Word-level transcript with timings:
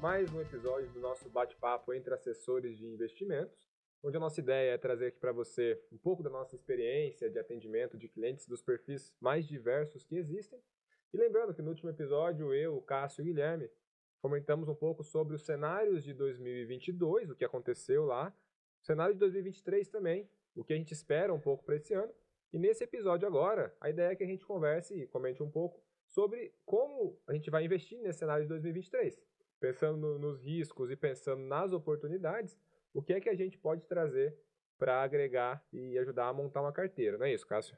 mais 0.00 0.32
um 0.32 0.40
episódio 0.40 0.88
do 0.92 0.98
nosso 0.98 1.28
bate-papo 1.28 1.92
entre 1.92 2.14
assessores 2.14 2.78
de 2.78 2.86
investimentos, 2.86 3.68
onde 4.02 4.16
a 4.16 4.20
nossa 4.20 4.40
ideia 4.40 4.72
é 4.72 4.78
trazer 4.78 5.08
aqui 5.08 5.20
para 5.20 5.30
você 5.30 5.78
um 5.92 5.98
pouco 5.98 6.22
da 6.22 6.30
nossa 6.30 6.56
experiência 6.56 7.28
de 7.28 7.38
atendimento 7.38 7.98
de 7.98 8.08
clientes 8.08 8.46
dos 8.46 8.62
perfis 8.62 9.14
mais 9.20 9.46
diversos 9.46 10.02
que 10.02 10.16
existem. 10.16 10.58
E 11.12 11.18
lembrando 11.18 11.52
que 11.52 11.60
no 11.60 11.68
último 11.68 11.90
episódio 11.90 12.54
eu, 12.54 12.80
Cássio 12.80 13.20
e 13.20 13.24
Guilherme 13.26 13.70
comentamos 14.22 14.70
um 14.70 14.74
pouco 14.74 15.04
sobre 15.04 15.34
os 15.34 15.44
cenários 15.44 16.02
de 16.02 16.14
2022, 16.14 17.28
o 17.28 17.36
que 17.36 17.44
aconteceu 17.44 18.06
lá, 18.06 18.34
o 18.80 18.86
cenário 18.86 19.12
de 19.12 19.20
2023 19.20 19.86
também, 19.88 20.26
o 20.56 20.64
que 20.64 20.72
a 20.72 20.76
gente 20.76 20.94
espera 20.94 21.30
um 21.34 21.40
pouco 21.40 21.62
para 21.62 21.76
esse 21.76 21.92
ano. 21.92 22.12
E 22.54 22.58
nesse 22.58 22.82
episódio 22.82 23.28
agora, 23.28 23.76
a 23.78 23.90
ideia 23.90 24.12
é 24.12 24.16
que 24.16 24.24
a 24.24 24.26
gente 24.26 24.46
converse 24.46 24.94
e 24.94 25.06
comente 25.06 25.42
um 25.42 25.50
pouco 25.50 25.78
sobre 26.06 26.54
como 26.64 27.20
a 27.26 27.34
gente 27.34 27.50
vai 27.50 27.66
investir 27.66 28.00
nesse 28.00 28.20
cenário 28.20 28.44
de 28.44 28.48
2023. 28.48 29.29
Pensando 29.60 29.96
no, 29.96 30.18
nos 30.18 30.40
riscos 30.40 30.90
e 30.90 30.96
pensando 30.96 31.42
nas 31.42 31.72
oportunidades, 31.72 32.58
o 32.94 33.02
que 33.02 33.12
é 33.12 33.20
que 33.20 33.28
a 33.28 33.34
gente 33.34 33.58
pode 33.58 33.82
trazer 33.82 34.34
para 34.78 35.02
agregar 35.02 35.62
e 35.72 35.98
ajudar 35.98 36.28
a 36.28 36.32
montar 36.32 36.62
uma 36.62 36.72
carteira, 36.72 37.18
não 37.18 37.26
é 37.26 37.34
isso, 37.34 37.46
Cássio? 37.46 37.76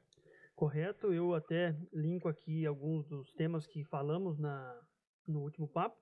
Correto, 0.54 1.12
eu 1.12 1.34
até 1.34 1.76
linko 1.92 2.28
aqui 2.28 2.64
alguns 2.64 3.04
dos 3.08 3.32
temas 3.34 3.66
que 3.66 3.82
falamos 3.84 4.38
na, 4.38 4.80
no 5.26 5.40
último 5.40 5.66
papo, 5.66 6.00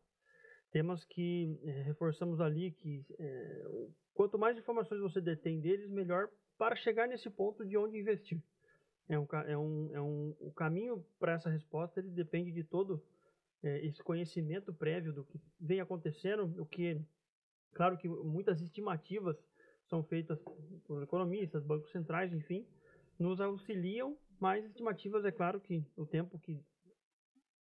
temas 0.70 1.05
que 1.05 1.59
é, 1.65 1.83
reforçamos 1.83 2.41
ali 2.41 2.73
que 2.73 3.05
é, 3.19 3.65
quanto 4.12 4.39
mais 4.39 4.59
informações 4.59 5.01
você 5.01 5.20
detém 5.20 5.61
deles, 5.61 5.89
melhor 5.89 6.28
para 6.59 6.77
chegar 6.77 7.09
nesse 7.09 7.31
ponto 7.31 7.64
de 7.64 7.78
onde 7.78 7.98
investir. 7.98 8.42
É 9.08 9.19
um, 9.19 9.27
é 9.47 9.56
um, 9.56 9.91
é 9.95 10.01
um, 10.01 10.36
o 10.39 10.53
caminho 10.53 11.05
para 11.19 11.33
essa 11.33 11.48
resposta 11.48 11.98
ele 11.98 12.11
depende 12.11 12.53
de 12.53 12.62
todo 12.62 13.03
é, 13.62 13.84
esse 13.84 14.03
conhecimento 14.03 14.72
prévio 14.72 15.12
do 15.12 15.25
que 15.25 15.41
vem 15.61 15.80
acontecendo, 15.80 16.61
o 16.61 16.66
que, 16.66 17.00
claro 17.72 17.97
que 17.97 18.08
muitas 18.08 18.61
estimativas 18.61 19.36
são 19.89 20.02
feitas 20.02 20.39
por 20.84 21.02
economistas, 21.02 21.64
bancos 21.64 21.91
centrais, 21.91 22.33
enfim, 22.33 22.67
nos 23.19 23.41
auxiliam, 23.41 24.17
mas 24.39 24.64
estimativas 24.64 25.25
é 25.25 25.33
claro 25.33 25.61
que 25.61 25.84
o 25.97 26.06
tempo 26.06 26.39
que 26.39 26.58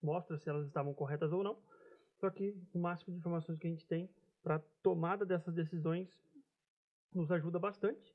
mostra 0.02 0.38
se 0.38 0.48
elas 0.48 0.66
estavam 0.66 0.94
corretas 0.94 1.32
ou 1.32 1.42
não, 1.42 1.58
só 2.18 2.30
que 2.30 2.56
o 2.72 2.78
máximo 2.78 3.12
de 3.12 3.18
informações 3.18 3.58
que 3.58 3.66
a 3.66 3.70
gente 3.70 3.86
tem 3.86 4.08
para 4.42 4.58
tomada 4.82 5.26
dessas 5.26 5.54
decisões 5.54 6.08
nos 7.14 7.30
ajuda 7.30 7.58
bastante. 7.58 8.14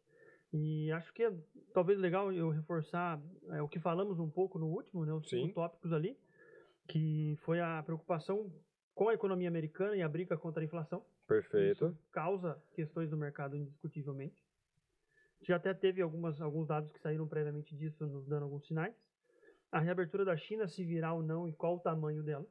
E 0.53 0.91
acho 0.91 1.11
que 1.13 1.23
é 1.23 1.33
talvez 1.73 1.99
legal 1.99 2.31
eu 2.31 2.49
reforçar 2.49 3.21
é, 3.49 3.61
o 3.61 3.67
que 3.67 3.79
falamos 3.79 4.19
um 4.19 4.29
pouco 4.29 4.57
no 4.57 4.67
último, 4.67 5.05
né, 5.05 5.13
os 5.13 5.29
Sim. 5.29 5.51
tópicos 5.53 5.91
ali, 5.91 6.17
que 6.87 7.37
foi 7.43 7.59
a 7.59 7.81
preocupação 7.83 8.51
com 8.93 9.09
a 9.09 9.13
economia 9.13 9.47
americana 9.47 9.95
e 9.95 10.01
a 10.01 10.09
briga 10.09 10.37
contra 10.37 10.61
a 10.61 10.65
inflação. 10.65 11.05
Perfeito. 11.27 11.87
Isso 11.87 11.97
causa 12.11 12.61
questões 12.73 13.09
do 13.09 13.17
mercado 13.17 13.55
indiscutivelmente. 13.55 14.43
Já 15.41 15.57
até 15.57 15.73
teve 15.73 16.01
algumas, 16.01 16.41
alguns 16.41 16.67
dados 16.67 16.91
que 16.91 16.99
saíram 16.99 17.27
previamente 17.27 17.75
disso, 17.75 18.05
nos 18.07 18.25
dando 18.25 18.43
alguns 18.43 18.65
sinais. 18.65 18.95
A 19.71 19.79
reabertura 19.79 20.23
da 20.23 20.37
China, 20.37 20.67
se 20.67 20.83
virá 20.83 21.13
ou 21.13 21.21
não, 21.21 21.47
e 21.47 21.53
qual 21.53 21.75
o 21.75 21.79
tamanho 21.79 22.23
dela. 22.23 22.45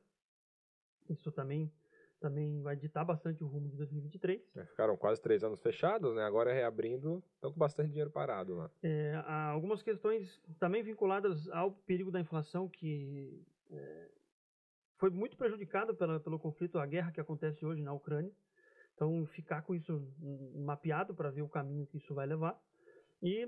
Isso 1.09 1.33
também 1.33 1.73
também 2.21 2.63
vai 2.63 2.75
ditar 2.75 3.05
bastante 3.05 3.45
o 3.45 3.47
rumo 3.47 3.69
de 3.69 3.77
2023. 3.77 4.41
É, 4.57 4.65
ficaram 4.65 4.97
quase 4.97 5.21
três 5.21 5.45
anos 5.45 5.61
fechados, 5.61 6.15
né? 6.15 6.23
Agora 6.23 6.55
reabrindo, 6.55 7.23
estão 7.35 7.53
com 7.53 7.59
bastante 7.59 7.91
dinheiro 7.91 8.11
parado 8.11 8.55
lá. 8.55 8.71
É, 8.83 9.23
há 9.27 9.49
algumas 9.49 9.83
questões 9.83 10.41
também 10.59 10.83
vinculadas 10.83 11.47
ao 11.51 11.73
perigo 11.73 12.11
da 12.11 12.19
inflação 12.19 12.67
que 12.67 13.45
é, 13.71 14.09
foi 15.05 15.11
muito 15.11 15.37
prejudicado 15.37 15.95
pela, 15.95 16.19
pelo 16.19 16.39
conflito, 16.39 16.79
a 16.79 16.87
guerra 16.87 17.13
que 17.13 17.21
acontece 17.21 17.63
hoje 17.67 17.83
na 17.83 17.93
Ucrânia. 17.93 18.33
Então, 18.95 19.27
ficar 19.27 19.61
com 19.61 19.75
isso 19.75 20.03
mapeado 20.55 21.15
para 21.15 21.31
ver 21.31 21.43
o 21.43 21.49
caminho 21.49 21.87
que 21.87 21.99
isso 21.99 22.15
vai 22.15 22.27
levar. 22.27 22.59
E 23.23 23.47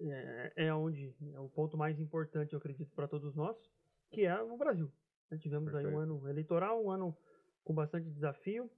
é, 0.00 0.52
é 0.56 0.74
onde 0.74 1.14
é 1.34 1.38
o 1.38 1.50
ponto 1.50 1.76
mais 1.76 2.00
importante, 2.00 2.54
eu 2.54 2.58
acredito, 2.58 2.90
para 2.94 3.06
todos 3.06 3.34
nós, 3.34 3.54
que 4.10 4.24
é 4.24 4.40
o 4.40 4.56
Brasil. 4.56 4.90
Tivemos 5.38 5.70
Perfeito. 5.70 5.88
aí 5.88 5.94
um 5.94 5.98
ano 5.98 6.28
eleitoral, 6.30 6.82
um 6.82 6.90
ano 6.90 7.14
com 7.62 7.74
bastante 7.74 8.08
desafio. 8.08 8.70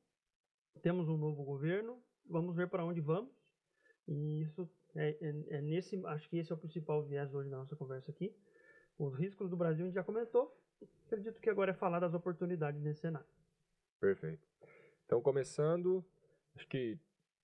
Temos 0.82 1.08
um 1.08 1.16
novo 1.16 1.44
governo, 1.44 2.02
vamos 2.28 2.56
ver 2.56 2.68
para 2.68 2.84
onde 2.84 3.00
vamos. 3.00 3.30
E 4.08 4.42
isso 4.42 4.68
é, 4.96 5.10
é, 5.20 5.56
é, 5.56 5.62
nesse, 5.62 6.04
acho 6.06 6.28
que 6.28 6.38
esse 6.38 6.50
é 6.50 6.54
o 6.56 6.58
principal 6.58 7.00
viés 7.00 7.32
hoje 7.32 7.48
da 7.48 7.58
nossa 7.58 7.76
conversa 7.76 8.10
aqui. 8.10 8.34
Os 8.98 9.14
riscos 9.14 9.48
do 9.48 9.56
Brasil 9.56 9.84
a 9.84 9.86
gente 9.86 9.94
já 9.94 10.02
comentou. 10.02 10.52
Acredito 11.06 11.40
que 11.40 11.48
agora 11.48 11.70
é 11.70 11.74
falar 11.74 12.00
das 12.00 12.14
oportunidades 12.14 12.80
nesse 12.82 13.00
cenário. 13.00 13.26
Perfeito. 13.98 14.46
Então, 15.06 15.22
começando, 15.22 16.04
acho 16.54 16.68
que 16.68 16.98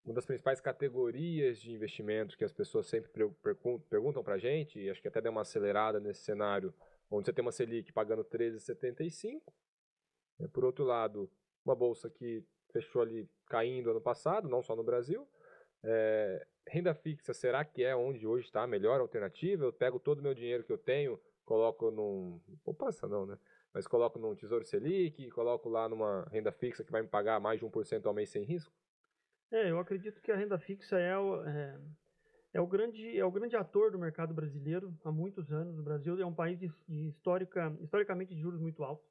uma 0.05 0.15
das 0.15 0.27
principais 0.27 0.61
categorias 0.61 1.59
de 1.59 1.73
investimentos 1.73 2.37
que 2.37 2.45
as 2.45 2.53
pessoas 2.53 2.87
sempre 2.87 3.11
perguntam 3.89 4.23
para 4.23 4.35
a 4.35 4.39
gente, 4.39 4.79
e 4.79 4.91
acho 4.91 5.01
que 5.01 5.09
até 5.09 5.21
deu 5.21 5.33
uma 5.33 5.41
acelerada 5.41 5.99
nesse 5.99 6.23
cenário, 6.23 6.75
onde 7.11 7.25
você 7.25 7.33
tem 7.33 7.43
uma 7.43 7.53
Selic 7.53 7.91
pagando 7.93 8.23
13,75, 8.23 9.41
é, 10.41 10.49
por 10.49 10.65
outro 10.65 10.85
lado, 10.85 11.31
uma 11.65 11.75
bolsa 11.75 12.11
que 12.11 12.45
fechou 12.71 13.01
ali 13.01 13.29
caindo 13.47 13.91
ano 13.91 14.01
passado, 14.01 14.49
não 14.49 14.63
só 14.63 14.77
no 14.77 14.85
Brasil. 14.85 15.27
É, 15.83 16.47
renda 16.67 16.95
fixa, 16.95 17.33
será 17.33 17.65
que 17.65 17.83
é 17.83 17.95
onde 17.95 18.27
hoje 18.27 18.47
está 18.47 18.63
a 18.63 18.67
melhor 18.67 19.01
alternativa? 19.01 19.65
Eu 19.65 19.73
pego 19.73 19.99
todo 19.99 20.19
o 20.19 20.23
meu 20.23 20.35
dinheiro 20.35 20.65
que 20.65 20.73
eu 20.73 20.79
tenho, 20.79 21.21
coloco 21.45 21.91
num. 21.91 22.41
Poupança 22.65 23.07
não, 23.07 23.27
né? 23.27 23.39
Mas 23.73 23.87
coloco 23.87 24.19
num 24.19 24.35
Tesouro 24.35 24.65
Selic, 24.65 25.29
coloco 25.31 25.69
lá 25.69 25.89
numa 25.89 26.23
renda 26.31 26.53
fixa 26.53 26.85
que 26.85 26.93
vai 26.93 27.03
me 27.03 27.09
pagar 27.09 27.41
mais 27.41 27.59
de 27.59 27.67
1% 27.67 28.07
ao 28.07 28.15
mês 28.15 28.31
sem 28.31 28.45
risco? 28.45 28.73
É, 29.51 29.71
eu 29.71 29.79
acredito 29.79 30.21
que 30.21 30.31
a 30.31 30.37
renda 30.37 30.59
fixa 30.59 30.99
é 30.99 31.19
o, 31.19 31.45
é, 31.45 31.81
é 32.55 32.61
o, 32.61 32.67
grande, 32.67 33.19
é 33.19 33.25
o 33.25 33.33
grande 33.33 33.57
ator 33.57 33.91
do 33.91 33.99
mercado 33.99 34.33
brasileiro 34.33 34.97
há 35.05 35.11
muitos 35.11 35.53
anos. 35.53 35.79
O 35.79 35.83
Brasil 35.83 36.21
é 36.21 36.25
um 36.25 36.35
país 36.35 36.59
de, 36.59 36.73
de 36.89 37.09
histórica, 37.09 37.77
historicamente 37.81 38.35
de 38.35 38.41
juros 38.41 38.61
muito 38.61 38.85
altos. 38.85 39.09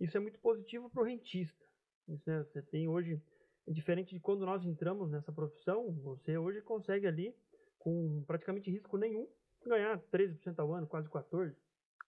Isso 0.00 0.16
é 0.16 0.20
muito 0.20 0.38
positivo 0.40 0.90
para 0.90 1.02
o 1.02 1.06
rentista. 1.06 1.64
Isso, 2.08 2.28
né, 2.28 2.42
você 2.42 2.60
tem 2.62 2.88
hoje, 2.88 3.20
diferente 3.68 4.14
de 4.14 4.20
quando 4.20 4.44
nós 4.44 4.64
entramos 4.64 5.10
nessa 5.10 5.32
profissão, 5.32 5.92
você 6.02 6.36
hoje 6.36 6.60
consegue 6.60 7.06
ali, 7.06 7.34
com 7.78 8.22
praticamente 8.26 8.70
risco 8.70 8.96
nenhum, 8.96 9.28
ganhar 9.68 9.98
13% 10.12 10.58
ao 10.58 10.72
ano, 10.74 10.86
quase 10.86 11.08
14%. 11.08 11.54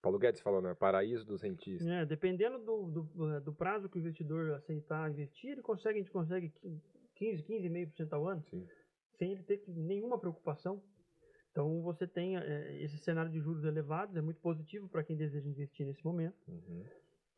Paulo 0.01 0.19
Guedes 0.19 0.41
falou, 0.41 0.63
né? 0.63 0.75
Paraíso 0.75 1.25
dos 1.27 1.43
rentistas. 1.43 1.87
É, 1.87 2.07
dependendo 2.07 2.59
do, 2.59 2.87
do, 2.87 3.41
do, 3.41 3.53
prazo 3.53 3.89
que 3.89 3.99
o 3.99 4.01
investidor 4.01 4.55
aceitar 4.55 5.11
investir, 5.11 5.51
ele 5.51 5.63
consegue, 5.63 5.99
a 5.99 6.03
gente 6.03 6.13
consegue 6.13 6.53
15, 7.17 7.43
15,5% 7.43 8.13
ao 8.13 8.29
ano, 8.29 8.45
Sim. 8.49 8.67
sem 9.17 9.33
ele 9.33 9.43
ter 9.43 9.63
nenhuma 9.67 10.19
preocupação. 10.19 10.81
Então 11.51 11.83
você 11.83 12.07
tem 12.07 12.37
é, 12.37 12.81
esse 12.81 12.97
cenário 12.99 13.31
de 13.31 13.41
juros 13.41 13.65
elevados, 13.65 14.15
é 14.15 14.21
muito 14.21 14.41
positivo 14.41 14.89
para 14.89 15.03
quem 15.03 15.17
deseja 15.17 15.49
investir 15.49 15.85
nesse 15.85 16.05
momento. 16.05 16.37
Uhum. 16.47 16.85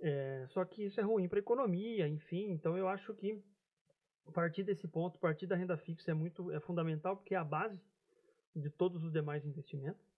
É, 0.00 0.46
só 0.48 0.64
que 0.64 0.84
isso 0.84 1.00
é 1.00 1.02
ruim 1.02 1.28
para 1.28 1.38
a 1.38 1.40
economia, 1.40 2.06
enfim. 2.06 2.50
Então 2.50 2.76
eu 2.76 2.88
acho 2.88 3.14
que 3.14 3.42
a 4.26 4.32
partir 4.32 4.62
desse 4.62 4.86
ponto, 4.86 5.16
a 5.16 5.20
partir 5.20 5.46
da 5.46 5.56
renda 5.56 5.76
fixa 5.76 6.10
é 6.10 6.14
muito 6.14 6.50
é 6.50 6.60
fundamental 6.60 7.16
porque 7.16 7.34
é 7.34 7.38
a 7.38 7.44
base 7.44 7.80
de 8.54 8.68
todos 8.68 9.02
os 9.02 9.12
demais 9.12 9.44
investimentos. 9.46 10.09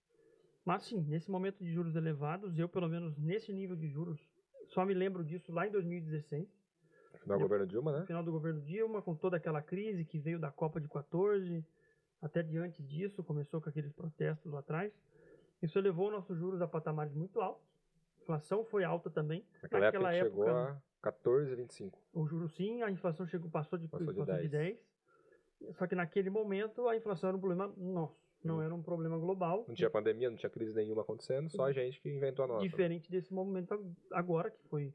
Mas 0.65 0.85
sim, 0.85 1.01
nesse 1.03 1.31
momento 1.31 1.63
de 1.63 1.73
juros 1.73 1.97
elevados, 1.97 2.59
eu 2.59 2.69
pelo 2.69 2.89
menos 2.89 3.17
nesse 3.19 3.53
nível 3.53 3.77
de 3.77 3.89
juros, 3.89 4.21
só 4.69 4.85
me 4.85 4.95
lembro 4.95 5.25
disso 5.25 5.53
lá 5.53 5.67
em 5.67 5.71
2016. 5.71 6.49
Final 7.23 7.39
do 7.39 7.43
governo 7.43 7.67
Dilma, 7.67 7.93
né? 7.93 8.07
Final 8.07 8.23
do 8.23 8.33
governo 8.33 8.61
Dilma, 8.61 9.03
com 9.03 9.15
toda 9.15 9.37
aquela 9.37 9.63
crise 9.63 10.05
que 10.05 10.19
veio 10.19 10.39
da 10.39 10.51
Copa 10.51 10.81
de 10.81 10.89
14, 10.89 11.65
até 12.21 12.43
diante 12.43 12.83
disso, 12.83 13.23
começou 13.23 13.61
com 13.61 13.69
aqueles 13.69 13.93
protestos 13.93 14.53
lá 14.53 14.61
atrás. 14.61 14.93
Isso 15.61 15.79
elevou 15.79 16.11
nossos 16.11 16.37
juros 16.39 16.61
a 16.61 16.67
patamares 16.67 17.15
muito 17.15 17.41
altos 17.41 17.73
inflação 18.23 18.65
foi 18.65 18.85
alta 18.85 19.11
também. 19.11 19.45
Naquela, 19.63 19.87
Naquela 19.87 20.15
época, 20.15 20.41
época, 20.41 20.81
chegou 21.03 21.43
a 21.43 21.53
14,25. 21.53 21.93
O 22.13 22.27
juro 22.27 22.49
sim, 22.49 22.83
a 22.83 22.91
inflação 22.91 23.27
chegou, 23.27 23.51
passou 23.51 23.79
de, 23.79 23.89
passou 23.89 24.13
de, 24.13 24.25
10. 24.25 24.43
de 24.43 24.49
10. 24.49 24.79
Só 25.79 25.87
que 25.87 25.95
naquele 25.95 26.31
momento 26.31 26.89
a 26.89 26.97
inflação 26.97 27.29
era 27.29 27.37
um 27.37 27.41
problema 27.41 27.73
nosso, 27.77 28.17
não 28.47 28.59
hum. 28.59 28.63
era 28.63 28.75
um 28.75 28.83
problema 28.83 29.19
global. 29.19 29.65
Não 29.69 29.75
tinha 29.75 29.91
pandemia, 29.91 30.31
não 30.31 30.37
tinha 30.37 30.51
crise 30.51 30.75
nenhuma 30.75 31.03
acontecendo, 31.03 31.51
só 31.51 31.65
a 31.65 31.73
gente 31.73 32.01
que 32.01 32.09
inventou 32.09 32.45
a 32.45 32.49
nossa. 32.49 32.63
Diferente 32.63 33.11
desse 33.11 33.33
momento 33.33 33.95
agora, 34.11 34.51
que 34.51 34.63
foi 34.69 34.93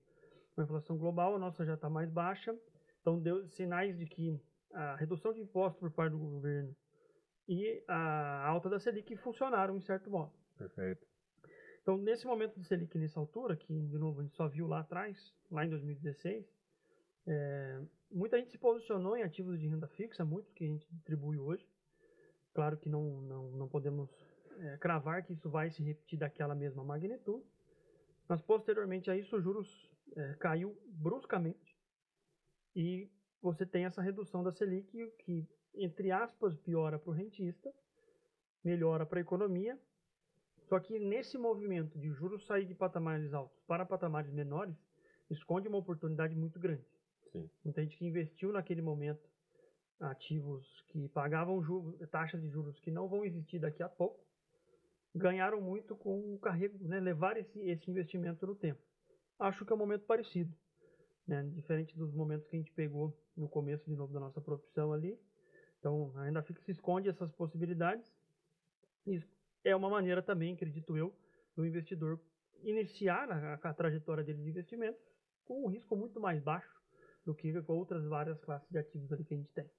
uma 0.56 0.64
inflação 0.64 0.98
global, 0.98 1.36
a 1.36 1.40
nossa 1.40 1.66
já 1.66 1.76
está 1.76 1.90
mais 1.90 2.10
baixa. 2.10 2.58
Então 3.02 3.20
deu 3.20 3.48
sinais 3.48 3.98
de 3.98 4.06
que 4.06 4.40
a 4.74 4.96
redução 4.96 5.34
de 5.34 5.42
impostos 5.42 5.80
por 5.80 5.92
parte 5.92 6.12
do 6.12 6.18
governo 6.18 6.76
e 7.48 7.82
a 7.88 8.46
alta 8.46 8.70
da 8.70 8.80
Selic 8.80 9.16
funcionaram 9.18 9.76
em 9.78 9.82
certo 9.82 10.10
modo. 10.10 10.32
Perfeito. 10.58 11.06
Então, 11.82 11.98
nesse 11.98 12.28
momento 12.28 12.60
de 12.60 12.68
Selic, 12.68 12.98
nessa 12.98 13.20
altura, 13.20 13.56
que 13.56 13.74
de 13.74 13.98
novo 13.98 14.20
a 14.20 14.24
gente 14.24 14.36
só 14.36 14.48
viu 14.48 14.68
lá 14.68 14.82
atrás, 14.82 15.34
lá 15.50 15.66
em 15.66 15.70
2016, 15.70 16.46
é, 17.26 17.82
muita 18.12 18.38
gente 18.38 18.52
se 18.52 18.58
posicionou 18.58 19.16
em 19.16 19.24
ativos 19.24 19.58
de 19.58 19.68
renda 19.68 19.88
fixa, 19.88 20.26
muito 20.26 20.52
que 20.54 20.66
a 20.66 20.68
gente 20.68 20.86
distribui 20.92 21.38
hoje. 21.38 21.66
Claro 22.58 22.76
que 22.76 22.90
não, 22.90 23.22
não, 23.22 23.52
não 23.52 23.68
podemos 23.68 24.10
é, 24.58 24.78
cravar 24.78 25.24
que 25.24 25.32
isso 25.32 25.48
vai 25.48 25.70
se 25.70 25.84
repetir 25.84 26.18
daquela 26.18 26.56
mesma 26.56 26.84
magnitude, 26.84 27.46
mas 28.28 28.42
posteriormente 28.42 29.12
a 29.12 29.16
isso, 29.16 29.38
os 29.38 29.44
juros 29.44 29.92
é, 30.16 30.34
caiu 30.40 30.76
bruscamente 30.88 31.78
E 32.76 33.12
você 33.44 33.64
tem 33.64 33.86
essa 33.86 34.02
redução 34.02 34.44
da 34.44 34.52
Selic 34.52 34.90
que, 35.20 35.48
entre 35.76 36.10
aspas, 36.10 36.58
piora 36.58 36.98
para 36.98 37.12
o 37.12 37.14
rentista, 37.14 37.72
melhora 38.64 39.06
para 39.06 39.20
a 39.20 39.22
economia. 39.22 39.80
Só 40.68 40.80
que 40.80 40.98
nesse 40.98 41.38
movimento 41.38 42.00
de 42.00 42.10
juros 42.10 42.44
sair 42.48 42.66
de 42.66 42.74
patamares 42.74 43.36
altos 43.36 43.62
para 43.68 43.86
patamares 43.86 44.34
menores, 44.34 44.76
esconde 45.30 45.68
uma 45.68 45.78
oportunidade 45.78 46.36
muito 46.36 46.60
grande. 46.60 46.88
Sim. 47.32 47.48
Muita 47.64 47.84
gente 47.84 47.98
que 47.98 48.06
investiu 48.08 48.52
naquele 48.52 48.82
momento 48.82 49.30
ativos 50.00 50.66
que 50.88 51.08
pagavam 51.10 51.62
juros, 51.64 51.98
taxas 52.10 52.42
de 52.42 52.50
juros 52.50 52.80
que 52.80 52.92
não 52.92 53.08
vão 53.08 53.26
existir 53.26 53.60
daqui 53.60 53.82
a 53.82 53.90
pouco, 53.90 54.24
ganharam 55.16 55.60
muito 55.60 55.96
com 55.96 56.36
o 56.36 56.40
carrego, 56.40 56.78
né, 56.88 57.00
levar 57.00 57.38
esse, 57.38 57.60
esse 57.62 57.90
investimento 57.90 58.46
no 58.46 58.56
tempo. 58.56 58.82
Acho 59.40 59.66
que 59.66 59.72
é 59.72 59.76
um 59.76 59.80
momento 59.80 60.06
parecido, 60.06 60.54
né, 61.28 61.44
diferente 61.54 61.98
dos 61.98 62.14
momentos 62.14 62.48
que 62.48 62.56
a 62.56 62.60
gente 62.60 62.72
pegou 62.74 63.18
no 63.36 63.50
começo 63.50 63.86
de 63.86 63.96
novo 63.96 64.14
da 64.14 64.20
nossa 64.20 64.42
profissão 64.42 64.94
ali. 64.94 65.20
Então, 65.80 66.12
ainda 66.18 66.42
fica 66.42 66.62
se 66.64 66.72
esconde 66.72 67.10
essas 67.10 67.32
possibilidades. 67.32 68.12
E 69.06 69.22
é 69.64 69.76
uma 69.76 69.90
maneira 69.90 70.22
também, 70.22 70.54
acredito 70.54 70.98
eu, 70.98 71.16
do 71.56 71.66
investidor 71.66 72.20
iniciar 72.64 73.30
a, 73.32 73.54
a 73.54 73.74
trajetória 73.74 74.24
dele 74.24 74.44
de 74.44 74.50
investimentos 74.50 75.02
com 75.46 75.66
um 75.66 75.68
risco 75.68 75.96
muito 75.96 76.20
mais 76.20 76.42
baixo 76.42 76.76
do 77.26 77.34
que 77.34 77.62
com 77.62 77.74
outras 77.74 78.04
várias 78.06 78.40
classes 78.40 78.68
de 78.70 78.78
ativos 78.78 79.12
ali 79.12 79.24
que 79.24 79.34
a 79.34 79.38
gente 79.38 79.52
tem. 79.54 79.70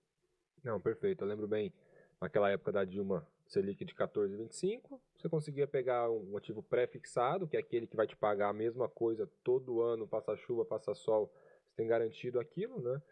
Não, 0.62 0.80
perfeito. 0.80 1.24
Eu 1.24 1.28
lembro 1.28 1.46
bem, 1.46 1.72
naquela 2.20 2.50
época 2.50 2.72
da 2.72 2.84
Dilma, 2.84 3.26
Selic 3.46 3.84
de 3.84 3.94
14,25, 3.94 5.00
você 5.16 5.28
conseguia 5.28 5.66
pegar 5.66 6.10
um 6.10 6.36
ativo 6.36 6.62
pré-fixado, 6.62 7.48
que 7.48 7.56
é 7.56 7.60
aquele 7.60 7.86
que 7.86 7.96
vai 7.96 8.06
te 8.06 8.16
pagar 8.16 8.50
a 8.50 8.52
mesma 8.52 8.88
coisa 8.88 9.28
todo 9.42 9.80
ano, 9.80 10.06
passa 10.06 10.36
chuva, 10.36 10.64
passa 10.64 10.94
sol, 10.94 11.32
você 11.66 11.76
tem 11.76 11.86
garantido 11.86 12.38
aquilo, 12.38 12.80
né? 12.80 13.02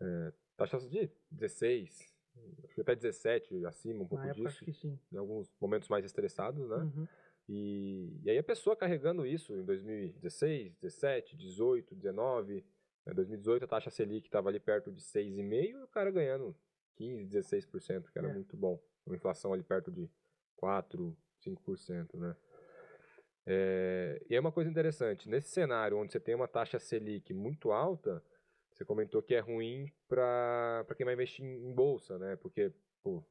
É, 0.00 0.32
taxas 0.56 0.88
de 0.88 1.10
16, 1.30 2.12
até 2.80 2.94
17, 2.94 3.66
acima 3.66 4.02
um 4.02 4.06
pouco 4.06 4.24
Na 4.24 4.30
época, 4.30 4.48
disso, 4.48 4.56
acho 4.56 4.64
que 4.64 4.72
sim. 4.72 4.98
em 5.12 5.16
alguns 5.16 5.52
momentos 5.60 5.88
mais 5.88 6.04
estressados, 6.04 6.68
né? 6.68 6.76
Uhum. 6.76 7.08
E, 7.48 8.20
e 8.22 8.30
aí 8.30 8.38
a 8.38 8.42
pessoa 8.42 8.76
carregando 8.76 9.26
isso 9.26 9.54
em 9.54 9.64
2016, 9.64 10.74
17, 10.76 11.36
18, 11.36 11.94
19, 11.94 12.64
né, 13.04 13.12
2018 13.12 13.64
a 13.64 13.68
taxa 13.68 13.90
Selic 13.90 14.26
estava 14.26 14.48
ali 14.48 14.60
perto 14.60 14.90
de 14.90 15.02
6,5 15.02 15.80
e 15.80 15.82
o 15.82 15.88
cara 15.88 16.10
ganhando 16.10 16.56
15, 17.02 17.24
16%, 17.26 18.10
que 18.12 18.18
era 18.18 18.28
É. 18.28 18.32
muito 18.32 18.56
bom. 18.56 18.80
Uma 19.04 19.16
inflação 19.16 19.52
ali 19.52 19.62
perto 19.62 19.90
de 19.90 20.08
4, 20.56 21.16
5%, 21.40 22.16
né? 22.16 22.36
É, 23.44 24.24
e 24.30 24.36
é 24.36 24.40
uma 24.40 24.52
coisa 24.52 24.70
interessante, 24.70 25.28
nesse 25.28 25.48
cenário 25.48 25.96
onde 25.98 26.12
você 26.12 26.20
tem 26.20 26.34
uma 26.34 26.46
taxa 26.46 26.78
Selic 26.78 27.34
muito 27.34 27.72
alta, 27.72 28.22
você 28.70 28.84
comentou 28.84 29.20
que 29.20 29.34
é 29.34 29.40
ruim 29.40 29.92
para 30.08 30.86
quem 30.96 31.04
vai 31.04 31.14
investir 31.14 31.44
em 31.44 31.74
bolsa, 31.74 32.18
né? 32.18 32.36
Porque, 32.36 32.72
pô, 33.02 33.24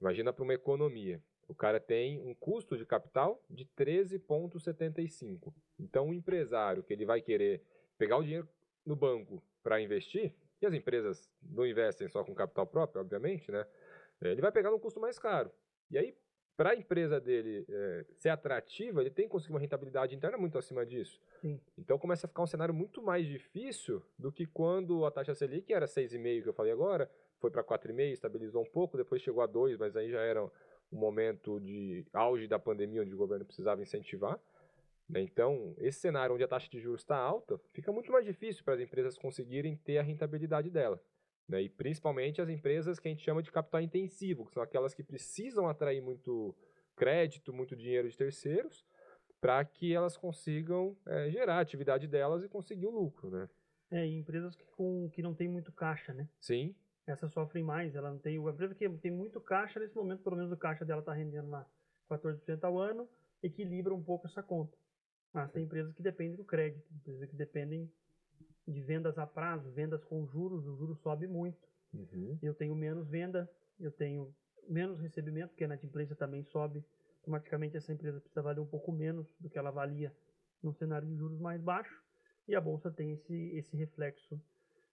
imagina 0.00 0.32
para 0.32 0.42
uma 0.42 0.54
economia. 0.54 1.22
O 1.46 1.54
cara 1.54 1.78
tem 1.78 2.18
um 2.20 2.34
custo 2.34 2.76
de 2.76 2.84
capital 2.84 3.40
de 3.48 3.64
13,75. 3.66 5.54
Então, 5.78 6.08
o 6.08 6.14
empresário 6.14 6.82
que 6.82 6.92
ele 6.92 7.04
vai 7.04 7.22
querer 7.22 7.62
pegar 7.96 8.16
o 8.16 8.22
dinheiro 8.24 8.48
no 8.84 8.96
banco 8.96 9.40
para 9.62 9.80
investir, 9.80 10.34
e 10.62 10.66
as 10.66 10.74
empresas 10.74 11.28
não 11.42 11.66
investem 11.66 12.08
só 12.08 12.24
com 12.24 12.34
capital 12.34 12.66
próprio, 12.66 13.00
obviamente, 13.00 13.50
né? 13.50 13.66
Ele 14.20 14.40
vai 14.40 14.52
pegar 14.52 14.70
num 14.70 14.78
custo 14.78 15.00
mais 15.00 15.18
caro. 15.18 15.50
E 15.90 15.98
aí, 15.98 16.16
para 16.56 16.70
a 16.70 16.76
empresa 16.76 17.20
dele 17.20 17.64
eh, 17.68 18.04
ser 18.18 18.28
atrativa, 18.28 19.00
ele 19.00 19.10
tem 19.10 19.24
que 19.24 19.32
conseguir 19.32 19.52
uma 19.52 19.60
rentabilidade 19.60 20.14
interna 20.14 20.38
muito 20.38 20.56
acima 20.58 20.86
disso. 20.86 21.20
Sim. 21.40 21.60
Então 21.76 21.98
começa 21.98 22.26
a 22.26 22.28
ficar 22.28 22.42
um 22.42 22.46
cenário 22.46 22.74
muito 22.74 23.02
mais 23.02 23.26
difícil 23.26 24.02
do 24.18 24.30
que 24.30 24.46
quando 24.46 25.04
a 25.04 25.10
taxa 25.10 25.34
Selic 25.34 25.72
era 25.72 25.86
6,5 25.86 26.42
que 26.42 26.48
eu 26.48 26.52
falei 26.52 26.72
agora, 26.72 27.10
foi 27.38 27.50
para 27.50 27.64
4,5, 27.64 28.12
estabilizou 28.12 28.62
um 28.62 28.70
pouco, 28.70 28.96
depois 28.96 29.20
chegou 29.20 29.42
a 29.42 29.46
2, 29.46 29.76
mas 29.78 29.96
aí 29.96 30.10
já 30.10 30.20
era 30.20 30.44
um 30.44 30.50
momento 30.92 31.58
de 31.58 32.06
auge 32.12 32.46
da 32.46 32.58
pandemia 32.58 33.02
onde 33.02 33.14
o 33.14 33.18
governo 33.18 33.44
precisava 33.44 33.82
incentivar. 33.82 34.38
Né? 35.12 35.20
Então, 35.20 35.74
esse 35.76 36.00
cenário 36.00 36.34
onde 36.34 36.42
a 36.42 36.48
taxa 36.48 36.70
de 36.70 36.80
juros 36.80 37.02
está 37.02 37.16
alta, 37.18 37.60
fica 37.70 37.92
muito 37.92 38.10
mais 38.10 38.24
difícil 38.24 38.64
para 38.64 38.72
as 38.72 38.80
empresas 38.80 39.18
conseguirem 39.18 39.76
ter 39.76 39.98
a 39.98 40.02
rentabilidade 40.02 40.70
dela. 40.70 40.98
né? 41.46 41.60
E 41.60 41.68
principalmente 41.68 42.40
as 42.40 42.48
empresas 42.48 42.98
que 42.98 43.08
a 43.08 43.10
gente 43.10 43.22
chama 43.22 43.42
de 43.42 43.52
capital 43.52 43.82
intensivo, 43.82 44.46
que 44.46 44.54
são 44.54 44.62
aquelas 44.62 44.94
que 44.94 45.02
precisam 45.02 45.68
atrair 45.68 46.00
muito 46.00 46.56
crédito, 46.96 47.52
muito 47.52 47.76
dinheiro 47.76 48.08
de 48.08 48.16
terceiros, 48.16 48.86
para 49.38 49.62
que 49.66 49.92
elas 49.92 50.16
consigam 50.16 50.96
eh, 51.04 51.28
gerar 51.30 51.56
a 51.56 51.60
atividade 51.60 52.06
delas 52.06 52.42
e 52.42 52.48
conseguir 52.48 52.86
o 52.86 52.90
lucro, 52.90 53.28
né? 53.28 53.50
É, 53.90 54.06
e 54.06 54.14
empresas 54.16 54.56
que, 54.56 54.64
com, 54.64 55.10
que 55.10 55.20
não 55.20 55.34
tem 55.34 55.46
muito 55.46 55.70
caixa, 55.72 56.14
né? 56.14 56.26
Sim, 56.40 56.74
Essas 57.06 57.30
sofrem 57.32 57.62
mais, 57.62 57.94
ela 57.94 58.10
não 58.10 58.18
tem. 58.18 58.38
A 58.38 58.50
empresa 58.50 58.74
que 58.74 58.88
tem 58.88 59.10
muito 59.10 59.38
caixa, 59.40 59.78
nesse 59.78 59.94
momento, 59.94 60.22
pelo 60.22 60.36
menos 60.36 60.50
o 60.52 60.56
caixa 60.56 60.86
dela 60.86 61.00
está 61.00 61.12
rendendo 61.12 61.50
lá 61.50 61.68
14% 62.08 62.64
ao 62.64 62.78
ano, 62.78 63.06
equilibra 63.42 63.92
um 63.92 64.02
pouco 64.02 64.26
essa 64.26 64.42
conta. 64.42 64.78
Mas 65.32 65.50
tem 65.50 65.64
empresas 65.64 65.94
que 65.94 66.02
dependem 66.02 66.36
do 66.36 66.44
crédito, 66.44 66.84
empresas 66.94 67.28
que 67.28 67.36
dependem 67.36 67.90
de 68.66 68.80
vendas 68.80 69.18
a 69.18 69.26
prazo, 69.26 69.70
vendas 69.70 70.04
com 70.04 70.26
juros, 70.26 70.66
o 70.66 70.76
juro 70.76 70.94
sobe 70.96 71.26
muito. 71.26 71.58
Uhum. 71.92 72.38
Eu 72.42 72.54
tenho 72.54 72.74
menos 72.74 73.08
venda, 73.08 73.50
eu 73.78 73.90
tenho 73.90 74.34
menos 74.68 75.00
recebimento, 75.00 75.48
porque 75.48 75.64
a 75.64 75.66
inadimplência 75.66 76.14
também 76.14 76.44
sobe. 76.44 76.84
Automaticamente 77.20 77.76
essa 77.76 77.92
empresa 77.92 78.20
precisa 78.20 78.42
valer 78.42 78.60
um 78.60 78.66
pouco 78.66 78.92
menos 78.92 79.26
do 79.38 79.48
que 79.48 79.58
ela 79.58 79.70
valia 79.70 80.14
num 80.62 80.72
cenário 80.72 81.08
de 81.08 81.16
juros 81.16 81.40
mais 81.40 81.60
baixo. 81.60 82.02
E 82.46 82.54
a 82.54 82.60
bolsa 82.60 82.90
tem 82.90 83.12
esse, 83.12 83.50
esse 83.56 83.76
reflexo 83.76 84.40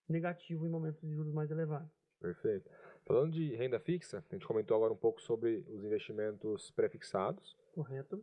negativo 0.07 0.65
em 0.65 0.69
momentos 0.69 1.01
de 1.01 1.13
juros 1.13 1.33
mais 1.33 1.51
elevados. 1.51 1.89
Perfeito. 2.19 2.69
Falando 3.05 3.31
de 3.31 3.55
renda 3.55 3.79
fixa, 3.79 4.23
a 4.29 4.35
gente 4.35 4.45
comentou 4.45 4.75
agora 4.75 4.93
um 4.93 4.97
pouco 4.97 5.21
sobre 5.21 5.63
os 5.67 5.83
investimentos 5.83 6.69
prefixados. 6.71 7.57
Correto? 7.73 8.19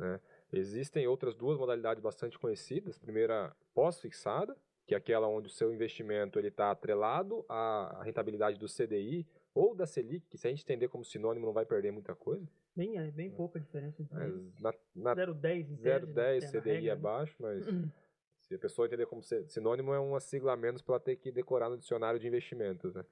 Existem 0.53 1.07
outras 1.07 1.35
duas 1.35 1.59
modalidades 1.59 2.03
bastante 2.03 2.39
conhecidas. 2.39 2.99
Primeira, 2.99 3.55
pós-fixada, 3.75 4.57
que 4.87 4.95
é 4.95 4.97
aquela 4.97 5.27
onde 5.27 5.49
o 5.49 5.51
seu 5.51 5.73
investimento 5.73 6.39
está 6.39 6.71
atrelado 6.71 7.45
à 7.49 8.03
rentabilidade 8.05 8.59
do 8.59 8.67
CDI 8.67 9.27
ou 9.53 9.75
da 9.75 9.87
Selic, 9.87 10.29
que 10.29 10.39
se 10.39 10.47
a 10.47 10.51
gente 10.51 10.63
entender 10.63 10.89
como 10.89 11.05
sinônimo 11.05 11.47
não 11.47 11.53
vai 11.53 11.65
perder 11.65 11.91
muita 11.91 12.15
coisa. 12.15 12.47
Bem, 12.75 12.99
é 12.99 13.11
bem 13.11 13.31
pouca 13.31 13.59
diferença 13.59 14.03
entre 14.03 14.15
Mas 14.15 14.35
eles. 14.35 14.61
na, 14.61 14.75
na 14.95 15.17
0,10 15.17 15.71
em 15.71 15.77
tese, 15.77 16.07
0,10 16.07 16.15
né, 16.15 16.41
na 16.41 16.49
CDI 16.49 16.71
regra, 16.71 16.93
é 16.93 16.95
né? 16.95 16.97
baixo, 16.97 17.35
mas 17.41 17.65
se 18.43 18.55
a 18.55 18.59
pessoa 18.59 18.87
entender 18.87 19.07
como 19.07 19.23
sinônimo 19.23 19.93
é 19.93 19.99
uma 19.99 20.21
sigla 20.21 20.53
a 20.53 20.57
menos 20.57 20.83
para 20.83 20.97
ela 20.97 21.01
ter 21.01 21.17
que 21.17 21.33
decorar 21.33 21.71
no 21.71 21.79
dicionário 21.79 22.21
de 22.21 22.29
investimentos, 22.29 22.95
né? 22.95 23.05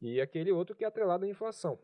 E 0.00 0.20
aquele 0.20 0.50
outro 0.50 0.74
que 0.74 0.84
é 0.84 0.88
atrelado 0.88 1.24
à 1.24 1.28
inflação. 1.28 1.78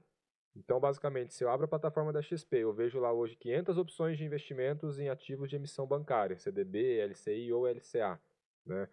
Então, 0.56 0.80
basicamente, 0.80 1.34
se 1.34 1.44
eu 1.44 1.50
abro 1.50 1.66
a 1.66 1.68
plataforma 1.68 2.12
da 2.12 2.20
XP, 2.20 2.58
eu 2.58 2.72
vejo 2.72 2.98
lá 2.98 3.12
hoje 3.12 3.36
500 3.36 3.78
opções 3.78 4.18
de 4.18 4.24
investimentos 4.24 4.98
em 4.98 5.08
ativos 5.08 5.48
de 5.48 5.56
emissão 5.56 5.86
bancária, 5.86 6.38
CDB, 6.38 7.00
LCI 7.06 7.52
ou 7.52 7.66
LCA, 7.66 8.20
né? 8.66 8.88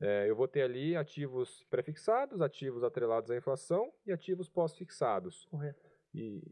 É, 0.00 0.28
eu 0.28 0.34
vou 0.34 0.48
ter 0.48 0.62
ali 0.62 0.96
ativos 0.96 1.64
prefixados, 1.70 2.40
ativos 2.40 2.82
atrelados 2.82 3.30
à 3.30 3.36
inflação 3.36 3.92
e 4.04 4.10
ativos 4.10 4.48
pós-fixados. 4.48 5.46
Correto. 5.48 5.88
E 6.12 6.42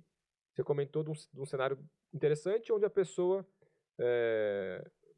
você 0.53 0.63
comentou 0.63 1.03
de 1.03 1.11
um, 1.11 1.15
de 1.15 1.41
um 1.41 1.45
cenário 1.45 1.77
interessante 2.13 2.73
onde 2.73 2.85
a 2.85 2.91
pessoa 2.91 3.45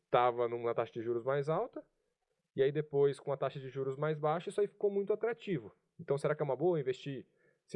estava 0.06 0.48
numa 0.48 0.74
taxa 0.74 0.92
de 0.92 1.02
juros 1.02 1.24
mais 1.24 1.48
alta 1.48 1.84
e 2.56 2.62
aí 2.62 2.72
depois 2.72 3.20
com 3.20 3.32
a 3.32 3.36
taxa 3.36 3.60
de 3.60 3.68
juros 3.68 3.96
mais 3.96 4.18
baixa 4.18 4.48
isso 4.48 4.60
aí 4.60 4.66
ficou 4.66 4.90
muito 4.90 5.12
atrativo. 5.12 5.70
Então 6.00 6.16
será 6.16 6.34
que 6.34 6.42
é 6.42 6.44
uma 6.44 6.56
boa 6.56 6.80
investir 6.80 7.26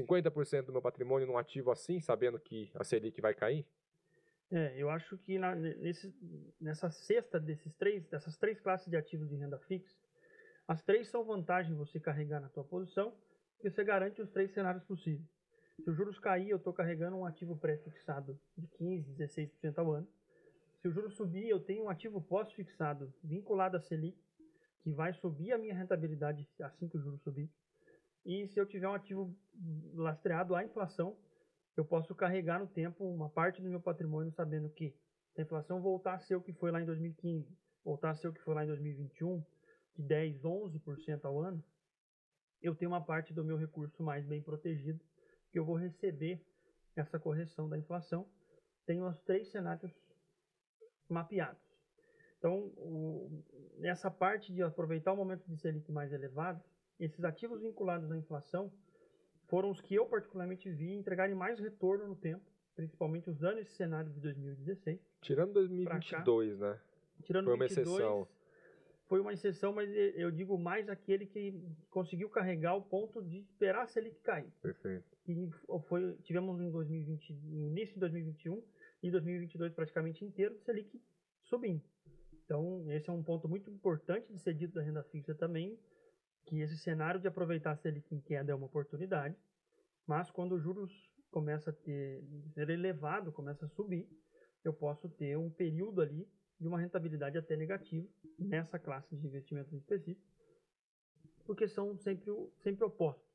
50% 0.03 0.67
do 0.67 0.73
meu 0.73 0.83
patrimônio 0.83 1.27
num 1.27 1.39
ativo 1.39 1.71
assim, 1.71 2.01
sabendo 2.01 2.39
que 2.39 2.71
a 2.75 2.85
Selic 2.85 3.21
vai 3.21 3.35
cair? 3.35 3.67
É, 4.51 4.75
eu 4.81 4.89
acho 4.91 5.19
que 5.19 5.39
na- 5.39 5.55
nesse, 5.55 6.15
nessa 6.61 6.91
cesta 6.91 7.41
desses 7.41 7.75
três, 7.75 8.07
dessas 8.09 8.37
três 8.37 8.61
classes 8.61 8.89
de 8.89 8.97
ativos 8.97 9.29
de 9.29 9.37
renda 9.37 9.59
fixa, 9.59 9.97
as 10.69 10.83
três 10.83 11.09
são 11.09 11.25
vantagem 11.25 11.75
você 11.75 11.99
carregar 11.99 12.41
na 12.41 12.49
tua 12.49 12.65
posição, 12.65 13.13
porque 13.55 13.71
você 13.71 13.83
garante 13.83 14.21
os 14.23 14.31
três 14.31 14.53
cenários 14.53 14.85
possíveis. 14.85 15.29
Se 15.83 15.91
os 15.91 15.97
juros 15.97 16.19
cair, 16.19 16.49
eu 16.51 16.57
estou 16.57 16.73
carregando 16.73 17.17
um 17.17 17.25
ativo 17.27 17.57
pré-fixado 17.57 18.39
de 18.57 18.67
15%, 18.69 19.05
16% 19.17 19.79
ao 19.79 19.93
ano. 19.93 20.09
Se 20.81 20.89
o 20.89 20.93
juro 20.93 21.11
subir, 21.11 21.49
eu 21.49 21.61
tenho 21.61 21.85
um 21.85 21.89
ativo 21.91 22.21
pós-fixado 22.21 23.13
vinculado 23.23 23.77
à 23.77 23.81
Selic, 23.81 24.17
que 24.83 24.91
vai 24.91 25.13
subir 25.13 25.53
a 25.53 25.59
minha 25.59 25.75
rentabilidade 25.75 26.49
assim 26.61 26.89
que 26.89 26.97
o 26.97 27.01
juro 27.01 27.19
subir. 27.19 27.51
E 28.27 28.45
se 28.49 28.59
eu 28.59 28.67
tiver 28.67 28.89
um 28.89 28.95
ativo 28.95 29.33
lastreado 29.95 30.57
à 30.57 30.65
inflação, 30.65 31.17
eu 31.77 31.85
posso 31.85 32.13
carregar 32.13 32.59
no 32.59 32.67
tempo 32.67 33.05
uma 33.05 33.31
parte 33.31 33.63
do 33.63 33.69
meu 33.69 33.81
patrimônio 33.81 34.33
sabendo 34.33 34.69
que 34.69 34.93
se 35.33 35.41
a 35.41 35.45
inflação 35.45 35.81
voltar 35.81 36.15
a 36.15 36.19
ser 36.19 36.35
o 36.35 36.43
que 36.43 36.53
foi 36.53 36.73
lá 36.73 36.83
em 36.83 36.85
2015, 36.85 37.57
voltar 37.85 38.11
a 38.11 38.15
ser 38.17 38.27
o 38.27 38.33
que 38.33 38.41
foi 38.41 38.53
lá 38.53 38.65
em 38.65 38.67
2021, 38.67 39.45
de 39.95 40.03
10, 40.03 40.45
11% 40.45 41.25
ao 41.25 41.39
ano, 41.39 41.63
eu 42.61 42.75
tenho 42.75 42.91
uma 42.91 43.05
parte 43.05 43.33
do 43.33 43.45
meu 43.45 43.57
recurso 43.57 44.03
mais 44.03 44.27
bem 44.27 44.43
protegido, 44.43 45.01
que 45.53 45.59
eu 45.59 45.65
vou 45.65 45.77
receber 45.77 46.45
essa 46.97 47.21
correção 47.21 47.69
da 47.69 47.79
inflação. 47.79 48.27
Tenho 48.85 49.07
os 49.07 49.21
três 49.21 49.49
cenários 49.53 49.93
mapeados. 51.09 51.63
Então, 52.39 52.73
o- 52.77 53.45
nessa 53.79 54.11
parte 54.11 54.53
de 54.53 54.63
aproveitar 54.63 55.13
o 55.13 55.17
momento 55.17 55.47
de 55.47 55.57
Selic 55.59 55.93
mais 55.93 56.13
elevado, 56.13 56.61
esses 56.99 57.25
ativos 57.25 57.61
vinculados 57.61 58.11
à 58.11 58.17
inflação 58.17 58.73
foram 59.47 59.71
os 59.71 59.81
que 59.81 59.95
eu 59.95 60.07
particularmente 60.07 60.71
vi 60.71 60.93
entregarem 60.93 61.35
mais 61.35 61.59
retorno 61.59 62.07
no 62.07 62.17
tempo, 62.17 62.45
principalmente 62.75 63.31
usando 63.31 63.59
esse 63.59 63.73
cenário 63.73 64.11
de 64.11 64.21
2016. 64.21 65.01
Tirando 65.21 65.53
2022, 65.53 66.59
né? 66.59 66.79
Tirando 67.23 67.47
Foi 67.47 67.55
uma 67.55 67.67
22, 67.67 67.89
exceção. 67.89 68.29
Foi 69.09 69.21
uma 69.21 69.33
exceção, 69.33 69.73
mas 69.73 69.89
eu 70.17 70.33
digo 70.33 70.59
mais 70.59 70.89
aquele 70.89 71.27
que 71.27 71.63
conseguiu 71.91 72.29
carregar 72.29 72.75
o 72.75 72.83
ponto 72.83 73.23
de 73.23 73.39
esperar 73.39 73.85
a 73.85 73.87
Selic 73.87 74.19
cair. 74.21 74.51
Perfeito. 74.61 75.05
E 75.29 75.49
foi, 75.87 76.15
tivemos 76.25 76.61
em 76.61 76.71
2020, 76.71 77.33
no 77.45 77.69
início 77.69 77.95
de 77.95 78.01
2021 78.01 78.61
e 79.05 79.11
2022 79.11 79.73
praticamente 79.75 80.25
inteiro, 80.25 80.59
Selic 80.59 81.01
subindo. 81.45 81.83
Então, 82.45 82.85
esse 82.91 83.09
é 83.09 83.13
um 83.13 83.23
ponto 83.23 83.49
muito 83.49 83.71
importante 83.71 84.33
de 84.33 84.41
ser 84.41 84.55
dito 84.55 84.75
da 84.75 84.83
renda 84.83 85.05
fixa 85.05 85.35
também, 85.35 85.79
que 86.47 86.61
esse 86.61 86.79
cenário 86.79 87.21
de 87.21 87.29
aproveitar 87.29 87.73
a 87.73 87.77
Selic 87.77 88.15
em 88.15 88.21
queda 88.21 88.53
é 88.53 88.55
uma 88.55 88.67
oportunidade, 88.67 89.37
mas 90.07 90.31
quando 90.31 90.55
os 90.55 90.63
juros 90.63 90.93
começa 91.31 91.71
a 91.71 91.73
ter, 91.73 92.25
ser 92.55 92.71
elevado, 92.71 93.33
começa 93.33 93.67
a 93.67 93.69
subir, 93.69 94.09
eu 94.65 94.73
posso 94.73 95.09
ter 95.09 95.37
um 95.37 95.51
período 95.51 96.01
ali 96.01 96.27
de 96.59 96.67
uma 96.67 96.81
rentabilidade 96.81 97.37
até 97.37 97.57
negativa 97.57 98.09
nessa 98.39 98.79
classe 98.79 99.15
de 99.17 99.27
investimento 99.27 99.75
específico, 99.75 100.27
porque 101.45 101.69
são 101.69 101.97
sempre, 101.99 102.33
sempre 102.63 102.85
opostos. 102.85 103.27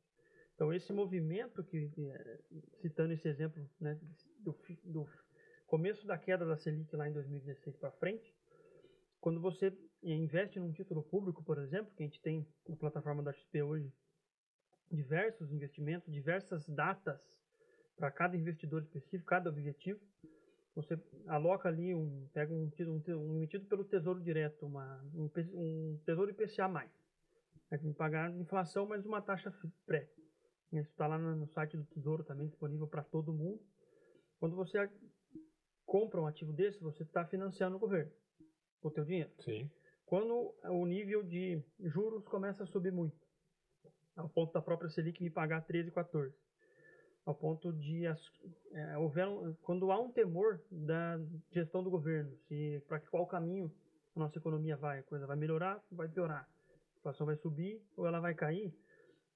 Então, 0.55 0.73
esse 0.73 0.91
movimento, 0.93 1.63
que 1.63 1.91
é, 1.97 2.39
citando 2.81 3.13
esse 3.13 3.27
exemplo 3.27 3.63
né, 3.79 3.99
do, 4.39 4.55
do 4.83 5.07
começo 5.67 6.05
da 6.05 6.17
queda 6.17 6.45
da 6.45 6.57
Selic 6.57 6.95
lá 6.95 7.07
em 7.07 7.13
2016 7.13 7.77
para 7.77 7.91
frente, 7.91 8.35
quando 9.19 9.39
você 9.39 9.71
investe 10.03 10.59
num 10.59 10.71
título 10.71 11.03
público, 11.03 11.43
por 11.43 11.57
exemplo, 11.59 11.93
que 11.95 12.03
a 12.03 12.05
gente 12.05 12.21
tem 12.21 12.47
na 12.67 12.75
plataforma 12.75 13.21
da 13.21 13.33
XP 13.33 13.61
hoje, 13.61 13.93
diversos 14.89 15.51
investimentos, 15.51 16.11
diversas 16.11 16.67
datas 16.67 17.19
para 17.95 18.11
cada 18.11 18.35
investidor 18.35 18.81
específico, 18.81 19.25
cada 19.25 19.49
objetivo, 19.49 19.99
você 20.75 20.99
aloca 21.27 21.67
ali 21.69 21.93
um, 21.93 22.27
pega 22.33 22.53
um, 22.53 22.71
um, 22.79 23.15
um 23.17 23.35
emitido 23.35 23.65
pelo 23.65 23.83
Tesouro 23.83 24.21
Direto, 24.21 24.65
uma, 24.65 25.03
um, 25.13 25.29
um 25.53 25.99
Tesouro 26.05 26.31
IPCA+. 26.31 26.67
Vai 26.67 27.79
que 27.79 27.93
pagar 27.93 28.31
inflação, 28.31 28.85
mas 28.85 29.05
uma 29.05 29.21
taxa 29.21 29.53
pré. 29.85 30.09
Isso 30.71 30.89
está 30.89 31.07
lá 31.07 31.17
no 31.17 31.47
site 31.47 31.75
do 31.75 31.83
Tesouro 31.83 32.23
também, 32.23 32.47
disponível 32.47 32.87
para 32.87 33.03
todo 33.03 33.33
mundo. 33.33 33.61
Quando 34.39 34.55
você 34.55 34.89
compra 35.85 36.21
um 36.21 36.25
ativo 36.25 36.53
desse, 36.53 36.79
você 36.79 37.03
está 37.03 37.25
financiando 37.25 37.75
o 37.75 37.79
governo 37.79 38.11
o 38.81 38.91
teu 38.91 39.05
dinheiro. 39.05 39.29
Sim. 39.39 39.69
Quando 40.11 40.53
o 40.65 40.85
nível 40.85 41.23
de 41.23 41.63
juros 41.79 42.27
começa 42.27 42.65
a 42.65 42.67
subir 42.67 42.91
muito, 42.91 43.15
ao 44.13 44.27
ponto 44.27 44.51
da 44.51 44.61
própria 44.61 44.89
Selic 44.89 45.23
me 45.23 45.29
pagar 45.29 45.61
13, 45.61 45.89
14, 45.89 46.35
ao 47.25 47.33
ponto 47.33 47.71
de 47.71 48.05
é, 48.05 48.97
houver, 48.97 49.25
quando 49.61 49.89
há 49.89 49.97
um 49.97 50.11
temor 50.11 50.61
da 50.69 51.17
gestão 51.49 51.81
do 51.81 51.89
governo, 51.89 52.35
se 52.49 52.83
para 52.89 52.99
qual 52.99 53.25
caminho 53.25 53.73
a 54.13 54.19
nossa 54.19 54.37
economia 54.37 54.75
vai, 54.75 54.99
a 54.99 55.03
coisa 55.03 55.25
vai 55.25 55.37
melhorar, 55.37 55.81
vai 55.89 56.09
piorar, 56.09 56.43
a 56.43 56.99
inflação 56.99 57.25
vai 57.25 57.37
subir 57.37 57.81
ou 57.95 58.05
ela 58.05 58.19
vai 58.19 58.35
cair, 58.35 58.75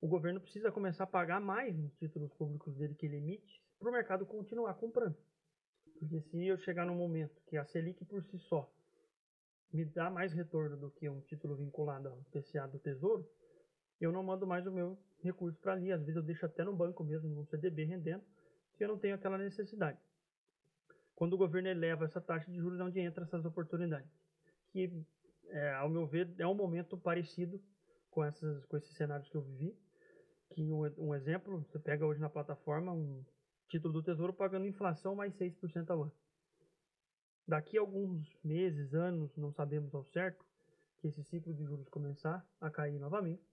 o 0.02 0.10
governo 0.10 0.42
precisa 0.42 0.74
começar 0.74 1.06
a 1.06 1.08
pagar 1.08 1.40
mais 1.40 1.74
nos 1.78 1.96
títulos 1.96 2.34
públicos 2.34 2.76
dele 2.76 2.96
que 2.96 3.06
ele 3.06 3.16
emite 3.16 3.64
para 3.80 3.88
o 3.88 3.94
mercado 3.94 4.26
continuar 4.26 4.74
comprando. 4.74 5.16
Porque 5.98 6.20
se 6.20 6.46
eu 6.46 6.58
chegar 6.58 6.86
num 6.86 6.98
momento 6.98 7.42
que 7.48 7.56
a 7.56 7.64
Selic 7.64 8.04
por 8.04 8.22
si 8.26 8.38
só 8.40 8.70
me 9.76 9.84
dá 9.84 10.10
mais 10.10 10.32
retorno 10.32 10.78
do 10.78 10.90
que 10.90 11.10
um 11.10 11.20
título 11.22 11.56
vinculado 11.56 12.08
ao 12.08 12.18
PCA 12.32 12.66
do 12.66 12.80
Tesouro, 12.80 13.30
eu 14.00 14.12
não 14.12 14.24
mando 14.24 14.48
mais 14.48 14.66
o 14.66 14.72
meu 14.72 14.98
recurso 15.22 15.60
para 15.60 15.74
ali. 15.74 15.92
Às 15.92 16.00
vezes 16.00 16.16
eu 16.16 16.24
deixo 16.24 16.46
até 16.46 16.64
no 16.64 16.74
banco 16.74 17.04
mesmo, 17.04 17.30
no 17.30 17.46
CDB 17.46 17.84
rendendo, 17.84 18.24
se 18.78 18.84
eu 18.84 18.88
não 18.88 18.98
tenho 18.98 19.16
aquela 19.16 19.38
necessidade. 19.38 20.00
Quando 21.14 21.34
o 21.34 21.38
governo 21.38 21.68
eleva 21.68 22.06
essa 22.06 22.22
taxa 22.22 22.50
de 22.50 22.58
juros, 22.58 22.80
é 22.80 22.84
onde 22.84 23.00
entra 23.00 23.24
essas 23.24 23.46
oportunidades. 23.46 24.10
Que, 24.72 24.92
é, 25.50 25.74
ao 25.74 25.90
meu 25.90 26.08
ver, 26.08 26.34
é 26.38 26.48
um 26.48 26.56
momento 26.56 26.98
parecido 26.98 27.62
com, 28.10 28.24
essas, 28.24 28.66
com 28.66 28.78
esses 28.78 28.96
cenários 28.96 29.30
que 29.30 29.36
eu 29.36 29.42
vivi. 29.42 29.78
Que 30.52 30.72
um, 30.72 30.84
um 30.98 31.16
exemplo, 31.16 31.66
você 31.70 31.80
pega 31.80 32.06
hoje 32.06 32.20
na 32.20 32.30
plataforma 32.30 32.92
um 32.92 33.24
título 33.68 33.94
do 33.94 34.04
Tesouro 34.04 34.34
pagando 34.34 34.66
inflação 34.66 35.16
mais 35.16 35.34
6% 35.38 35.90
ao 35.90 36.04
ano 36.04 36.25
daqui 37.48 37.78
a 37.78 37.82
alguns 37.82 38.28
meses, 38.44 38.94
anos, 38.94 39.36
não 39.38 39.52
sabemos 39.52 39.94
ao 39.94 40.04
certo, 40.06 40.44
que 41.00 41.08
esse 41.08 41.24
ciclo 41.24 41.54
de 41.54 41.64
juros 41.64 41.88
começar 41.90 42.46
a 42.60 42.70
cair 42.70 43.00
novamente, 43.00 43.44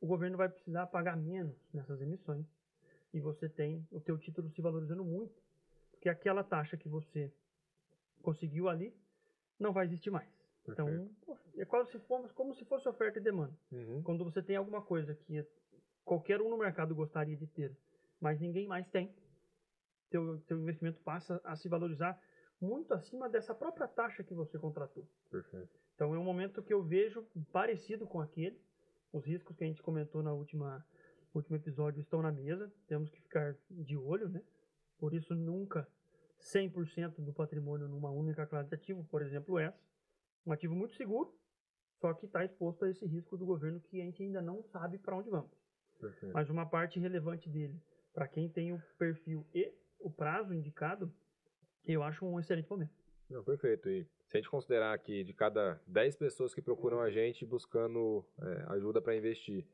o 0.00 0.06
governo 0.06 0.36
vai 0.36 0.48
precisar 0.48 0.86
pagar 0.86 1.16
menos 1.16 1.56
nessas 1.72 2.00
emissões 2.00 2.46
e 3.12 3.20
você 3.20 3.48
tem 3.48 3.86
o 3.90 4.00
teu 4.00 4.18
título 4.18 4.50
se 4.50 4.60
valorizando 4.60 5.04
muito, 5.04 5.34
porque 5.90 6.08
aquela 6.08 6.42
taxa 6.42 6.76
que 6.76 6.88
você 6.88 7.32
conseguiu 8.22 8.68
ali 8.68 8.94
não 9.58 9.72
vai 9.72 9.86
existir 9.86 10.10
mais. 10.10 10.28
Então, 10.66 10.86
Perfeito. 10.86 11.14
Então, 11.22 11.38
é 11.58 11.64
quase 11.64 11.90
se 11.92 11.98
fosse, 12.00 12.32
como 12.34 12.54
se 12.54 12.64
fosse 12.64 12.88
oferta 12.88 13.18
e 13.18 13.22
demanda. 13.22 13.54
Uhum. 13.70 14.02
Quando 14.02 14.24
você 14.24 14.42
tem 14.42 14.56
alguma 14.56 14.82
coisa 14.82 15.14
que 15.14 15.46
qualquer 16.04 16.40
um 16.40 16.48
no 16.48 16.58
mercado 16.58 16.94
gostaria 16.94 17.36
de 17.36 17.46
ter, 17.46 17.76
mas 18.20 18.40
ninguém 18.40 18.66
mais 18.66 18.88
tem, 18.88 19.14
teu, 20.10 20.40
teu 20.46 20.58
investimento 20.58 21.00
passa 21.00 21.40
a 21.44 21.56
se 21.56 21.68
valorizar 21.68 22.20
muito 22.60 22.94
acima 22.94 23.28
dessa 23.28 23.54
própria 23.54 23.86
taxa 23.86 24.22
que 24.22 24.34
você 24.34 24.58
contratou. 24.58 25.06
Perfeito. 25.30 25.68
Então 25.94 26.14
é 26.14 26.18
um 26.18 26.24
momento 26.24 26.62
que 26.62 26.72
eu 26.72 26.82
vejo 26.82 27.26
parecido 27.52 28.06
com 28.06 28.20
aquele. 28.20 28.60
Os 29.12 29.24
riscos 29.24 29.56
que 29.56 29.64
a 29.64 29.66
gente 29.66 29.82
comentou 29.82 30.22
na 30.22 30.32
última 30.32 30.84
último 31.34 31.56
episódio 31.56 32.00
estão 32.00 32.22
na 32.22 32.32
mesa. 32.32 32.72
Temos 32.86 33.10
que 33.10 33.20
ficar 33.20 33.56
de 33.70 33.96
olho, 33.96 34.28
né? 34.28 34.42
Por 34.98 35.12
isso 35.12 35.34
nunca 35.34 35.86
100% 36.40 37.20
do 37.20 37.32
patrimônio 37.32 37.88
numa 37.88 38.10
única 38.10 38.46
classe 38.46 38.68
de 38.68 38.74
ativo, 38.74 39.04
por 39.04 39.22
exemplo, 39.22 39.58
essa. 39.58 39.78
Um 40.46 40.52
ativo 40.52 40.74
muito 40.74 40.94
seguro, 40.94 41.34
só 42.00 42.12
que 42.12 42.26
está 42.26 42.44
exposto 42.44 42.84
a 42.84 42.90
esse 42.90 43.04
risco 43.06 43.36
do 43.36 43.46
governo 43.46 43.80
que 43.80 44.00
a 44.00 44.04
gente 44.04 44.22
ainda 44.22 44.42
não 44.42 44.62
sabe 44.62 44.98
para 44.98 45.16
onde 45.16 45.30
vamos. 45.30 45.50
Perfeito. 45.98 46.32
Mas 46.32 46.50
uma 46.50 46.66
parte 46.66 47.00
relevante 47.00 47.48
dele, 47.48 47.80
para 48.12 48.28
quem 48.28 48.48
tem 48.48 48.72
o 48.72 48.82
perfil 48.98 49.46
e 49.54 49.72
o 49.98 50.10
prazo 50.10 50.52
indicado, 50.52 51.12
eu 51.92 52.02
acho 52.02 52.24
um 52.24 52.38
excelente 52.38 52.68
momento. 52.70 52.92
Não, 53.28 53.42
perfeito. 53.42 53.88
E 53.88 54.04
se 54.26 54.36
a 54.36 54.40
gente 54.40 54.50
considerar 54.50 54.96
que 54.98 55.24
de 55.24 55.32
cada 55.32 55.80
10 55.86 56.16
pessoas 56.16 56.54
que 56.54 56.62
procuram 56.62 57.00
a 57.00 57.10
gente 57.10 57.44
buscando 57.44 58.24
é, 58.40 58.64
ajuda 58.74 59.00
para 59.00 59.16
investir, 59.16 59.66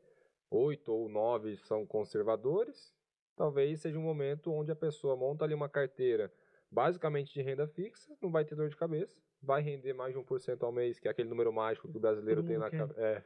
8 0.51 0.93
ou 0.93 1.09
9 1.09 1.57
são 1.59 1.87
conservadores, 1.87 2.95
talvez 3.37 3.81
seja 3.81 3.99
um 3.99 4.03
momento 4.03 4.53
onde 4.53 4.71
a 4.71 4.77
pessoa 4.77 5.17
monta 5.17 5.45
ali 5.45 5.55
uma 5.55 5.69
carteira 5.69 6.33
basicamente 6.71 7.33
de 7.33 7.43
renda 7.43 7.67
fixa, 7.67 8.17
não 8.23 8.31
vai 8.31 8.45
ter 8.45 8.55
dor 8.55 8.69
de 8.69 8.77
cabeça, 8.77 9.21
vai 9.43 9.61
render 9.61 9.93
mais 9.93 10.15
de 10.15 10.21
1% 10.21 10.63
ao 10.63 10.73
mês, 10.73 10.99
que 10.99 11.09
é 11.09 11.11
aquele 11.11 11.29
número 11.29 11.53
mágico 11.53 11.89
que 11.89 11.97
o 11.97 12.01
brasileiro 12.01 12.43
tem 12.43 12.59
na 12.59 12.71
cabeça. 12.71 13.01
É. 13.01 13.23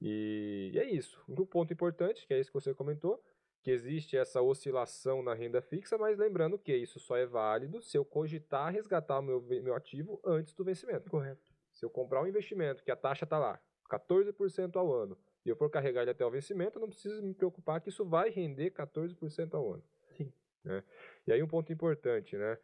E, 0.00 0.70
e 0.74 0.78
é 0.78 0.90
isso. 0.90 1.22
Um 1.28 1.46
ponto 1.46 1.72
importante, 1.72 2.26
que 2.26 2.34
é 2.34 2.40
isso 2.40 2.50
que 2.50 2.60
você 2.60 2.74
comentou, 2.74 3.22
que 3.64 3.70
existe 3.70 4.14
essa 4.14 4.42
oscilação 4.42 5.22
na 5.22 5.32
renda 5.32 5.62
fixa, 5.62 5.96
mas 5.96 6.18
lembrando 6.18 6.58
que 6.58 6.76
isso 6.76 7.00
só 7.00 7.16
é 7.16 7.24
válido 7.24 7.80
se 7.80 7.96
eu 7.96 8.04
cogitar 8.04 8.70
resgatar 8.70 9.18
o 9.20 9.22
meu, 9.22 9.40
meu 9.40 9.74
ativo 9.74 10.20
antes 10.22 10.52
do 10.54 10.62
vencimento. 10.62 11.10
Correto. 11.10 11.50
Se 11.72 11.82
eu 11.82 11.88
comprar 11.88 12.22
um 12.22 12.26
investimento 12.26 12.84
que 12.84 12.90
a 12.90 12.96
taxa 12.96 13.24
está 13.24 13.38
lá, 13.38 13.58
14% 13.90 14.76
ao 14.76 14.92
ano, 14.92 15.18
e 15.46 15.48
eu 15.48 15.56
for 15.56 15.70
carregar 15.70 16.02
ele 16.02 16.10
até 16.10 16.26
o 16.26 16.30
vencimento, 16.30 16.76
eu 16.76 16.82
não 16.82 16.90
preciso 16.90 17.22
me 17.22 17.32
preocupar 17.32 17.80
que 17.80 17.88
isso 17.88 18.04
vai 18.04 18.28
render 18.28 18.70
14% 18.70 19.54
ao 19.54 19.72
ano. 19.72 19.84
Sim. 20.14 20.30
Né? 20.62 20.84
E 21.26 21.32
aí 21.32 21.42
um 21.42 21.48
ponto 21.48 21.72
importante, 21.72 22.36
né? 22.36 22.58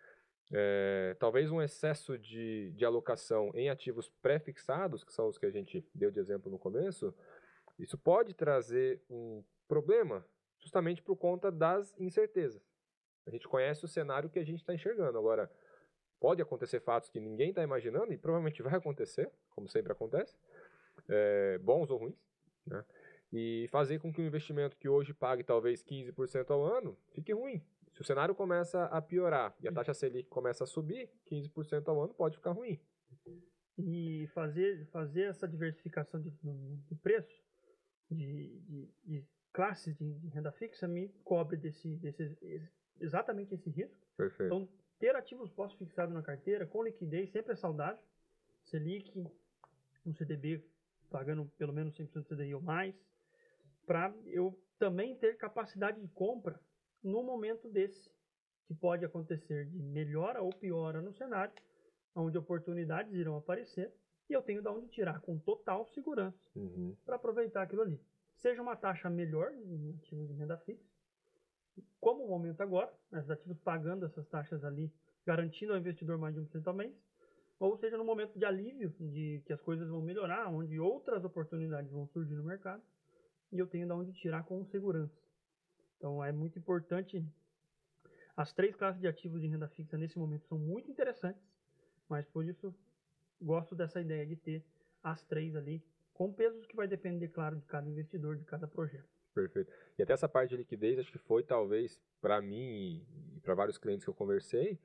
É, 0.52 1.16
talvez 1.19 1.50
um 1.50 1.62
excesso 1.62 2.19
de, 2.19 2.73
de 2.73 2.85
alocação 2.85 3.50
em 3.54 3.71
ativos 3.71 4.11
pré-fixados, 4.21 5.02
que 5.02 5.14
são 5.14 5.28
os 5.28 5.38
que 5.38 5.47
a 5.47 5.50
gente 5.50 5.83
deu 5.95 6.11
de 6.11 6.21
exemplo 6.21 6.50
no 6.50 6.59
começo, 6.59 7.14
isso 7.78 7.97
pode 7.97 8.35
trazer 8.35 9.00
um 9.09 9.42
problema 9.66 10.26
justamente 10.61 11.02
por 11.02 11.17
conta 11.17 11.50
das 11.50 11.99
incertezas. 11.99 12.62
A 13.26 13.31
gente 13.31 13.49
conhece 13.49 13.85
o 13.85 13.88
cenário 13.88 14.31
que 14.31 14.38
a 14.38 14.45
gente 14.45 14.61
está 14.61 14.75
enxergando. 14.75 15.19
Agora, 15.19 15.50
pode 16.19 16.40
acontecer 16.40 16.81
fatos 16.81 17.09
que 17.09 17.19
ninguém 17.19 17.50
está 17.50 17.62
imaginando, 17.62 18.12
e 18.12 18.19
provavelmente 18.19 18.62
vai 18.62 18.75
acontecer, 18.75 19.31
como 19.50 19.69
sempre 19.69 19.93
acontece, 19.93 20.37
é, 21.09 21.59
bons 21.59 21.90
ou 21.90 21.99
ruins, 21.99 22.17
né? 22.67 22.85
e 23.33 23.69
fazer 23.71 23.99
com 23.99 24.12
que 24.12 24.21
o 24.21 24.25
investimento 24.25 24.76
que 24.76 24.88
hoje 24.88 25.14
pague 25.14 25.45
talvez 25.45 25.83
15% 25.83 26.50
ao 26.50 26.64
ano 26.64 26.97
fique 27.12 27.33
ruim. 27.33 27.62
Se 27.93 28.00
o 28.00 28.05
cenário 28.05 28.35
começa 28.35 28.85
a 28.87 29.00
piorar 29.00 29.55
e 29.61 29.69
a 29.69 29.73
taxa 29.73 29.95
Selic 29.95 30.29
começa 30.29 30.64
a 30.64 30.67
subir, 30.67 31.11
15% 31.31 31.88
ao 31.88 32.02
ano 32.02 32.14
pode 32.14 32.37
ficar 32.37 32.52
ruim. 32.52 32.79
E 33.79 34.26
fazer, 34.35 34.87
fazer 34.87 35.23
essa 35.23 35.49
diversificação 35.49 36.21
de, 36.21 36.31
de 36.31 36.95
preço, 36.97 37.43
de, 38.11 38.61
de, 38.61 38.88
de 39.05 39.26
classes 39.52 39.97
de, 39.97 40.14
de, 40.14 40.28
renda 40.28 40.52
fixa 40.52 40.87
me 40.87 41.09
cobre 41.25 41.57
desse, 41.57 41.97
desse, 41.97 42.37
exatamente 43.00 43.54
esse 43.54 43.71
risco. 43.71 44.07
Perfeito. 44.16 44.47
Então, 44.47 44.69
ter 44.99 45.14
ativos 45.16 45.50
pós-fixados 45.50 46.14
na 46.14 46.23
carteira 46.23 46.66
com 46.66 46.83
liquidez 46.83 47.30
sempre 47.30 47.52
é 47.52 47.57
saudável. 47.57 48.02
Selic, 48.64 49.11
um 50.07 50.14
CDB 50.14 50.64
pagando 51.11 51.47
pelo 51.59 51.73
menos 51.73 51.97
100% 51.97 52.12
do 52.12 52.25
CDI 52.25 52.54
ou 52.54 52.62
mais, 52.62 52.95
para 53.85 54.14
eu 54.26 54.57
também 54.78 55.16
ter 55.16 55.37
capacidade 55.37 56.00
de 56.00 56.09
compra 56.09 56.59
no 57.02 57.23
momento 57.23 57.69
desse, 57.69 58.11
que 58.66 58.75
pode 58.75 59.04
acontecer 59.04 59.66
de 59.66 59.83
melhora 59.83 60.40
ou 60.40 60.50
piora 60.50 61.02
no 61.02 61.12
cenário, 61.12 61.52
onde 62.14 62.38
oportunidades 62.38 63.12
irão 63.14 63.37
aparecer, 63.37 63.92
e 64.28 64.33
eu 64.33 64.42
tenho 64.42 64.62
de 64.62 64.69
onde 64.69 64.88
tirar 64.88 65.21
com 65.21 65.38
total 65.38 65.87
segurança 65.88 66.38
Uhum. 66.54 66.97
para 67.04 67.16
aproveitar 67.16 67.62
aquilo 67.62 67.83
ali. 67.83 68.00
Seja 68.41 68.63
uma 68.63 68.75
taxa 68.75 69.11
melhor 69.11 69.53
em 69.53 69.95
ativos 69.97 70.27
de 70.27 70.35
renda 70.35 70.57
fixa, 70.59 70.85
como 72.01 72.25
o 72.25 72.29
momento 72.29 72.63
agora, 72.63 72.93
né, 73.11 73.21
os 73.21 73.31
ativos 73.31 73.59
pagando 73.59 74.07
essas 74.07 74.27
taxas 74.29 74.65
ali, 74.65 74.91
garantindo 75.27 75.73
ao 75.73 75.79
investidor 75.79 76.17
mais 76.19 76.35
de 76.35 76.41
1% 76.41 76.67
ao 76.67 76.75
mês, 76.75 76.95
ou 77.59 77.77
seja, 77.77 77.99
no 77.99 78.05
momento 78.05 78.39
de 78.39 78.45
alívio, 78.47 78.95
de 78.99 79.43
que 79.45 79.53
as 79.53 79.61
coisas 79.61 79.87
vão 79.89 80.01
melhorar, 80.01 80.49
onde 80.49 80.81
outras 80.81 81.23
oportunidades 81.23 81.91
vão 81.91 82.07
surgir 82.07 82.35
no 82.35 82.43
mercado, 82.43 82.83
e 83.53 83.59
eu 83.59 83.67
tenho 83.67 83.87
de 83.87 83.93
onde 83.93 84.13
tirar 84.15 84.43
com 84.45 84.65
segurança. 84.65 85.21
Então 85.99 86.25
é 86.25 86.33
muito 86.33 86.59
importante. 86.59 87.23
As 88.35 88.55
três 88.55 88.75
classes 88.75 89.01
de 89.01 89.07
ativos 89.07 89.43
de 89.43 89.49
renda 89.49 89.69
fixa 89.69 89.99
nesse 89.99 90.19
momento 90.19 90.47
são 90.47 90.59
muito 90.59 90.91
interessantes, 90.91 91.43
mas 92.09 92.25
por 92.27 92.47
isso 92.47 92.75
gosto 93.39 93.75
dessa 93.75 94.01
ideia 94.01 94.25
de 94.25 94.37
ter 94.37 94.65
as 95.03 95.23
três 95.25 95.55
ali, 95.55 95.83
com 96.21 96.31
pesos 96.31 96.67
que 96.67 96.77
vai 96.77 96.87
depender, 96.87 97.29
claro, 97.29 97.57
de 97.57 97.65
cada 97.65 97.89
investidor, 97.89 98.37
de 98.37 98.45
cada 98.45 98.69
projeto. 98.69 99.09
Perfeito. 99.35 99.73
E 99.99 100.03
até 100.03 100.12
essa 100.12 100.29
parte 100.29 100.50
de 100.50 100.59
liquidez, 100.59 100.99
acho 100.99 101.11
que 101.11 101.17
foi 101.17 101.43
talvez 101.43 101.99
para 102.21 102.43
mim 102.43 103.03
e 103.35 103.41
para 103.41 103.55
vários 103.55 103.79
clientes 103.79 104.05
que 104.05 104.11
eu 104.11 104.15
conversei, 104.15 104.79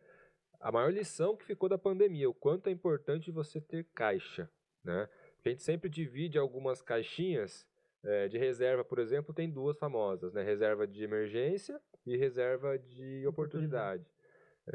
a 0.62 0.72
maior 0.72 0.94
lição 0.94 1.36
que 1.36 1.44
ficou 1.44 1.68
da 1.68 1.78
pandemia, 1.78 2.30
o 2.30 2.34
quanto 2.34 2.68
é 2.68 2.72
importante 2.72 3.32
você 3.32 3.60
ter 3.60 3.84
caixa, 3.94 4.50
né? 4.82 5.10
Porque 5.34 5.50
a 5.50 5.52
gente 5.52 5.64
sempre 5.64 5.90
divide 5.90 6.38
algumas 6.38 6.82
caixinhas 6.82 7.68
eh, 8.02 8.30
de 8.30 8.38
reserva, 8.38 8.86
por 8.86 8.98
exemplo, 8.98 9.34
tem 9.34 9.52
duas 9.52 9.78
famosas, 9.78 10.32
né? 10.32 10.42
Reserva 10.42 10.88
de 10.88 11.04
emergência 11.04 11.82
e 12.06 12.16
reserva 12.16 12.80
de 12.80 13.28
oportunidade. 13.28 14.10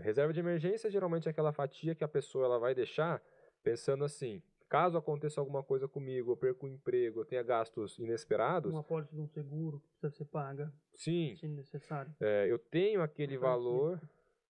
Reserva 0.00 0.30
de 0.30 0.40
emergência 0.40 0.90
geralmente 0.90 1.26
é 1.26 1.30
aquela 1.30 1.54
fatia 1.54 1.94
que 1.94 2.04
a 2.04 2.08
pessoa 2.08 2.44
ela 2.44 2.58
vai 2.58 2.74
deixar 2.74 3.22
pensando 3.62 4.04
assim, 4.04 4.42
caso 4.70 4.96
aconteça 4.96 5.40
alguma 5.40 5.62
coisa 5.62 5.86
comigo, 5.88 6.32
eu 6.32 6.36
perco 6.36 6.64
o 6.64 6.68
emprego, 6.68 7.20
eu 7.20 7.24
tenha 7.26 7.42
gastos 7.42 7.98
inesperados, 7.98 8.70
Uma 8.72 8.80
apólice 8.80 9.12
de 9.14 9.20
um 9.20 9.26
seguro 9.28 9.80
que 9.80 9.88
precisa 9.98 10.10
ser 10.16 10.24
paga, 10.30 10.72
sim, 10.94 11.34
se 11.36 11.46
necessário. 11.48 12.14
é, 12.20 12.46
eu 12.50 12.58
tenho 12.58 13.02
aquele 13.02 13.36
Garantia. 13.36 13.48
valor. 13.50 14.00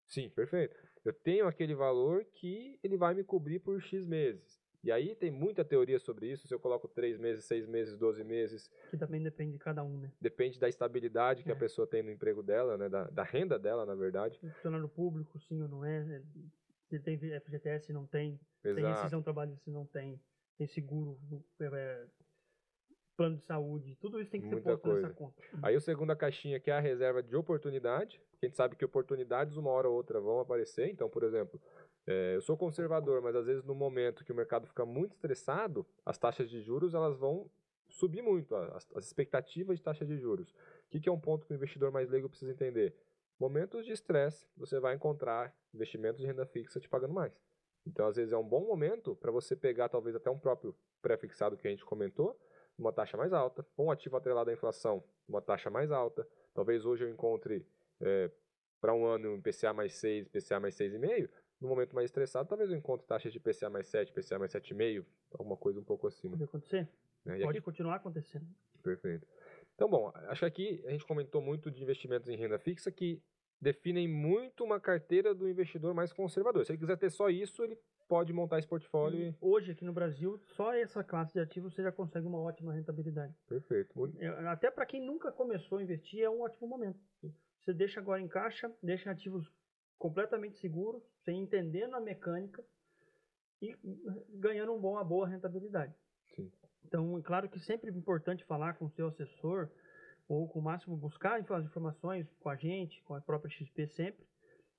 Sim, 0.06 0.30
perfeito. 0.30 0.76
Eu 1.06 1.14
tenho 1.14 1.48
aquele 1.48 1.74
valor 1.74 2.26
que 2.26 2.78
ele 2.84 2.98
vai 2.98 3.14
me 3.14 3.24
cobrir 3.24 3.60
por 3.60 3.80
X 3.82 4.06
meses. 4.06 4.60
E 4.84 4.92
aí 4.92 5.14
tem 5.16 5.30
muita 5.30 5.64
teoria 5.64 6.00
sobre 6.00 6.32
isso. 6.32 6.48
Se 6.48 6.54
eu 6.54 6.60
coloco 6.60 6.88
3 6.88 7.18
meses, 7.18 7.46
6 7.46 7.68
meses, 7.68 7.98
12 7.98 8.24
meses, 8.24 8.70
Que 8.90 8.98
também 8.98 9.22
depende 9.22 9.52
de 9.54 9.60
cada 9.60 9.84
um, 9.84 9.98
né? 10.00 10.12
depende 10.20 10.58
da 10.60 10.68
estabilidade 10.70 11.44
que 11.44 11.50
É. 11.52 11.54
a 11.54 11.56
pessoa 11.56 11.86
tem 11.86 12.02
no 12.02 12.10
emprego 12.12 12.42
dela, 12.42 12.78
né? 12.78 12.88
Da, 12.90 13.04
da 13.10 13.24
renda 13.24 13.60
dela, 13.60 13.86
na 13.86 13.94
verdade. 13.94 14.40
Funcionário 14.40 14.88
público, 14.90 15.38
sim 15.40 15.62
ou 15.62 15.68
não 15.68 15.84
é? 15.86 16.22
Se 16.90 17.00
tem 17.00 17.18
FGTS, 17.18 17.94
não 17.94 18.06
tem. 18.06 18.40
Tem 18.64 18.72
Exato. 18.72 18.88
rescisão 18.96 19.22
trabalhista, 19.22 19.70
não 19.70 19.86
tem. 19.86 20.20
Tem 20.58 20.68
seguro, 20.68 21.20
é, 21.62 22.08
plano 23.16 23.38
de 23.38 23.44
saúde. 23.44 23.98
Tudo 24.00 24.20
isso 24.20 24.32
tem 24.32 24.42
que 24.42 24.48
ser 24.48 24.56
Muita 24.56 24.78
posto 24.78 24.88
nessa 24.88 25.14
coisa. 25.14 25.14
conta. 25.14 25.44
Aí 25.62 25.76
o 25.76 25.82
segunda 25.82 26.16
caixinha 26.16 26.60
que 26.60 26.72
é 26.72 26.74
a 26.74 26.80
reserva 26.80 27.22
de 27.22 27.36
oportunidade. 27.36 28.20
que 28.40 28.46
A 28.46 28.48
gente 28.48 28.56
sabe 28.56 28.76
que 28.76 28.86
oportunidades 28.86 29.58
uma 29.58 29.70
hora 29.70 29.90
ou 29.90 29.96
outra 29.96 30.20
vão 30.20 30.40
aparecer. 30.40 30.90
Então, 30.90 31.10
por 31.10 31.24
exemplo, 31.24 31.62
eh, 32.08 32.36
eu 32.36 32.42
sou 32.42 32.58
conservador, 32.58 33.22
mas 33.22 33.36
às 33.36 33.46
vezes 33.46 33.64
no 33.64 33.76
momento 33.76 34.24
que 34.24 34.32
o 34.32 34.36
mercado 34.36 34.68
fica 34.68 34.86
muito 34.86 35.14
estressado, 35.14 35.86
as 36.06 36.18
taxas 36.18 36.50
de 36.50 36.62
juros 36.62 36.94
elas 36.94 37.18
vão 37.18 37.50
subir 37.90 38.22
muito, 38.22 38.56
as, 38.56 38.88
as 38.96 39.06
expectativas 39.06 39.78
de 39.78 39.84
taxa 39.84 40.06
de 40.06 40.18
juros. 40.18 40.50
O 40.52 40.90
que, 40.90 41.00
que 41.00 41.10
é 41.10 41.12
um 41.12 41.20
ponto 41.20 41.46
que 41.46 41.54
o 41.54 41.56
investidor 41.56 41.92
mais 41.92 42.10
leigo 42.10 42.30
precisa 42.30 42.52
entender? 42.52 42.96
Momentos 43.40 43.86
de 43.86 43.94
estresse, 43.94 44.46
você 44.58 44.80
vai 44.80 44.96
encontrar 44.96 45.56
investimentos 45.74 46.20
de 46.20 46.28
renda 46.28 46.46
fixa 46.46 46.80
te 46.80 46.90
pagando 46.90 47.14
mais. 47.14 47.34
Então, 47.88 48.06
às 48.08 48.18
vezes, 48.18 48.34
é 48.34 48.38
um 48.38 48.48
bom 48.48 48.66
momento 48.66 49.16
para 49.16 49.32
você 49.32 49.56
pegar 49.56 49.88
talvez 49.88 50.16
até 50.16 50.30
um 50.30 50.38
próprio 50.38 50.76
pré-fixado 51.02 51.56
que 51.56 51.66
a 51.68 51.72
gente 51.72 51.86
comentou, 51.86 52.38
uma 52.78 52.92
taxa 52.92 53.16
mais 53.16 53.32
alta, 53.32 53.66
ou 53.78 53.88
um 53.88 53.92
ativo 53.92 54.18
atrelado 54.18 54.50
à 54.50 54.54
inflação, 54.54 55.04
uma 55.28 55.42
taxa 55.42 55.70
mais 55.70 55.90
alta. 55.92 56.28
Talvez 56.54 56.86
hoje 56.86 57.06
eu 57.06 57.10
encontre 57.10 57.66
para 58.82 58.94
um 58.94 59.06
ano 59.06 59.32
um 59.32 59.38
IPCA 59.38 59.74
mais 59.74 59.94
6, 59.96 60.28
IPCA 60.28 60.60
mais 60.60 60.76
6,5. 60.76 61.30
No 61.62 61.68
momento 61.68 61.94
mais 61.96 62.06
estressado, 62.06 62.48
talvez 62.48 62.70
eu 62.70 62.78
encontre 62.78 63.06
taxas 63.08 63.32
de 63.32 63.38
IPCA 63.38 63.70
mais 63.70 63.88
7, 63.88 64.10
IPCA 64.12 64.38
mais 64.40 64.52
7,5, 64.54 65.06
alguma 65.34 65.58
coisa 65.58 65.80
um 65.80 65.84
pouco 65.84 66.08
acima. 66.08 66.32
Pode 66.34 66.44
acontecer? 66.44 66.90
E 67.26 67.30
Pode 67.32 67.44
aqui- 67.44 67.62
continuar 67.62 67.96
acontecendo. 67.96 68.46
Perfeito. 68.82 69.28
Então, 69.80 69.90
bom, 69.90 70.12
acho 70.28 70.42
que 70.42 70.46
aqui 70.46 70.84
a 70.86 70.92
gente 70.92 71.06
comentou 71.06 71.42
muito 71.42 71.72
de 71.72 71.82
investimentos 71.82 72.28
em 72.28 72.36
renda 72.36 72.60
fixa 72.60 72.92
que 72.92 73.24
definem 73.62 74.10
muito 74.10 74.62
uma 74.62 74.78
carteira 74.78 75.34
do 75.34 75.48
investidor 75.48 75.94
mais 75.94 76.12
conservador. 76.12 76.66
Se 76.66 76.74
ele 76.74 76.80
quiser 76.80 76.98
ter 76.98 77.10
só 77.10 77.30
isso, 77.30 77.64
ele 77.64 77.80
pode 78.06 78.34
montar 78.34 78.60
esse 78.60 78.68
portfólio 78.68 79.28
e... 79.30 79.36
Hoje, 79.40 79.72
aqui 79.72 79.86
no 79.86 79.94
Brasil, 79.94 80.38
só 80.38 80.74
essa 80.74 81.02
classe 81.02 81.32
de 81.32 81.40
ativos 81.40 81.74
você 81.74 81.82
já 81.82 81.94
consegue 81.94 82.28
uma 82.28 82.40
ótima 82.42 82.74
rentabilidade. 82.74 83.34
Perfeito. 83.48 83.98
Muito- 83.98 84.22
É, 84.22 84.28
Até 84.50 84.70
para 84.70 84.86
quem 84.86 85.00
nunca 85.00 85.32
começou 85.32 85.78
a 85.78 85.82
investir, 85.84 86.22
é 86.24 86.30
um 86.30 86.42
ótimo 86.42 86.68
momento. 86.68 87.00
Você 87.62 87.72
deixa 87.74 88.02
agora 88.02 88.20
em 88.20 88.28
caixa, 88.28 88.70
deixa 88.84 89.10
ativos 89.12 89.50
completamente 89.98 90.58
seguros, 90.58 91.02
sem 91.24 91.40
entendendo 91.42 91.96
a 91.96 92.02
mecânica 92.02 92.62
e 93.62 93.78
ganhando 94.32 94.74
um 94.74 94.78
uma 94.78 95.06
boa 95.06 95.26
rentabilidade. 95.26 95.94
Então, 96.86 97.18
é 97.18 97.22
claro 97.22 97.50
que 97.50 97.60
sempre 97.60 97.90
é 97.90 97.94
importante 97.94 98.46
falar 98.46 98.76
com 98.76 98.86
o 98.86 98.90
seu 98.90 99.08
assessor 99.08 99.70
ou 100.28 100.48
com 100.48 100.60
o 100.60 100.64
máximo 100.64 100.96
buscar 100.96 101.40
as 101.40 101.66
informações 101.66 102.28
com 102.40 102.50
a 102.50 102.56
gente, 102.56 103.02
com 103.04 103.16
a 103.16 103.22
própria 103.22 103.50
XP 103.52 103.88
sempre, 103.88 104.26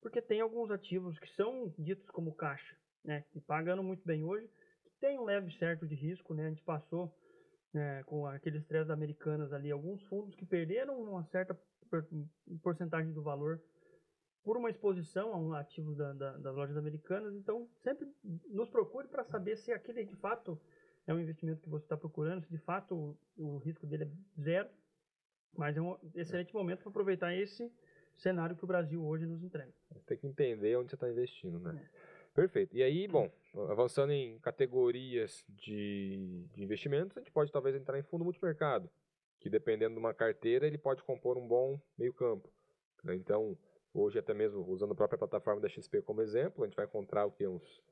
porque 0.00 0.22
tem 0.22 0.40
alguns 0.40 0.70
ativos 0.70 1.18
que 1.18 1.28
são 1.28 1.72
ditos 1.78 2.08
como 2.10 2.34
caixa, 2.34 2.76
né, 3.04 3.24
que 3.32 3.40
pagando 3.40 3.82
muito 3.82 4.04
bem 4.04 4.24
hoje, 4.24 4.48
que 4.84 4.90
tem 5.00 5.18
um 5.18 5.24
leve 5.24 5.50
certo 5.58 5.86
de 5.86 5.94
risco, 5.94 6.34
né, 6.34 6.46
a 6.46 6.48
gente 6.50 6.62
passou 6.62 7.12
né, 7.72 8.02
com 8.04 8.26
aqueles 8.26 8.64
três 8.66 8.90
americanas 8.90 9.52
ali, 9.52 9.70
alguns 9.70 10.02
fundos 10.04 10.34
que 10.34 10.44
perderam 10.46 11.00
uma 11.00 11.24
certa 11.24 11.54
por- 11.88 12.06
porcentagem 12.62 13.12
do 13.12 13.22
valor 13.22 13.60
por 14.42 14.56
uma 14.56 14.70
exposição 14.70 15.32
a 15.32 15.36
um 15.36 15.52
ativo 15.52 15.94
da, 15.94 16.12
da- 16.12 16.36
das 16.38 16.56
lojas 16.56 16.76
americanas. 16.76 17.34
Então, 17.34 17.68
sempre 17.82 18.08
nos 18.48 18.68
procure 18.70 19.06
para 19.08 19.24
saber 19.24 19.56
se 19.56 19.72
aquele 19.72 20.04
de 20.04 20.16
fato 20.16 20.58
é 21.06 21.14
um 21.14 21.20
investimento 21.20 21.60
que 21.60 21.68
você 21.68 21.84
está 21.84 21.96
procurando, 21.96 22.42
se 22.42 22.50
de 22.50 22.58
fato 22.58 23.16
o, 23.36 23.54
o 23.54 23.58
risco 23.58 23.86
dele 23.86 24.04
é 24.04 24.40
zero. 24.40 24.68
Mas 25.56 25.76
é 25.76 25.80
um 25.80 25.96
excelente 26.14 26.54
momento 26.54 26.80
para 26.80 26.90
aproveitar 26.90 27.34
esse 27.34 27.72
cenário 28.16 28.54
que 28.54 28.64
o 28.64 28.68
Brasil 28.68 29.04
hoje 29.04 29.26
nos 29.26 29.42
entrega. 29.42 29.72
Tem 30.06 30.16
que 30.16 30.26
entender 30.26 30.76
onde 30.76 30.90
você 30.90 30.96
está 30.96 31.10
investindo, 31.10 31.58
né? 31.58 31.88
Perfeito. 32.34 32.76
E 32.76 32.82
aí, 32.82 33.08
bom, 33.08 33.28
avançando 33.68 34.12
em 34.12 34.38
categorias 34.38 35.44
de, 35.48 36.46
de 36.52 36.62
investimentos, 36.62 37.16
a 37.16 37.20
gente 37.20 37.32
pode 37.32 37.50
talvez 37.50 37.74
entrar 37.74 37.98
em 37.98 38.02
fundo 38.02 38.24
multimercado, 38.24 38.88
que 39.40 39.50
dependendo 39.50 39.94
de 39.94 39.98
uma 39.98 40.14
carteira, 40.14 40.66
ele 40.66 40.78
pode 40.78 41.02
compor 41.02 41.36
um 41.36 41.46
bom 41.46 41.80
meio 41.98 42.14
campo. 42.14 42.48
né? 43.02 43.16
Então, 43.16 43.58
hoje 43.92 44.18
até 44.18 44.32
mesmo 44.32 44.64
usando 44.68 44.92
a 44.92 44.94
própria 44.94 45.18
plataforma 45.18 45.60
da 45.60 45.68
XP 45.68 46.02
como 46.02 46.22
exemplo, 46.22 46.62
a 46.62 46.66
gente 46.68 46.76
vai 46.76 46.84
encontrar 46.84 47.26
o 47.26 47.32
que? 47.32 47.46
Uns 47.46 47.82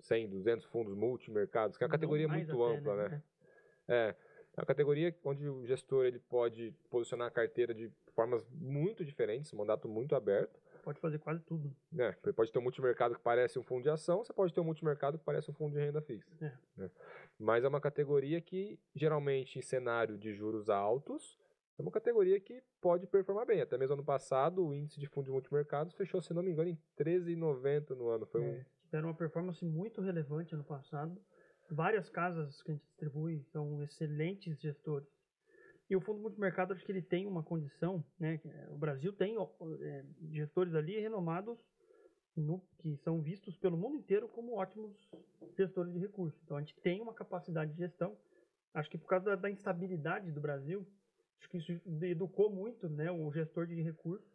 100, 0.00 0.28
200 0.28 0.64
fundos 0.66 0.94
multimercados, 0.94 1.76
que 1.76 1.84
é 1.84 1.86
uma 1.86 1.88
Não 1.88 1.98
categoria 1.98 2.28
mais 2.28 2.46
muito 2.46 2.62
ampla, 2.62 2.96
né? 2.96 3.22
É, 3.88 4.14
é 4.56 4.60
uma 4.60 4.66
categoria 4.66 5.14
onde 5.24 5.48
o 5.48 5.64
gestor 5.64 6.04
ele 6.04 6.18
pode 6.18 6.74
posicionar 6.88 7.28
a 7.28 7.30
carteira 7.30 7.72
de 7.74 7.90
formas 8.14 8.44
muito 8.52 9.04
diferentes, 9.04 9.52
um 9.52 9.56
mandato 9.56 9.88
muito 9.88 10.14
aberto. 10.14 10.60
Pode 10.82 10.98
fazer 10.98 11.18
quase 11.18 11.42
tudo. 11.42 11.74
né? 11.92 12.14
Você 12.22 12.32
pode 12.32 12.50
ter 12.50 12.58
um 12.58 12.62
multimercado 12.62 13.14
que 13.14 13.20
parece 13.20 13.58
um 13.58 13.62
fundo 13.62 13.82
de 13.82 13.90
ação, 13.90 14.24
você 14.24 14.32
pode 14.32 14.52
ter 14.52 14.60
um 14.60 14.64
multimercado 14.64 15.18
que 15.18 15.24
parece 15.24 15.50
um 15.50 15.54
fundo 15.54 15.74
de 15.74 15.84
renda 15.84 16.00
fixa. 16.00 16.30
É. 16.40 16.52
né? 16.76 16.90
Mas 17.38 17.64
é 17.64 17.68
uma 17.68 17.80
categoria 17.80 18.40
que, 18.40 18.78
geralmente, 18.94 19.58
em 19.58 19.62
cenário 19.62 20.16
de 20.16 20.34
juros 20.34 20.70
altos, 20.70 21.38
é 21.78 21.82
uma 21.82 21.90
categoria 21.90 22.38
que 22.40 22.62
pode 22.80 23.06
performar 23.06 23.46
bem. 23.46 23.60
Até 23.60 23.78
mesmo 23.78 23.94
ano 23.94 24.04
passado, 24.04 24.66
o 24.66 24.74
índice 24.74 25.00
de 25.00 25.06
fundo 25.06 25.26
de 25.26 25.30
multimercados 25.30 25.94
fechou, 25.94 26.20
se 26.20 26.32
não 26.34 26.42
me 26.42 26.50
engano, 26.50 26.70
em 26.70 26.78
13,90 26.98 27.90
no 27.90 28.08
ano. 28.08 28.26
Foi 28.26 28.40
um 28.40 28.54
É, 28.54 28.66
tiveram 28.90 29.08
uma 29.08 29.14
performance 29.14 29.64
muito 29.64 30.00
relevante 30.00 30.52
ano 30.52 30.64
passado. 30.64 31.16
Várias 31.70 32.10
casas 32.10 32.60
que 32.60 32.72
a 32.72 32.74
gente 32.74 32.84
distribui 32.86 33.44
são 33.52 33.80
excelentes 33.84 34.60
gestores. 34.60 35.08
E 35.88 35.94
o 35.94 36.00
fundo 36.00 36.20
multimercado, 36.20 36.72
acho 36.72 36.84
que 36.84 36.90
ele 36.90 37.02
tem 37.02 37.26
uma 37.26 37.42
condição, 37.42 38.04
né? 38.18 38.40
é, 38.44 38.68
O 38.70 38.76
Brasil 38.76 39.12
tem 39.12 39.36
é, 39.80 40.04
gestores 40.32 40.74
ali 40.74 40.98
renomados 40.98 41.56
no- 42.36 42.60
que 42.78 42.96
são 42.98 43.20
vistos 43.20 43.56
pelo 43.56 43.76
mundo 43.76 43.96
inteiro 43.96 44.28
como 44.28 44.56
ótimos 44.56 44.92
gestores 45.56 45.92
de 45.92 45.98
recursos. 46.00 46.40
Então 46.42 46.56
a 46.56 46.60
gente 46.60 46.74
tem 46.80 47.00
uma 47.00 47.14
capacidade 47.14 47.72
de 47.72 47.78
gestão. 47.78 48.16
Acho 48.74 48.90
que 48.90 48.98
por 48.98 49.06
causa 49.08 49.24
da, 49.26 49.36
da 49.36 49.50
instabilidade 49.50 50.32
do 50.32 50.40
Brasil, 50.40 50.84
acho 51.38 51.48
que 51.48 51.58
isso 51.58 51.72
educou 52.02 52.50
muito, 52.50 52.88
né? 52.88 53.10
O 53.10 53.32
gestor 53.32 53.66
de 53.66 53.80
recursos 53.82 54.28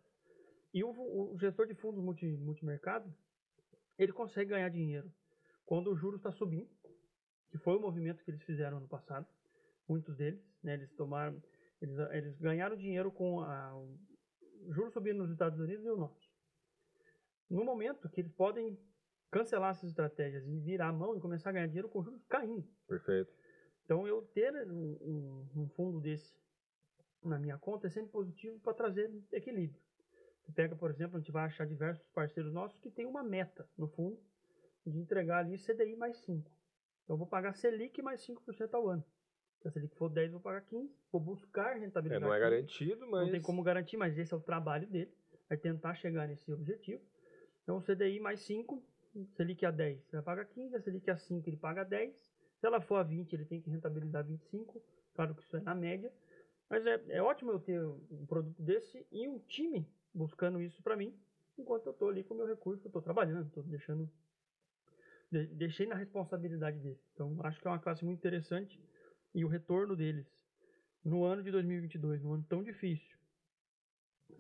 e 0.74 0.84
o, 0.84 0.90
o 0.90 1.38
gestor 1.40 1.68
de 1.68 1.74
fundos 1.76 2.02
multi, 2.04 2.26
multimercado 2.38 3.14
ele 3.98 4.12
consegue 4.12 4.52
ganhar 4.52 4.70
dinheiro 4.70 5.12
quando 5.66 5.92
o 5.92 5.96
juro 5.96 6.18
está 6.18 6.32
subindo, 6.32 6.70
que 7.50 7.58
foi 7.58 7.76
o 7.76 7.80
movimento 7.80 8.24
que 8.24 8.32
eles 8.32 8.44
fizeram 8.44 8.78
ano 8.78 8.88
passado, 8.88 9.28
muitos 9.88 10.16
deles, 10.16 10.42
né, 10.64 10.74
eles 10.74 10.92
tomaram, 10.94 11.42
Eles, 11.82 11.98
eles 12.12 12.38
ganharam 12.40 12.76
dinheiro 12.76 13.12
com 13.12 13.42
a, 13.42 13.76
o 13.76 14.74
juros 14.74 14.94
subindo 14.94 15.18
nos 15.18 15.32
Estados 15.32 15.60
Unidos 15.60 15.86
e 15.86 15.90
o 15.90 15.98
nosso. 15.98 16.30
No 17.50 17.64
momento 17.64 18.10
que 18.10 18.22
eles 18.22 18.34
podem 18.34 18.78
cancelar 19.32 19.72
essas 19.72 19.90
estratégias 19.90 20.48
e 20.48 20.60
virar 20.60 20.90
a 20.90 20.94
mão 20.94 21.16
e 21.16 21.22
começar 21.22 21.50
a 21.50 21.54
ganhar 21.54 21.68
dinheiro 21.68 21.90
com 21.90 22.04
juros 22.04 22.24
caindo. 22.26 22.68
Perfeito. 22.88 23.32
Então, 23.84 24.08
eu 24.08 24.22
ter 24.34 24.52
um, 24.68 24.98
um, 25.02 25.62
um 25.62 25.70
fundo 25.70 26.00
desse 26.00 26.34
na 27.24 27.38
minha 27.38 27.58
conta 27.58 27.88
é 27.88 27.90
sempre 27.90 28.12
positivo 28.12 28.60
para 28.60 28.74
trazer 28.74 29.12
equilíbrio. 29.32 29.82
Você 30.46 30.52
pega, 30.52 30.76
por 30.76 30.92
exemplo, 30.92 31.18
a 31.18 31.20
gente 31.20 31.32
vai 31.32 31.46
achar 31.46 31.66
diversos 31.66 32.08
parceiros 32.10 32.54
nossos 32.54 32.80
que 32.80 32.92
tem 32.92 33.08
uma 33.08 33.24
meta 33.24 33.68
no 33.76 33.88
fundo 33.88 34.20
de 34.86 35.00
entregar 35.00 35.40
ali 35.40 35.58
CDI 35.58 35.96
mais 35.96 36.18
5. 36.18 36.40
Então, 37.04 37.16
eu 37.16 37.18
vou 37.18 37.26
pagar 37.28 37.54
Selic 37.56 38.00
mais 38.02 38.22
5% 38.22 38.74
ao 38.74 38.88
ano. 38.88 39.04
Se 39.62 39.68
a 39.68 39.72
Selic 39.72 39.96
for 39.96 40.10
10, 40.10 40.28
eu 40.28 40.32
vou 40.34 40.42
pagar 40.42 40.62
15. 40.62 40.96
Vou 41.12 41.20
buscar 41.20 41.76
É, 41.76 41.80
rentabilidade. 41.80 42.24
não 42.24 42.34
é 42.34 42.40
garantido, 42.40 43.08
mas. 43.10 43.24
Não 43.26 43.32
tem 43.32 43.42
como 43.42 43.64
garantir, 43.64 43.98
mas 43.98 44.16
esse 44.18 44.34
é 44.34 44.38
o 44.38 44.42
trabalho 44.42 44.88
dele. 44.88 45.12
Vai 45.50 45.58
tentar 45.58 45.96
chegar 45.96 46.28
nesse 46.28 46.52
objetivo. 46.52 47.02
Então, 47.64 47.82
CDI 47.82 48.20
mais 48.20 48.42
5, 48.42 48.84
Selic 49.36 49.66
a 49.66 49.72
10, 49.72 50.04
você 50.06 50.16
vai 50.18 50.24
pagar 50.24 50.46
15. 50.46 50.76
A 50.76 50.82
Selic 50.82 51.10
a 51.10 51.18
5, 51.18 51.50
ele 51.50 51.58
paga 51.58 51.84
10. 51.84 52.16
Se 52.60 52.68
ela 52.68 52.80
for 52.80 52.98
a 52.98 53.04
20, 53.04 53.34
ele 53.34 53.46
tem 53.46 53.60
que 53.60 53.70
rentabilizar 53.72 54.24
25. 54.24 54.80
Claro 55.16 55.34
que 55.34 55.42
isso 55.42 55.58
é 55.58 55.62
na 55.62 55.74
média. 55.74 56.14
Mas 56.70 56.86
é, 56.86 57.02
é 57.10 57.22
ótimo 57.22 57.52
eu 57.52 57.60
ter 57.60 57.80
um 57.84 58.26
produto 58.28 58.62
desse 58.62 59.06
e 59.12 59.28
um 59.28 59.40
time 59.40 59.88
buscando 60.16 60.62
isso 60.62 60.82
para 60.82 60.96
mim, 60.96 61.14
enquanto 61.58 61.86
eu 61.88 61.92
estou 61.92 62.10
ali 62.10 62.24
com 62.24 62.34
o 62.34 62.38
meu 62.38 62.48
recurso, 62.48 62.88
estou 62.88 63.02
trabalhando, 63.02 63.48
estou 63.48 63.64
deixando. 63.64 64.10
de- 65.32 65.48
deixei 65.48 65.86
na 65.88 65.96
responsabilidade 65.96 66.80
dele. 66.80 67.00
Então, 67.14 67.36
acho 67.44 67.60
que 67.60 67.68
é 67.68 67.72
uma 67.72 67.80
classe 67.80 68.06
muito 68.06 68.20
interessante 68.20 68.80
e 69.34 69.44
o 69.44 69.48
retorno 69.48 69.96
deles 69.96 70.26
no 71.04 71.24
ano 71.24 71.44
de 71.44 71.52
2022, 71.52 72.22
num 72.22 72.34
ano 72.34 72.46
tão 72.48 72.64
difícil, 72.64 73.18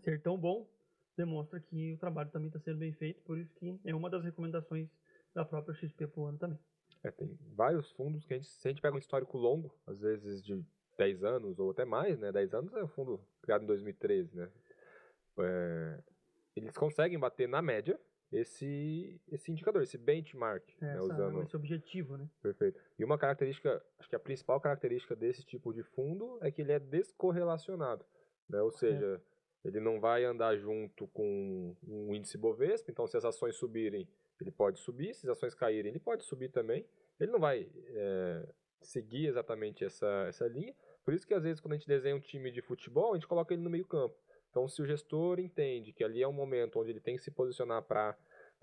ser 0.03 0.21
tão 0.21 0.37
bom, 0.37 0.69
demonstra 1.17 1.59
que 1.59 1.93
o 1.93 1.97
trabalho 1.97 2.29
também 2.29 2.47
está 2.47 2.59
sendo 2.59 2.77
bem 2.77 2.93
feito, 2.93 3.21
por 3.23 3.37
isso 3.37 3.53
que 3.55 3.79
é 3.83 3.95
uma 3.95 4.09
das 4.09 4.23
recomendações 4.23 4.87
da 5.33 5.43
própria 5.43 5.73
XP 5.75 6.07
para 6.07 6.21
o 6.21 6.25
ano 6.27 6.37
também. 6.37 6.59
É, 7.03 7.11
tem 7.11 7.37
vários 7.53 7.91
fundos 7.91 8.23
que 8.25 8.33
a 8.33 8.37
gente, 8.37 8.47
se 8.47 8.67
a 8.67 8.71
gente 8.71 8.81
pega 8.81 8.95
um 8.95 8.99
histórico 8.99 9.37
longo, 9.37 9.73
às 9.85 9.99
vezes 9.99 10.41
de 10.43 10.63
10 10.97 11.23
anos 11.23 11.59
ou 11.59 11.71
até 11.71 11.83
mais, 11.83 12.17
né? 12.19 12.31
10 12.31 12.53
anos 12.53 12.73
é 12.73 12.83
um 12.83 12.87
fundo 12.87 13.19
criado 13.41 13.63
em 13.63 13.67
2013, 13.67 14.35
né? 14.35 14.49
É, 15.39 15.99
eles 16.55 16.75
conseguem 16.75 17.19
bater 17.19 17.47
na 17.47 17.61
média 17.61 17.99
esse, 18.31 19.21
esse 19.27 19.51
indicador, 19.51 19.83
esse 19.83 19.97
benchmark, 19.97 20.63
né? 20.81 20.93
Essa, 20.93 21.03
Usando 21.03 21.41
Esse 21.41 21.55
objetivo, 21.55 22.17
né? 22.17 22.29
Perfeito. 22.41 22.79
E 22.97 23.03
uma 23.03 23.17
característica, 23.17 23.83
acho 23.99 24.09
que 24.09 24.15
a 24.15 24.19
principal 24.19 24.59
característica 24.59 25.15
desse 25.15 25.43
tipo 25.43 25.73
de 25.73 25.83
fundo 25.83 26.37
é 26.41 26.51
que 26.51 26.61
ele 26.61 26.71
é 26.71 26.79
descorrelacionado, 26.79 28.05
né? 28.49 28.61
Ou 28.61 28.71
seja, 28.71 29.21
ele 29.63 29.79
não 29.79 29.99
vai 29.99 30.23
andar 30.23 30.55
junto 30.57 31.07
com 31.07 31.75
um 31.87 32.13
índice 32.13 32.37
Bovespa, 32.37 32.91
então 32.91 33.07
se 33.07 33.17
as 33.17 33.25
ações 33.25 33.55
subirem, 33.55 34.07
ele 34.39 34.51
pode 34.51 34.79
subir, 34.79 35.13
se 35.13 35.29
as 35.29 35.37
ações 35.37 35.55
caírem, 35.55 35.91
ele 35.91 35.99
pode 35.99 36.23
subir 36.23 36.49
também. 36.49 36.85
Ele 37.19 37.31
não 37.31 37.39
vai 37.39 37.69
é, 37.89 38.47
seguir 38.81 39.27
exatamente 39.27 39.83
essa, 39.83 40.25
essa 40.27 40.47
linha. 40.47 40.75
Por 41.03 41.13
isso 41.13 41.25
que 41.25 41.33
às 41.33 41.43
vezes 41.43 41.59
quando 41.59 41.73
a 41.73 41.77
gente 41.77 41.87
desenha 41.87 42.15
um 42.15 42.19
time 42.19 42.51
de 42.51 42.61
futebol, 42.61 43.11
a 43.11 43.15
gente 43.15 43.27
coloca 43.27 43.53
ele 43.53 43.63
no 43.63 43.69
meio 43.69 43.85
campo. 43.85 44.15
Então 44.55 44.69
se 44.69 44.81
o 44.81 44.85
gestor 44.85 45.37
entende 45.37 45.91
que 45.91 46.01
ali 46.01 46.23
é 46.23 46.27
um 46.27 46.31
momento 46.31 46.79
onde 46.79 46.89
ele 46.89 47.01
tem 47.01 47.17
que 47.17 47.21
se 47.21 47.29
posicionar 47.29 47.83
para 47.83 48.15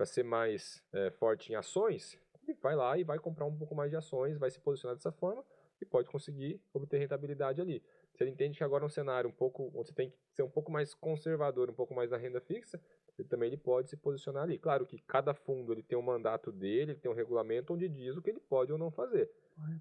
ser 0.06 0.22
mais 0.22 0.82
é, 0.90 1.10
forte 1.10 1.52
em 1.52 1.54
ações, 1.54 2.18
ele 2.48 2.56
vai 2.62 2.74
lá 2.74 2.96
e 2.96 3.04
vai 3.04 3.18
comprar 3.18 3.44
um 3.44 3.54
pouco 3.54 3.74
mais 3.74 3.90
de 3.90 3.96
ações, 3.98 4.38
vai 4.38 4.50
se 4.50 4.58
posicionar 4.58 4.96
dessa 4.96 5.12
forma 5.12 5.44
e 5.82 5.84
pode 5.84 6.08
conseguir 6.08 6.58
obter 6.72 6.96
rentabilidade 6.96 7.60
ali. 7.60 7.84
Se 8.14 8.24
ele 8.24 8.30
entende 8.30 8.56
que 8.56 8.64
agora 8.64 8.84
é 8.84 8.86
um 8.86 8.88
cenário 8.88 9.28
um 9.28 9.32
pouco 9.34 9.70
onde 9.74 9.88
você 9.88 9.92
tem 9.92 10.08
que 10.08 10.16
ser 10.30 10.42
um 10.42 10.48
pouco 10.48 10.72
mais 10.72 10.94
conservador, 10.94 11.68
um 11.68 11.74
pouco 11.74 11.94
mais 11.94 12.10
na 12.10 12.16
renda 12.16 12.40
fixa, 12.40 12.80
ele 13.18 13.28
também 13.28 13.48
ele 13.48 13.58
pode 13.58 13.90
se 13.90 13.96
posicionar 13.98 14.44
ali. 14.44 14.58
Claro 14.58 14.86
que 14.86 14.98
cada 15.02 15.34
fundo 15.34 15.74
ele 15.74 15.82
tem 15.82 15.98
um 15.98 16.02
mandato 16.02 16.50
dele, 16.50 16.92
ele 16.92 17.00
tem 17.00 17.10
um 17.10 17.14
regulamento 17.14 17.74
onde 17.74 17.86
diz 17.86 18.16
o 18.16 18.22
que 18.22 18.30
ele 18.30 18.40
pode 18.40 18.72
ou 18.72 18.78
não 18.78 18.90
fazer. 18.90 19.30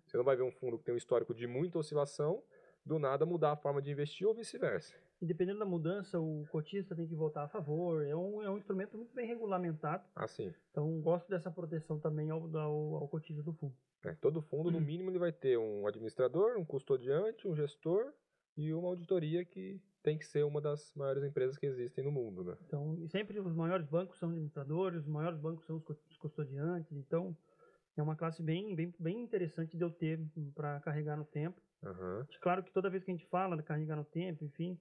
Você 0.05 0.17
não 0.17 0.25
vai 0.25 0.35
ver 0.35 0.43
um 0.43 0.51
fundo 0.51 0.77
que 0.77 0.83
tem 0.83 0.93
um 0.93 0.97
histórico 0.97 1.33
de 1.33 1.47
muita 1.47 1.79
oscilação, 1.79 2.43
do 2.85 2.99
nada 2.99 3.25
mudar 3.25 3.53
a 3.53 3.55
forma 3.55 3.81
de 3.81 3.91
investir 3.91 4.27
ou 4.27 4.33
vice-versa. 4.33 4.93
E 5.21 5.25
dependendo 5.25 5.59
da 5.59 5.65
mudança, 5.65 6.19
o 6.19 6.45
cotista 6.51 6.95
tem 6.95 7.07
que 7.07 7.13
votar 7.15 7.45
a 7.45 7.47
favor. 7.47 8.03
É 8.03 8.15
um, 8.15 8.41
é 8.41 8.49
um 8.49 8.57
instrumento 8.57 8.97
muito 8.97 9.13
bem 9.13 9.27
regulamentado. 9.27 10.03
Assim, 10.15 10.51
Então, 10.71 10.99
gosto 11.01 11.29
dessa 11.29 11.51
proteção 11.51 11.99
também 11.99 12.31
ao, 12.31 12.43
ao, 12.57 12.95
ao 12.95 13.07
cotista 13.07 13.43
do 13.43 13.53
fundo. 13.53 13.75
né? 14.03 14.17
todo 14.19 14.41
fundo, 14.41 14.71
no 14.71 14.81
mínimo, 14.81 15.11
ele 15.11 15.19
vai 15.19 15.31
ter 15.31 15.57
um 15.59 15.85
administrador, 15.85 16.57
um 16.57 16.65
custodiante, 16.65 17.47
um 17.47 17.55
gestor 17.55 18.13
e 18.57 18.73
uma 18.73 18.87
auditoria 18.87 19.45
que 19.45 19.79
tem 20.01 20.17
que 20.17 20.25
ser 20.25 20.43
uma 20.43 20.59
das 20.59 20.91
maiores 20.95 21.23
empresas 21.23 21.55
que 21.57 21.67
existem 21.67 22.03
no 22.03 22.11
mundo, 22.11 22.43
né? 22.43 22.57
Então, 22.65 22.97
e 22.99 23.07
sempre 23.07 23.39
os 23.39 23.53
maiores 23.53 23.85
bancos 23.85 24.17
são 24.17 24.29
administradores, 24.29 25.01
os 25.01 25.07
maiores 25.07 25.39
bancos 25.39 25.65
são 25.67 25.77
os 25.77 25.83
cu- 25.83 25.95
os 26.09 26.17
custodiantes. 26.17 26.91
Então, 26.93 27.37
é 27.95 28.01
uma 28.01 28.15
classe 28.15 28.41
bem, 28.41 28.75
bem, 28.75 28.91
bem 28.99 29.21
interessante 29.21 29.77
de 29.77 29.83
eu 29.83 29.91
ter 29.91 30.19
para 30.55 30.79
carregar 30.79 31.15
no 31.15 31.25
tempo. 31.25 31.61
Aham. 31.83 32.25
Claro 32.41 32.63
que 32.63 32.71
toda 32.73 32.89
vez 32.89 33.03
que 33.03 33.11
a 33.11 33.13
gente 33.15 33.27
fala 33.29 33.55
de 33.55 33.61
carregar 33.63 33.95
no 33.95 34.03
tempo, 34.05 34.43
enfim, 34.43 34.79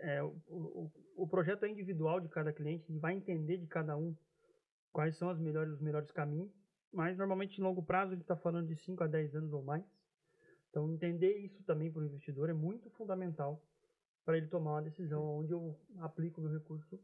é, 0.00 0.22
o, 0.22 0.90
o, 1.16 1.28
projeto 1.28 1.64
é 1.64 1.68
individual 1.68 2.20
de 2.20 2.28
cada 2.28 2.52
cliente, 2.52 2.84
a 2.84 2.92
gente 2.92 3.00
vai 3.00 3.14
entender 3.14 3.58
de 3.58 3.66
cada 3.66 3.96
um 3.96 4.16
quais 4.92 5.16
são 5.16 5.28
as 5.28 5.38
melhores, 5.38 5.72
os 5.72 5.80
melhores 5.80 6.10
caminhos, 6.10 6.50
mas 6.92 7.16
normalmente 7.16 7.58
em 7.58 7.64
longo 7.64 7.82
prazo 7.82 8.12
ele 8.12 8.20
está 8.20 8.36
falando 8.36 8.68
de 8.68 8.76
5 8.76 9.02
a 9.02 9.06
10 9.06 9.34
anos 9.34 9.52
ou 9.52 9.62
mais. 9.62 9.84
Então 10.70 10.90
entender 10.90 11.36
isso 11.38 11.62
também 11.64 11.90
para 11.90 12.02
o 12.02 12.04
investidor 12.04 12.50
é 12.50 12.52
muito 12.52 12.90
fundamental 12.90 13.62
para 14.24 14.36
ele 14.36 14.48
tomar 14.48 14.72
uma 14.72 14.82
decisão 14.82 15.22
onde 15.22 15.52
eu 15.52 15.78
aplico 16.00 16.40
meu 16.40 16.52
recurso 16.52 16.98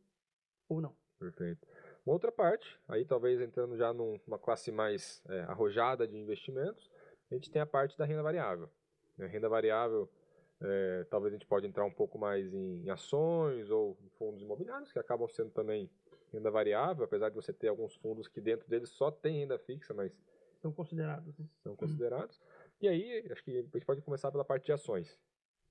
ou 0.68 0.80
não. 0.80 0.96
Perfeito. 1.18 1.66
Uma 2.06 2.14
outra 2.14 2.32
parte, 2.32 2.80
aí 2.88 3.04
talvez 3.04 3.40
entrando 3.40 3.76
já 3.76 3.92
num- 3.92 4.18
numa 4.26 4.38
classe 4.38 4.72
mais 4.72 5.22
é, 5.28 5.40
arrojada 5.42 6.08
de 6.08 6.16
investimentos, 6.16 6.90
a 7.30 7.34
gente 7.34 7.50
tem 7.50 7.60
a 7.60 7.66
parte 7.66 7.96
da 7.98 8.06
renda 8.06 8.22
variável. 8.22 8.70
né? 9.18 9.26
Renda 9.26 9.48
variável, 9.48 10.10
é, 10.62 11.04
talvez 11.10 11.32
a 11.32 11.36
gente 11.36 11.46
pode 11.46 11.66
entrar 11.66 11.84
um 11.84 11.90
pouco 11.90 12.18
mais 12.18 12.52
em, 12.52 12.82
em 12.84 12.90
ações 12.90 13.70
ou 13.70 13.96
em 14.02 14.08
fundos 14.10 14.42
imobiliários, 14.42 14.92
que 14.92 14.98
acabam 14.98 15.28
sendo 15.28 15.50
também 15.50 15.90
renda 16.32 16.50
variável, 16.50 17.04
apesar 17.04 17.28
de 17.28 17.34
você 17.34 17.52
ter 17.52 17.68
alguns 17.68 17.94
fundos 17.96 18.28
que 18.28 18.40
dentro 18.40 18.68
deles 18.68 18.90
só 18.90 19.10
tem 19.10 19.40
renda 19.40 19.58
fixa, 19.58 19.92
mas 19.94 20.12
São 20.60 20.72
considerados. 20.72 21.36
né? 21.38 21.46
são 21.62 21.74
considerados. 21.74 22.40
E 22.80 22.88
aí, 22.88 23.26
acho 23.30 23.42
que 23.42 23.58
a 23.58 23.62
gente 23.62 23.84
pode 23.86 24.00
começar 24.02 24.30
pela 24.30 24.44
parte 24.44 24.66
de 24.66 24.72
ações. 24.72 25.18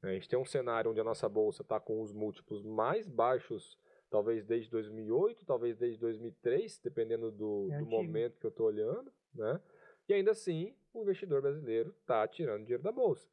né? 0.02 0.12
A 0.12 0.14
gente 0.14 0.28
tem 0.28 0.38
um 0.38 0.46
cenário 0.46 0.92
onde 0.92 1.00
a 1.00 1.04
nossa 1.04 1.30
bolsa 1.30 1.62
está 1.62 1.80
com 1.80 2.02
os 2.02 2.12
múltiplos 2.12 2.64
mais 2.64 3.08
baixos, 3.08 3.78
talvez 4.10 4.44
desde 4.44 4.70
2008, 4.72 5.46
talvez 5.46 5.78
desde 5.78 6.00
2003, 6.00 6.80
dependendo 6.80 7.32
do, 7.32 7.68
É 7.72 7.78
do 7.80 7.86
momento 7.86 8.40
que 8.40 8.46
eu 8.46 8.50
estou 8.50 8.66
olhando, 8.68 9.12
né? 9.34 9.62
E 10.08 10.14
ainda 10.14 10.32
assim, 10.32 10.76
o 10.94 11.02
investidor 11.04 11.42
brasileiro 11.42 11.96
está 12.02 12.28
tirando 12.28 12.64
dinheiro 12.64 12.82
da 12.84 12.92
bolsa. 12.92 13.30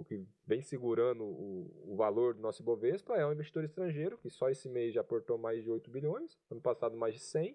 O 0.00 0.04
que 0.04 0.26
vem 0.46 0.62
segurando 0.62 1.22
o, 1.22 1.92
o 1.92 1.94
valor 1.94 2.32
do 2.32 2.40
nosso 2.40 2.62
Ibovespa 2.62 3.16
é 3.16 3.26
um 3.26 3.32
investidor 3.32 3.64
estrangeiro, 3.64 4.16
que 4.16 4.30
só 4.30 4.48
esse 4.48 4.66
mês 4.66 4.94
já 4.94 5.02
aportou 5.02 5.36
mais 5.36 5.62
de 5.62 5.70
8 5.70 5.90
bilhões, 5.90 6.38
ano 6.50 6.60
passado 6.60 6.96
mais 6.96 7.16
de 7.16 7.20
100, 7.20 7.54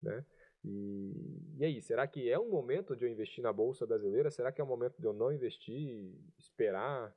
né? 0.00 0.24
E, 0.64 1.42
e 1.56 1.64
aí, 1.64 1.82
será 1.82 2.06
que 2.06 2.30
é 2.30 2.38
um 2.38 2.48
momento 2.48 2.94
de 2.94 3.04
eu 3.04 3.10
investir 3.10 3.42
na 3.42 3.52
Bolsa 3.52 3.84
Brasileira? 3.84 4.30
Será 4.30 4.52
que 4.52 4.60
é 4.60 4.64
um 4.64 4.68
momento 4.68 5.00
de 5.00 5.04
eu 5.04 5.12
não 5.12 5.32
investir, 5.32 6.14
esperar? 6.38 7.12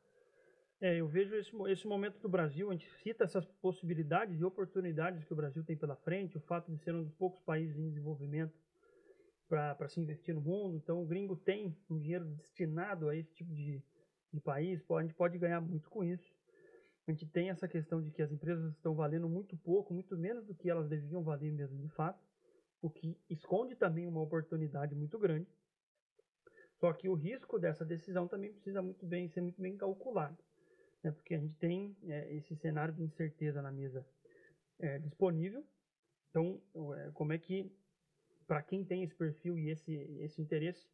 É, 0.82 0.96
eu 0.96 1.08
vejo 1.08 1.36
esse, 1.36 1.52
esse 1.70 1.88
momento 1.88 2.20
do 2.20 2.28
Brasil, 2.28 2.72
a 2.72 2.74
gente 2.74 2.90
cita 3.04 3.26
essas 3.26 3.46
possibilidades 3.62 4.40
e 4.40 4.44
oportunidades 4.44 5.24
que 5.24 5.34
o 5.34 5.36
Brasil 5.36 5.64
tem 5.64 5.78
pela 5.78 5.96
frente, 5.98 6.36
o 6.36 6.42
fato 6.42 6.72
de 6.72 6.80
ser 6.80 6.96
um 6.96 7.04
dos 7.04 7.14
poucos 7.14 7.40
países 7.42 7.78
em 7.78 7.90
desenvolvimento 7.90 8.54
para 9.48 9.88
se 9.88 10.00
investir 10.00 10.34
no 10.34 10.42
mundo. 10.42 10.76
Então, 10.76 11.00
o 11.00 11.06
gringo 11.06 11.36
tem 11.36 11.78
um 11.88 12.00
dinheiro 12.00 12.26
destinado 12.26 13.08
a 13.08 13.16
esse 13.16 13.32
tipo 13.34 13.54
de, 13.54 13.82
de 14.34 14.40
país, 14.40 14.84
a 14.90 15.02
gente 15.02 15.14
pode 15.14 15.38
ganhar 15.38 15.62
muito 15.62 15.90
com 15.90 16.04
isso. 16.04 16.36
A 17.08 17.12
gente 17.12 17.26
tem 17.26 17.50
essa 17.50 17.68
questão 17.68 18.02
de 18.02 18.12
que 18.12 18.22
as 18.22 18.32
empresas 18.32 18.74
estão 18.74 18.94
valendo 18.94 19.30
muito 19.30 19.56
pouco, 19.58 19.94
muito 19.94 20.18
menos 20.18 20.46
do 20.46 20.54
que 20.54 20.70
elas 20.70 20.90
deviam 20.90 21.24
valer 21.24 21.52
mesmo 21.52 21.80
de 21.80 21.90
fato, 21.90 22.22
o 22.82 22.90
que 22.90 23.18
esconde 23.30 23.76
também 23.76 24.08
uma 24.08 24.22
oportunidade 24.22 24.94
muito 24.94 25.18
grande. 25.18 25.48
Só 26.80 26.92
que 26.94 27.08
o 27.10 27.14
risco 27.14 27.58
dessa 27.58 27.86
decisão 27.86 28.28
também 28.28 28.52
precisa 28.52 28.82
muito 28.82 29.06
bem 29.06 29.30
ser 29.30 29.42
muito 29.42 29.62
bem 29.62 29.76
calculado 29.78 30.38
né, 31.04 31.12
porque 31.12 31.36
a 31.36 31.40
gente 31.40 31.56
tem 31.56 31.96
é, 32.04 32.34
esse 32.36 32.56
cenário 32.56 32.94
de 32.94 33.04
incerteza 33.04 33.62
na 33.62 33.72
mesa 33.72 34.06
é, 34.80 35.00
disponível. 35.00 35.66
Então, 36.30 36.62
é, 36.96 37.12
como 37.14 37.34
é 37.34 37.38
que, 37.38 37.72
para 38.46 38.62
quem 38.62 38.84
tem 38.84 39.04
esse 39.04 39.16
perfil 39.16 39.58
e 39.58 39.70
esse, 39.70 39.94
esse 40.20 40.42
interesse, 40.42 40.88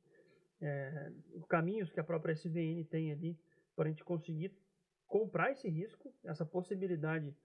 é, 0.63 1.11
os 1.33 1.45
caminhos 1.45 1.91
que 1.91 1.99
a 1.99 2.03
própria 2.03 2.33
SVN 2.33 2.85
tem 2.85 3.11
ali 3.11 3.37
para 3.75 3.85
a 3.85 3.89
gente 3.89 4.03
conseguir 4.03 4.55
comprar 5.07 5.51
esse 5.51 5.67
risco, 5.67 6.13
essa 6.23 6.45
possibilidade 6.45 7.35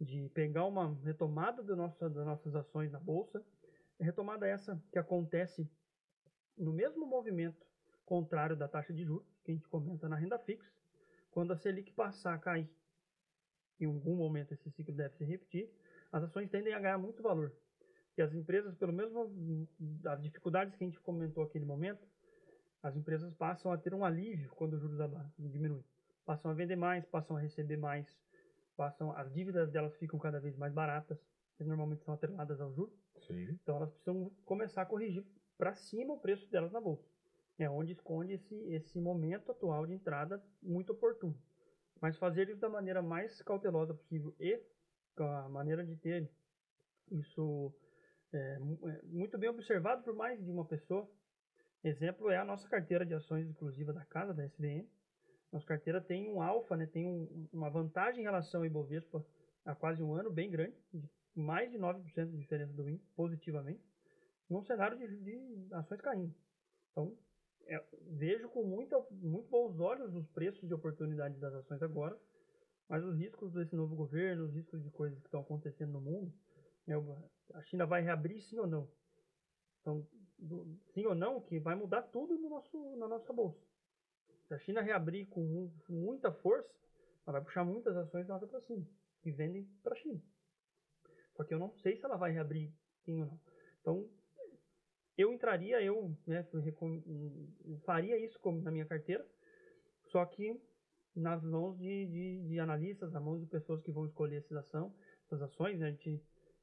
de 0.00 0.28
pegar 0.30 0.64
uma 0.66 0.94
retomada 1.02 1.62
do 1.62 1.74
nosso, 1.74 1.98
das 2.08 2.24
nossas 2.24 2.54
ações 2.54 2.90
na 2.92 3.00
bolsa, 3.00 3.44
retomada 4.00 4.46
essa 4.46 4.80
que 4.92 4.98
acontece 4.98 5.68
no 6.56 6.72
mesmo 6.72 7.04
movimento 7.06 7.66
contrário 8.04 8.56
da 8.56 8.68
taxa 8.68 8.92
de 8.92 9.04
juros 9.04 9.26
que 9.44 9.50
a 9.50 9.54
gente 9.54 9.68
comenta 9.68 10.08
na 10.08 10.16
renda 10.16 10.38
fixa, 10.38 10.70
quando 11.30 11.52
a 11.52 11.56
Selic 11.56 11.92
passar 11.92 12.34
a 12.34 12.38
cair, 12.38 12.70
em 13.80 13.86
algum 13.86 14.14
momento 14.16 14.52
esse 14.52 14.70
ciclo 14.70 14.94
deve 14.94 15.16
se 15.16 15.24
repetir, 15.24 15.68
as 16.12 16.22
ações 16.22 16.50
tendem 16.50 16.74
a 16.74 16.78
ganhar 16.80 16.98
muito 16.98 17.22
valor. 17.22 17.52
E 18.16 18.22
as 18.22 18.34
empresas, 18.34 18.74
pelo 18.76 18.92
menos 18.92 19.12
as 20.06 20.20
dificuldades 20.20 20.74
que 20.76 20.84
a 20.84 20.86
gente 20.86 21.00
comentou 21.00 21.42
aquele 21.42 21.64
momento, 21.64 22.06
as 22.82 22.96
empresas 22.96 23.32
passam 23.34 23.72
a 23.72 23.78
ter 23.78 23.94
um 23.94 24.04
alívio 24.04 24.50
quando 24.50 24.74
os 24.74 24.80
juros 24.80 24.98
diminuem. 25.38 25.84
Passam 26.24 26.50
a 26.50 26.54
vender 26.54 26.76
mais, 26.76 27.04
passam 27.06 27.36
a 27.36 27.40
receber 27.40 27.76
mais, 27.76 28.06
passam 28.76 29.12
as 29.16 29.32
dívidas 29.32 29.70
delas 29.70 29.96
ficam 29.96 30.18
cada 30.18 30.40
vez 30.40 30.56
mais 30.56 30.72
baratas, 30.72 31.18
que 31.56 31.64
normalmente 31.64 32.04
são 32.04 32.14
atreladas 32.14 32.60
ao 32.60 32.72
juros. 32.72 32.94
Sim. 33.26 33.58
Então 33.62 33.76
elas 33.76 33.90
precisam 33.90 34.30
começar 34.44 34.82
a 34.82 34.86
corrigir 34.86 35.24
para 35.56 35.74
cima 35.74 36.14
o 36.14 36.20
preço 36.20 36.50
delas 36.50 36.72
na 36.72 36.80
bolsa. 36.80 37.06
É 37.58 37.68
onde 37.68 37.92
esconde 37.92 38.32
esse, 38.32 38.54
esse 38.72 39.00
momento 39.00 39.52
atual 39.52 39.86
de 39.86 39.92
entrada 39.92 40.42
muito 40.62 40.92
oportuno. 40.92 41.36
Mas 42.00 42.16
fazer 42.18 42.48
isso 42.48 42.60
da 42.60 42.68
maneira 42.68 43.02
mais 43.02 43.40
cautelosa 43.42 43.94
possível 43.94 44.34
e 44.40 44.60
com 45.14 45.24
a 45.24 45.48
maneira 45.48 45.84
de 45.84 45.94
ter 45.96 46.28
isso 47.10 47.72
é, 48.32 48.38
é, 48.38 49.02
muito 49.04 49.36
bem 49.38 49.50
observado 49.50 50.02
por 50.02 50.14
mais 50.14 50.42
de 50.42 50.50
uma 50.50 50.64
pessoa. 50.64 51.08
Exemplo 51.84 52.30
é 52.30 52.36
a 52.36 52.44
nossa 52.44 52.68
carteira 52.68 53.04
de 53.04 53.12
ações 53.12 53.48
exclusiva 53.48 53.92
da 53.92 54.04
casa, 54.04 54.32
da 54.32 54.44
SBM. 54.44 54.88
Nossa 55.50 55.66
carteira 55.66 56.00
tem 56.00 56.30
um 56.32 56.40
alfa, 56.40 56.76
né, 56.76 56.86
tem 56.86 57.06
um, 57.06 57.48
uma 57.52 57.68
vantagem 57.68 58.20
em 58.20 58.24
relação 58.24 58.60
ao 58.60 58.66
Ibovespa 58.66 59.24
há 59.64 59.74
quase 59.74 60.02
um 60.02 60.14
ano, 60.14 60.30
bem 60.30 60.48
grande, 60.48 60.76
de 60.92 61.08
mais 61.34 61.70
de 61.70 61.78
9% 61.78 62.30
de 62.30 62.38
diferença 62.38 62.72
do 62.72 62.88
índice, 62.88 63.10
positivamente, 63.16 63.82
num 64.48 64.62
cenário 64.62 64.96
de, 64.96 65.08
de 65.08 65.74
ações 65.74 66.00
caindo. 66.00 66.34
Então, 66.92 67.16
é, 67.66 67.84
vejo 68.12 68.48
com 68.48 68.62
muito, 68.62 69.06
muito 69.10 69.48
bons 69.48 69.78
olhos 69.80 70.14
os 70.14 70.26
preços 70.28 70.66
de 70.66 70.74
oportunidade 70.74 71.38
das 71.38 71.52
ações 71.54 71.82
agora, 71.82 72.16
mas 72.88 73.04
os 73.04 73.16
riscos 73.16 73.52
desse 73.52 73.74
novo 73.74 73.96
governo, 73.96 74.44
os 74.44 74.54
riscos 74.54 74.82
de 74.82 74.90
coisas 74.90 75.18
que 75.18 75.26
estão 75.26 75.40
acontecendo 75.40 75.92
no 75.92 76.00
mundo, 76.00 76.32
é, 76.86 76.94
a 77.54 77.62
China 77.62 77.86
vai 77.86 78.02
reabrir 78.02 78.40
sim 78.40 78.58
ou 78.58 78.66
não? 78.66 78.88
Então, 79.80 80.06
do, 80.42 80.66
sim 80.92 81.06
ou 81.06 81.14
não, 81.14 81.40
que 81.40 81.58
vai 81.58 81.74
mudar 81.74 82.02
tudo 82.02 82.36
no 82.36 82.48
nosso, 82.48 82.96
na 82.96 83.08
nossa 83.08 83.32
bolsa. 83.32 83.60
Se 84.48 84.54
a 84.54 84.58
China 84.58 84.82
reabrir 84.82 85.26
com 85.28 85.70
muita 85.88 86.32
força, 86.32 86.68
ela 87.26 87.38
vai 87.38 87.44
puxar 87.44 87.64
muitas 87.64 87.96
ações 87.96 88.26
nossas 88.26 88.50
para 88.50 88.60
cima, 88.62 88.84
que 89.22 89.30
vendem 89.30 89.64
para 89.82 89.94
a 89.94 89.96
China. 89.96 90.20
Só 91.36 91.44
que 91.44 91.54
eu 91.54 91.58
não 91.58 91.72
sei 91.78 91.96
se 91.96 92.04
ela 92.04 92.16
vai 92.16 92.32
reabrir 92.32 92.70
sim 93.04 93.20
ou 93.20 93.26
não. 93.26 93.40
Então, 93.80 94.08
eu 95.16 95.32
entraria, 95.32 95.80
eu, 95.82 96.14
né, 96.26 96.46
faria 97.84 98.18
isso 98.18 98.38
como 98.40 98.60
na 98.60 98.70
minha 98.70 98.86
carteira, 98.86 99.26
só 100.10 100.24
que 100.26 100.60
nas 101.14 101.42
mãos 101.42 101.78
de, 101.78 102.06
de, 102.06 102.48
de 102.48 102.58
analistas, 102.58 103.12
nas 103.12 103.22
mãos 103.22 103.40
de 103.40 103.46
pessoas 103.46 103.82
que 103.82 103.92
vão 103.92 104.06
escolher 104.06 104.38
essa 104.38 104.58
ação, 104.58 104.94
essas 105.26 105.42
ações, 105.42 105.78
né, 105.78 105.88
a 105.88 105.90
gente 105.90 106.20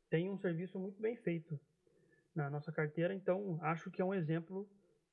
tem 0.10 0.30
um 0.30 0.38
serviço 0.40 0.80
muito 0.80 1.00
bem 1.00 1.16
feito 1.18 1.60
na 2.40 2.50
nossa 2.50 2.72
carteira, 2.72 3.14
então 3.14 3.60
acho 3.62 3.92
que 3.92 4.02
é 4.02 4.06
um 4.06 4.14
exemplo 4.14 4.68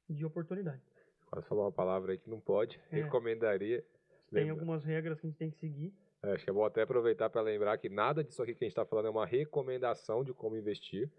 de 0.08 0.24
oportunidade. 0.24 0.82
Quase 1.26 1.46
falou 1.48 1.64
uma 1.64 1.72
palavra 1.72 2.12
aí 2.12 2.18
que 2.18 2.30
não 2.30 2.40
pode, 2.40 2.80
é. 2.90 3.02
recomendaria. 3.02 3.84
Tem 4.30 4.44
lembra... 4.44 4.54
algumas 4.54 4.84
regras 4.84 5.20
que 5.20 5.26
a 5.26 5.30
gente 5.30 5.38
tem 5.38 5.50
que 5.50 5.58
seguir. 5.58 5.92
É, 6.22 6.32
acho 6.32 6.44
que 6.44 6.50
é 6.50 6.52
bom 6.52 6.64
até 6.64 6.82
aproveitar 6.82 7.28
para 7.28 7.40
lembrar 7.40 7.76
que 7.78 7.88
nada 7.88 8.22
disso 8.22 8.42
aqui 8.42 8.54
que 8.54 8.64
a 8.64 8.66
gente 8.66 8.72
está 8.72 8.84
falando 8.84 9.06
é 9.06 9.10
uma 9.10 9.26
recomendação 9.26 10.22
de 10.22 10.32
como 10.32 10.56
investir. 10.56 11.10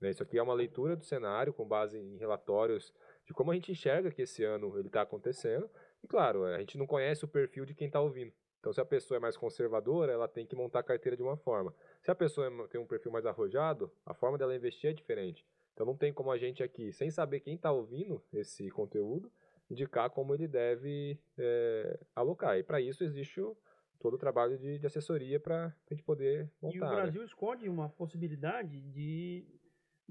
Né? 0.00 0.10
Isso 0.10 0.22
aqui 0.22 0.36
é 0.36 0.42
uma 0.42 0.52
leitura 0.52 0.96
do 0.96 1.04
cenário 1.04 1.52
com 1.52 1.66
base 1.66 1.96
em 1.96 2.16
relatórios 2.16 2.92
de 3.24 3.32
como 3.32 3.52
a 3.52 3.54
gente 3.54 3.70
enxerga 3.70 4.10
que 4.10 4.22
esse 4.22 4.42
ano 4.42 4.76
ele 4.76 4.88
está 4.88 5.02
acontecendo. 5.02 5.70
E 6.02 6.08
claro, 6.08 6.44
a 6.44 6.58
gente 6.58 6.76
não 6.76 6.86
conhece 6.86 7.24
o 7.24 7.28
perfil 7.28 7.64
de 7.64 7.74
quem 7.74 7.86
está 7.86 8.00
ouvindo. 8.00 8.32
Então, 8.62 8.72
se 8.72 8.80
a 8.80 8.84
pessoa 8.84 9.18
é 9.18 9.20
mais 9.20 9.36
conservadora, 9.36 10.12
ela 10.12 10.28
tem 10.28 10.46
que 10.46 10.54
montar 10.54 10.78
a 10.78 10.82
carteira 10.84 11.16
de 11.16 11.22
uma 11.22 11.36
forma. 11.36 11.74
Se 12.00 12.12
a 12.12 12.14
pessoa 12.14 12.46
é 12.46 12.66
tem 12.68 12.80
um 12.80 12.86
perfil 12.86 13.10
mais 13.10 13.26
arrojado, 13.26 13.90
a 14.06 14.14
forma 14.14 14.38
dela 14.38 14.54
investir 14.54 14.88
é 14.88 14.92
diferente. 14.92 15.44
Então, 15.72 15.84
não 15.84 15.96
tem 15.96 16.12
como 16.12 16.30
a 16.30 16.38
gente 16.38 16.62
aqui, 16.62 16.92
sem 16.92 17.10
saber 17.10 17.40
quem 17.40 17.56
está 17.56 17.72
ouvindo 17.72 18.22
esse 18.32 18.70
conteúdo, 18.70 19.32
indicar 19.68 20.10
como 20.10 20.32
ele 20.32 20.46
deve 20.46 21.18
é, 21.36 21.98
alocar. 22.14 22.56
E 22.56 22.62
para 22.62 22.80
isso 22.80 23.02
existe 23.02 23.40
o, 23.40 23.56
todo 23.98 24.14
o 24.14 24.18
trabalho 24.18 24.56
de, 24.56 24.78
de 24.78 24.86
assessoria 24.86 25.40
para 25.40 25.66
a 25.66 25.74
gente 25.92 26.04
poder 26.04 26.48
montar. 26.62 26.76
E 26.76 26.80
o 26.80 26.84
né? 26.84 26.94
Brasil 26.94 27.20
né? 27.20 27.26
esconde 27.26 27.68
uma 27.68 27.88
possibilidade 27.88 28.80
de 28.80 29.44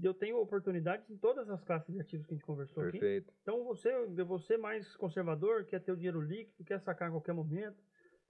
eu 0.04 0.14
tenho 0.14 0.38
oportunidades 0.42 1.10
em 1.10 1.18
todas 1.18 1.50
as 1.50 1.64
classes 1.64 1.94
de 1.94 2.02
ativos 2.02 2.26
que 2.26 2.34
a 2.34 2.36
gente 2.36 2.46
conversou 2.46 2.84
Perfeito. 2.84 3.30
aqui. 3.30 3.38
Então 3.44 3.64
você, 3.64 4.06
você 4.26 4.58
mais 4.58 4.94
conservador, 4.98 5.64
quer 5.64 5.80
ter 5.80 5.92
o 5.94 5.96
dinheiro 5.96 6.20
líquido, 6.20 6.66
quer 6.66 6.82
sacar 6.82 7.08
a 7.08 7.12
qualquer 7.12 7.34
momento, 7.34 7.78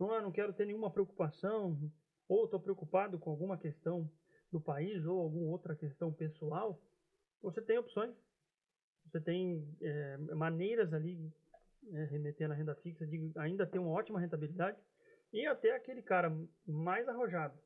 eu 0.09 0.21
não 0.21 0.31
quero 0.31 0.53
ter 0.53 0.65
nenhuma 0.65 0.89
preocupação, 0.89 1.77
ou 2.27 2.45
estou 2.45 2.59
preocupado 2.59 3.19
com 3.19 3.29
alguma 3.29 3.57
questão 3.57 4.09
do 4.51 4.59
país 4.59 5.05
ou 5.05 5.19
alguma 5.19 5.51
outra 5.51 5.75
questão 5.75 6.11
pessoal, 6.11 6.81
você 7.41 7.61
tem 7.61 7.77
opções. 7.77 8.15
Você 9.05 9.19
tem 9.19 9.67
é, 9.81 10.17
maneiras 10.35 10.93
ali, 10.93 11.31
é, 11.91 12.05
remetendo 12.05 12.53
à 12.53 12.55
renda 12.55 12.75
fixa, 12.75 13.05
de 13.05 13.31
ainda 13.35 13.65
ter 13.65 13.79
uma 13.79 13.91
ótima 13.91 14.19
rentabilidade. 14.19 14.77
E 15.33 15.45
até 15.45 15.75
aquele 15.75 16.01
cara 16.01 16.31
mais 16.65 17.07
arrojado, 17.07 17.57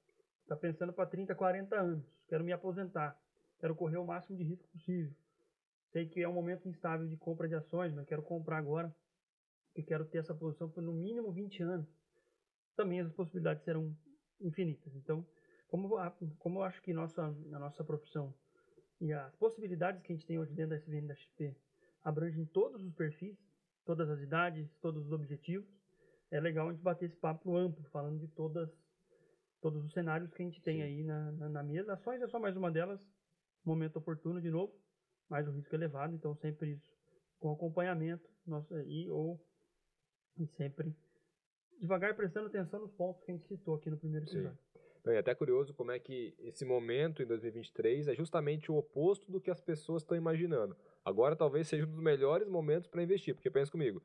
está 0.42 0.56
pensando 0.56 0.92
para 0.94 1.06
30, 1.06 1.36
40 1.36 1.76
anos, 1.80 2.04
quero 2.28 2.44
me 2.44 2.52
aposentar 2.52 3.20
quero 3.60 3.76
correr 3.76 3.98
o 3.98 4.06
máximo 4.06 4.38
de 4.38 4.44
risco 4.44 4.68
possível. 4.70 5.12
Sei 5.92 6.08
que 6.08 6.22
é 6.22 6.28
um 6.28 6.34
momento 6.34 6.68
instável 6.68 7.08
de 7.08 7.18
compra 7.18 7.48
de 7.48 7.56
ações, 7.56 7.94
mas 7.94 8.06
quero 8.06 8.22
comprar 8.22 8.58
agora 8.58 8.94
e 9.76 9.84
quero 9.84 10.06
ter 10.06 10.20
essa 10.20 10.36
posição 10.36 10.70
por 10.70 10.84
no 10.84 10.94
mínimo 10.94 11.32
20 11.32 11.64
anos. 11.64 11.88
Também 12.76 13.00
as 13.00 13.12
possibilidades 13.14 13.64
serão 13.64 13.96
infinitas. 14.42 14.94
Então, 14.96 15.26
como, 15.68 15.98
como 16.40 16.60
eu 16.60 16.64
acho 16.64 16.82
que 16.82 16.94
nossa, 16.94 17.24
a 17.24 17.60
nossa 17.60 17.84
profissão 17.84 18.34
e 19.00 19.12
as 19.12 19.36
possibilidades 19.36 20.02
que 20.02 20.12
a 20.12 20.16
gente 20.16 20.28
tem 20.28 20.40
hoje 20.40 20.54
dentro 20.54 20.72
da 20.72 20.78
SVN 20.78 21.08
da 21.08 21.16
XP 21.16 21.56
abrangem 22.04 22.46
todos 22.46 22.84
os 22.84 22.94
perfis, 22.94 23.38
todas 23.86 24.10
as 24.10 24.20
idades, 24.20 24.70
todos 24.82 25.06
os 25.06 25.12
objetivos, 25.12 25.68
é 26.32 26.40
legal 26.40 26.70
a 26.70 26.72
gente 26.72 26.82
bater 26.82 27.06
esse 27.06 27.18
papo 27.18 27.56
amplo, 27.56 27.84
falando 27.92 28.20
de 28.20 28.28
todas, 28.30 28.70
todos 29.62 29.84
os 29.84 29.94
cenários 29.94 30.32
que 30.34 30.42
a 30.42 30.46
gente 30.46 30.62
tem 30.62 30.78
Sim. 30.78 30.84
aí 30.84 31.04
na, 31.04 31.32
na, 31.32 31.50
na 31.50 31.64
mesa. 31.64 31.94
Ações 31.94 32.22
é 32.22 32.28
só 32.28 32.40
mais 32.40 32.56
uma 32.56 32.72
delas, 32.72 33.00
momento 33.64 33.98
oportuno 33.98 34.42
de 34.42 34.50
novo, 34.50 34.74
mas 35.30 35.48
o 35.48 35.52
risco 35.52 35.74
é 35.74 35.78
elevado, 35.78 36.14
então 36.14 36.36
sempre 36.36 36.74
isso 36.74 36.96
com 37.40 37.52
acompanhamento 37.52 38.28
nossa, 38.46 38.84
e 38.84 39.10
ou 39.10 39.40
e 40.38 40.48
sempre 40.58 40.96
devagar 41.80 42.16
prestando 42.16 42.48
atenção 42.48 42.80
nos 42.80 42.92
pontos 42.92 43.24
que 43.24 43.32
a 43.32 43.34
gente 43.34 43.48
citou 43.48 43.76
aqui 43.76 43.90
no 43.90 43.98
primeiro 43.98 44.26
episódio. 44.26 44.58
É 45.08 45.20
até 45.20 45.36
curioso 45.36 45.74
como 45.74 45.92
é 45.92 46.00
que 46.00 46.34
esse 46.40 46.66
momento 46.66 47.22
em 47.22 47.28
2023 47.28 48.08
é 48.08 48.16
justamente 48.16 48.72
o 48.72 48.76
oposto 48.76 49.32
do 49.32 49.40
que 49.40 49.52
as 49.52 49.62
pessoas 49.62 50.02
estão 50.02 50.18
imaginando. 50.18 50.76
Agora 51.04 51.36
talvez 51.36 51.68
seja 51.68 51.86
um 51.86 51.90
dos 51.90 52.00
melhores 52.00 52.48
momentos 52.48 52.88
para 52.88 53.04
investir, 53.04 53.36
porque 53.36 53.52
pensa 53.52 53.72
comigo, 53.72 54.02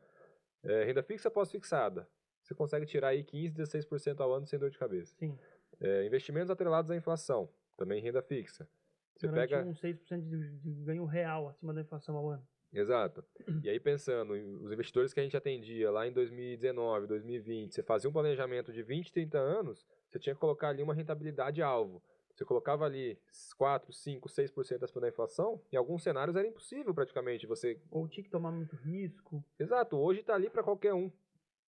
é, 0.62 0.84
renda 0.84 1.02
fixa 1.02 1.30
pós-fixada, 1.30 2.06
você 2.42 2.54
consegue 2.54 2.84
tirar 2.84 3.08
aí 3.08 3.24
15, 3.24 3.54
16% 3.54 4.20
ao 4.20 4.34
ano 4.34 4.46
sem 4.46 4.58
dor 4.58 4.70
de 4.70 4.78
cabeça. 4.78 5.14
Sim. 5.18 5.38
É, 5.80 6.04
investimentos 6.04 6.50
atrelados 6.50 6.90
à 6.90 6.96
inflação, 6.96 7.48
também 7.76 8.02
renda 8.02 8.20
fixa. 8.20 8.68
Você 9.16 9.26
Durante 9.26 9.50
pega 9.50 9.64
um 9.64 9.72
6% 9.72 10.28
de, 10.28 10.50
de 10.58 10.84
ganho 10.84 11.04
real 11.04 11.48
acima 11.48 11.72
da 11.72 11.80
inflação 11.80 12.16
ao 12.16 12.28
ano. 12.28 12.46
Exato. 12.72 13.24
E 13.62 13.68
aí 13.68 13.80
pensando, 13.80 14.32
os 14.62 14.72
investidores 14.72 15.12
que 15.12 15.20
a 15.20 15.22
gente 15.22 15.36
atendia 15.36 15.90
lá 15.90 16.06
em 16.06 16.12
2019, 16.12 17.06
2020, 17.06 17.74
você 17.74 17.82
fazia 17.82 18.08
um 18.08 18.12
planejamento 18.12 18.72
de 18.72 18.82
20, 18.82 19.12
30 19.12 19.38
anos, 19.38 19.86
você 20.08 20.18
tinha 20.18 20.34
que 20.34 20.40
colocar 20.40 20.68
ali 20.68 20.82
uma 20.82 20.94
rentabilidade 20.94 21.62
alvo. 21.62 22.02
Você 22.34 22.44
colocava 22.44 22.84
ali 22.84 23.18
4, 23.58 23.92
5, 23.92 24.28
6% 24.28 24.84
acima 24.84 25.00
da 25.00 25.08
inflação, 25.08 25.60
em 25.72 25.76
alguns 25.76 26.02
cenários 26.02 26.36
era 26.36 26.46
impossível 26.46 26.94
praticamente 26.94 27.46
você... 27.46 27.78
Ou 27.90 28.08
tinha 28.08 28.24
que 28.24 28.30
tomar 28.30 28.52
muito 28.52 28.76
risco. 28.76 29.44
Exato, 29.58 29.96
hoje 29.98 30.20
está 30.20 30.34
ali 30.34 30.48
para 30.48 30.62
qualquer 30.62 30.94
um. 30.94 31.10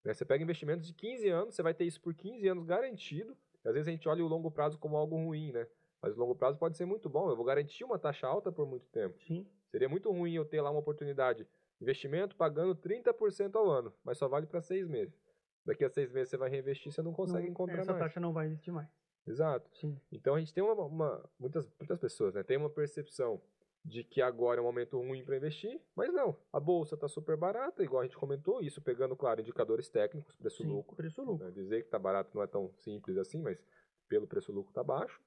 Né? 0.04 0.14
Você 0.14 0.24
pega 0.24 0.42
investimentos 0.42 0.86
de 0.86 0.94
15 0.94 1.28
anos, 1.28 1.54
você 1.54 1.62
vai 1.62 1.74
ter 1.74 1.84
isso 1.84 2.00
por 2.00 2.14
15 2.14 2.46
anos 2.48 2.64
garantido. 2.64 3.36
Às 3.64 3.74
vezes 3.74 3.88
a 3.88 3.90
gente 3.90 4.08
olha 4.08 4.24
o 4.24 4.28
longo 4.28 4.50
prazo 4.50 4.78
como 4.78 4.96
algo 4.96 5.16
ruim, 5.16 5.52
né? 5.52 5.66
Mas 6.00 6.16
o 6.16 6.18
longo 6.18 6.34
prazo 6.34 6.58
pode 6.58 6.76
ser 6.76 6.84
muito 6.84 7.08
bom. 7.08 7.30
Eu 7.30 7.36
vou 7.36 7.44
garantir 7.44 7.84
uma 7.84 7.98
taxa 7.98 8.26
alta 8.26 8.50
por 8.50 8.66
muito 8.66 8.86
tempo. 8.86 9.16
Sim. 9.22 9.46
Seria 9.72 9.88
muito 9.88 10.12
ruim 10.12 10.34
eu 10.34 10.44
ter 10.44 10.60
lá 10.60 10.70
uma 10.70 10.80
oportunidade. 10.80 11.48
Investimento 11.80 12.36
pagando 12.36 12.76
30% 12.76 13.56
ao 13.56 13.70
ano, 13.70 13.92
mas 14.04 14.18
só 14.18 14.28
vale 14.28 14.46
para 14.46 14.60
seis 14.60 14.86
meses. 14.86 15.18
Daqui 15.64 15.82
a 15.82 15.88
seis 15.88 16.12
meses 16.12 16.28
você 16.28 16.36
vai 16.36 16.50
reinvestir, 16.50 16.92
você 16.92 17.00
não 17.00 17.12
consegue 17.12 17.44
não, 17.44 17.52
encontrar 17.52 17.80
essa 17.80 17.92
mais. 17.92 18.04
taxa 18.04 18.20
não 18.20 18.34
vai 18.34 18.46
existir 18.46 18.70
mais. 18.70 18.88
Exato. 19.26 19.74
Sim. 19.74 19.98
Então 20.12 20.34
a 20.34 20.40
gente 20.40 20.52
tem 20.52 20.62
uma, 20.62 20.74
uma, 20.74 21.30
muitas, 21.38 21.66
muitas 21.78 21.98
pessoas, 21.98 22.34
né? 22.34 22.42
Tem 22.42 22.58
uma 22.58 22.68
percepção 22.68 23.40
de 23.82 24.04
que 24.04 24.20
agora 24.20 24.60
é 24.60 24.62
um 24.62 24.66
momento 24.66 24.98
ruim 24.98 25.24
para 25.24 25.36
investir, 25.36 25.80
mas 25.96 26.12
não. 26.12 26.36
A 26.52 26.60
bolsa 26.60 26.94
está 26.94 27.08
super 27.08 27.36
barata, 27.36 27.82
igual 27.82 28.02
a 28.02 28.04
gente 28.04 28.16
comentou, 28.16 28.60
isso 28.60 28.82
pegando, 28.82 29.16
claro, 29.16 29.40
indicadores 29.40 29.88
técnicos, 29.88 30.34
preço-lucro. 30.34 30.94
Preço-lucro. 30.94 31.46
Né? 31.46 31.50
Dizer 31.50 31.80
que 31.80 31.88
está 31.88 31.98
barato 31.98 32.30
não 32.34 32.42
é 32.42 32.46
tão 32.46 32.70
simples 32.74 33.16
assim, 33.16 33.40
mas 33.40 33.58
pelo 34.06 34.26
preço-lucro 34.26 34.70
está 34.70 34.84
baixo. 34.84 35.18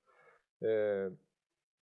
É, 0.62 1.12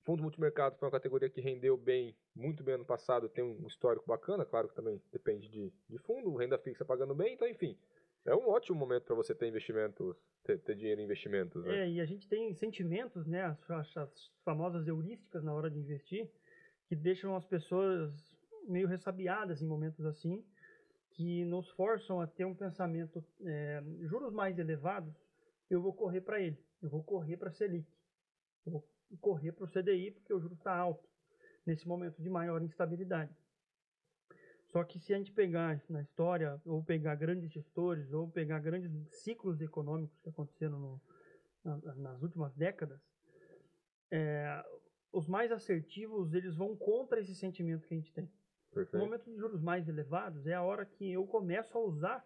fundo 0.04 0.22
multimercado 0.22 0.76
foi 0.78 0.88
uma 0.88 0.92
categoria 0.92 1.30
que 1.30 1.42
rendeu 1.42 1.78
bem, 1.78 2.16
muito 2.36 2.64
bem 2.64 2.76
ano 2.76 2.86
passado, 2.86 3.30
tem 3.30 3.44
um 3.44 3.66
histórico 3.68 4.06
bacana, 4.06 4.46
claro 4.46 4.68
que 4.68 4.76
também 4.76 5.02
depende 5.12 5.50
de, 5.50 5.74
de 5.90 5.98
fundo, 6.00 6.36
renda 6.36 6.58
fixa 6.58 6.86
pagando 6.86 7.16
bem, 7.16 7.34
então 7.34 7.48
enfim, 7.48 7.78
É 8.26 8.34
um 8.36 8.48
ótimo 8.48 8.78
momento 8.78 9.04
para 9.04 9.16
você 9.16 9.36
ter 9.36 9.48
investimentos, 9.48 10.16
ter, 10.44 10.58
ter, 10.60 10.76
dinheiro 10.76 11.02
em 11.02 11.04
investimentos. 11.04 11.64
Né? 11.66 11.80
É, 11.80 11.90
e 11.90 12.02
a 12.02 12.06
gente 12.06 12.28
tem 12.28 12.54
sentimentos, 12.56 13.26
né, 13.28 13.44
as, 13.44 13.98
as 13.98 14.32
famosas 14.46 14.88
heurísticas 14.88 15.44
na 15.44 15.54
hora 15.54 15.70
de 15.70 15.80
investir, 15.80 16.30
que 16.88 16.96
deixam 16.96 17.36
as 17.36 17.46
pessoas 17.46 18.14
meio 18.68 18.88
ressabiadas 18.88 19.62
em 19.62 19.68
momentos 19.68 20.06
assim, 20.06 20.44
que 21.12 21.46
nos 21.46 21.70
forçam 21.72 22.22
a 22.22 22.28
ter 22.28 22.46
um 22.46 22.56
pensamento, 22.56 23.24
é, 23.46 23.84
juros 24.02 24.34
mais 24.34 24.58
elevados, 24.58 25.14
eu 25.70 25.82
vou 25.82 25.94
correr 25.94 26.22
para 26.22 26.42
ele, 26.42 26.58
eu 26.82 26.90
vou 26.90 27.04
correr 27.04 27.38
para 27.38 27.52
Selic, 27.52 27.88
eu 28.66 28.72
vou 28.72 28.93
correr 29.18 29.52
para 29.52 29.66
o 29.66 29.68
CDI 29.68 30.12
porque 30.12 30.34
o 30.34 30.40
juro 30.40 30.54
está 30.54 30.76
alto, 30.76 31.08
nesse 31.66 31.88
momento 31.88 32.22
de 32.22 32.30
maior 32.30 32.62
instabilidade. 32.62 33.36
Só 34.68 34.84
que 34.84 35.00
se 35.00 35.14
a 35.14 35.18
gente 35.18 35.32
pegar 35.32 35.80
na 35.88 36.02
história, 36.02 36.60
ou 36.66 36.84
pegar 36.84 37.16
grandes 37.16 37.52
gestores, 37.52 38.12
ou 38.12 38.28
pegar 38.28 38.60
grandes 38.60 38.92
ciclos 39.22 39.62
econômicos 39.62 40.20
que 40.22 40.30
aconteceram 40.30 40.80
no, 40.80 41.02
na, 41.64 41.96
nas 41.96 42.22
últimas 42.24 42.56
décadas, 42.56 43.00
é, 44.10 44.64
os 45.12 45.28
mais 45.28 45.52
assertivos, 45.52 46.34
eles 46.34 46.56
vão 46.56 46.76
contra 46.76 47.20
esse 47.20 47.36
sentimento 47.36 47.88
que 47.88 47.94
a 47.94 47.98
gente 47.98 48.12
tem. 48.14 48.28
Perfeito. 48.74 48.98
No 48.98 49.06
momento 49.06 49.26
de 49.26 49.38
juros 49.38 49.62
mais 49.62 49.88
elevados, 49.88 50.48
é 50.48 50.56
a 50.56 50.64
hora 50.64 50.86
que 50.86 51.12
eu 51.12 51.26
começo 51.28 51.78
a 51.78 51.82
usar 51.82 52.26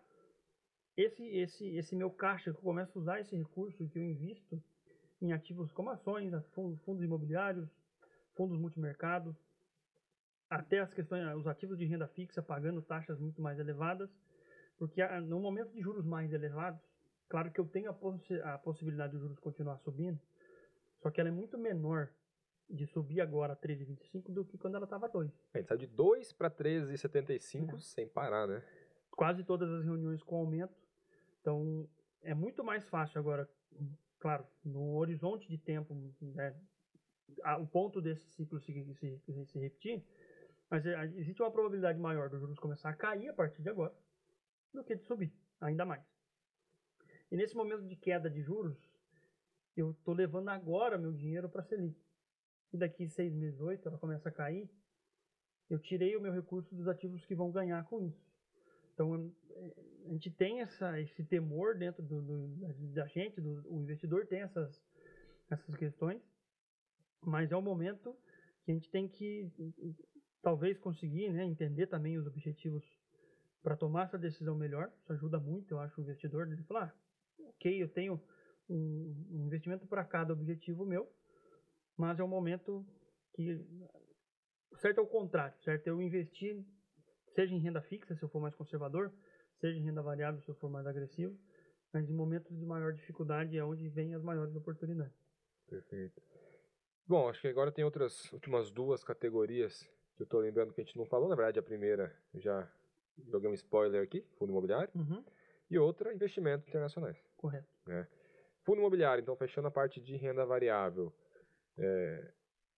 esse, 0.96 1.24
esse, 1.28 1.76
esse 1.76 1.96
meu 1.96 2.10
caixa, 2.10 2.52
que 2.52 2.58
eu 2.58 2.64
começo 2.64 2.98
a 2.98 3.02
usar 3.02 3.20
esse 3.20 3.36
recurso 3.36 3.88
que 3.90 4.00
eu 4.00 4.04
invisto 4.04 4.64
em 5.22 5.34
ativos 5.34 5.72
como 5.72 5.90
ações, 5.90 6.34
fundos, 6.54 7.04
imobiliários, 7.04 7.70
fundos 8.36 8.58
multimercado, 8.58 9.36
até 10.50 10.80
as 10.80 10.94
questões, 10.94 11.36
os 11.36 11.48
ativos 11.48 11.78
de 11.78 11.86
renda 11.86 12.08
fixa 12.08 12.42
pagando 12.42 12.82
taxas 12.82 13.20
muito 13.20 13.42
mais 13.42 13.60
elevadas, 13.60 14.10
porque 14.78 15.06
no 15.22 15.40
momento 15.40 15.72
de 15.72 15.82
juros 15.82 16.06
mais 16.06 16.32
elevados, 16.32 16.82
claro 17.28 17.52
que 17.52 17.60
eu 17.60 17.66
tenho 17.66 17.90
a, 17.90 17.94
poss 17.94 18.22
a 18.44 18.58
possibilidade 18.58 19.14
de 19.14 19.20
juros 19.20 19.40
continuar 19.40 19.78
subindo, 19.80 20.20
só 21.02 21.10
que 21.12 21.20
ela 21.20 21.30
é 21.30 21.34
muito 21.34 21.58
menor 21.58 22.10
de 22.70 22.86
subir 22.86 23.22
agora 23.22 23.54
a 23.54 23.56
13,25 23.56 24.32
do 24.32 24.46
que 24.46 24.58
quando 24.58 24.76
ela 24.76 24.84
estava 24.84 25.08
2. 25.08 25.32
A 25.54 25.58
gente 25.58 25.68
saiu 25.68 25.80
de 25.80 25.88
2 25.88 26.34
para 26.34 26.52
13,75 26.52 27.74
é. 27.74 27.78
sem 27.80 28.08
parar, 28.08 28.48
né? 28.48 28.62
Quase 29.12 29.44
todas 29.44 29.70
as 29.72 29.84
reuniões 29.84 30.22
com 30.22 30.36
aumento. 30.36 30.76
Então, 31.42 31.90
é 32.22 32.34
muito 32.34 32.64
mais 32.64 32.88
fácil 32.90 33.20
agora, 33.20 33.50
claro, 34.20 34.46
no 34.64 34.96
horizonte 34.96 35.48
de 35.48 35.58
tempo, 35.58 35.94
né, 36.22 36.56
o 37.60 37.68
ponto 37.68 38.02
desse 38.02 38.26
ciclo 38.32 38.60
se, 38.60 38.94
se, 38.96 39.46
se, 39.46 39.60
repetir, 39.60 40.04
mas 40.70 40.86
é, 40.86 41.06
existe 41.16 41.42
uma 41.42 41.52
probabilidade 41.52 42.00
maior 42.00 42.30
dos 42.30 42.40
juros 42.40 42.60
começar 42.60 42.90
a 42.90 42.96
cair 42.96 43.30
a 43.30 43.34
partir 43.34 43.62
de 43.62 43.70
agora 43.70 43.94
do 44.74 44.84
que 44.84 44.96
de 44.96 45.04
subir, 45.04 45.32
ainda 45.60 45.86
mais. 45.86 46.04
E 47.32 47.36
nesse 47.36 47.56
momento 47.56 47.86
de 47.86 47.96
queda 47.96 48.30
de 48.30 48.42
juros, 48.42 48.78
eu 49.76 49.92
estou 49.92 50.14
levando 50.14 50.50
agora 50.50 50.98
meu 50.98 51.14
dinheiro 51.14 51.50
para 51.50 51.62
a 51.62 51.66
Selic 51.66 52.00
e 52.74 52.78
daqui 52.78 53.08
seis 53.08 53.34
meses, 53.34 53.60
oito, 53.60 53.88
ela 53.88 53.98
começa 53.98 54.30
a 54.30 54.32
cair, 54.32 54.70
eu 55.70 55.80
tirei 55.80 56.16
o 56.16 56.22
meu 56.22 56.32
recurso 56.32 56.74
dos 56.74 56.88
ativos 56.88 57.26
que 57.26 57.36
vão 57.36 57.52
ganhar 57.52 57.84
com 57.86 58.02
isso. 58.02 58.27
Então, 58.98 59.32
a 60.08 60.10
gente 60.10 60.32
tem 60.32 60.62
essa, 60.62 61.00
esse 61.00 61.24
temor 61.24 61.78
dentro 61.78 62.02
do, 62.02 62.20
do, 62.20 62.48
da 62.94 63.06
gente, 63.06 63.40
do, 63.40 63.62
o 63.72 63.80
investidor 63.84 64.26
tem 64.26 64.42
essas, 64.42 64.84
essas 65.52 65.76
questões, 65.76 66.20
mas 67.22 67.52
é 67.52 67.56
um 67.56 67.62
momento 67.62 68.18
que 68.66 68.72
a 68.72 68.74
gente 68.74 68.90
tem 68.90 69.08
que 69.08 69.52
talvez 70.42 70.80
conseguir 70.80 71.32
né, 71.32 71.46
entender 71.46 71.86
também 71.86 72.18
os 72.18 72.26
objetivos 72.26 72.84
para 73.62 73.78
tomar 73.78 74.06
essa 74.06 74.18
decisão 74.18 74.56
melhor. 74.56 74.92
Isso 74.98 75.14
ajuda 75.14 75.40
muito, 75.40 75.76
eu 75.76 75.80
acho, 75.80 76.02
o 76.02 76.04
investidor. 76.04 76.48
Ele 76.48 76.64
falar, 76.64 76.92
ah, 77.40 77.44
ok, 77.50 77.84
eu 77.84 77.90
tenho 77.90 78.20
um, 78.68 79.28
um 79.30 79.46
investimento 79.46 79.86
para 79.86 80.04
cada 80.04 80.34
objetivo 80.34 80.88
meu, 80.88 81.08
mas 81.96 82.20
é 82.20 82.24
um 82.24 82.28
momento 82.28 82.84
que 83.36 83.64
certo 84.78 85.02
é 85.02 85.04
o 85.04 85.08
contrário, 85.08 85.56
certo? 85.62 85.86
Eu 85.86 86.02
investir 86.02 86.66
seja 87.38 87.54
em 87.54 87.60
renda 87.60 87.80
fixa 87.84 88.16
se 88.16 88.24
eu 88.24 88.30
for 88.30 88.42
mais 88.42 88.56
conservador, 88.56 89.14
seja 89.62 89.78
em 89.78 89.84
renda 89.84 90.02
variável 90.02 90.42
se 90.42 90.50
eu 90.50 90.56
for 90.56 90.72
mais 90.72 90.88
agressivo, 90.88 91.38
mas 91.94 92.10
em 92.10 92.14
momentos 92.14 92.58
de 92.58 92.66
maior 92.66 92.92
dificuldade 92.94 93.56
é 93.56 93.64
onde 93.64 93.88
vem 93.90 94.16
as 94.16 94.24
maiores 94.24 94.56
oportunidades. 94.56 95.16
Perfeito. 95.70 96.20
Bom, 97.06 97.30
acho 97.30 97.40
que 97.40 97.48
agora 97.48 97.72
tem 97.72 97.86
outras 97.86 98.32
últimas 98.34 98.72
duas 98.72 99.04
categorias 99.04 99.84
que 100.16 100.24
eu 100.24 100.26
estou 100.26 100.40
lembrando 100.40 100.74
que 100.74 100.82
a 100.82 100.84
gente 100.84 100.98
não 100.98 101.06
falou, 101.06 101.30
na 101.30 101.36
verdade 101.36 101.60
a 101.60 101.64
primeira 101.64 102.12
já 102.34 102.68
joguei 103.28 103.48
um 103.48 103.54
spoiler 103.54 104.02
aqui, 104.02 104.26
fundo 104.40 104.52
imobiliário, 104.52 104.90
uhum. 104.96 105.24
e 105.70 105.78
outra 105.78 106.12
investimentos 106.12 106.68
internacionais. 106.68 107.18
Correto. 107.38 107.68
Né? 107.86 108.08
Fundo 108.64 108.80
imobiliário, 108.80 109.22
então 109.22 109.36
fechando 109.36 109.68
a 109.68 109.72
parte 109.72 110.02
de 110.02 110.16
renda 110.16 110.44
variável, 110.44 111.14
é, 111.78 112.34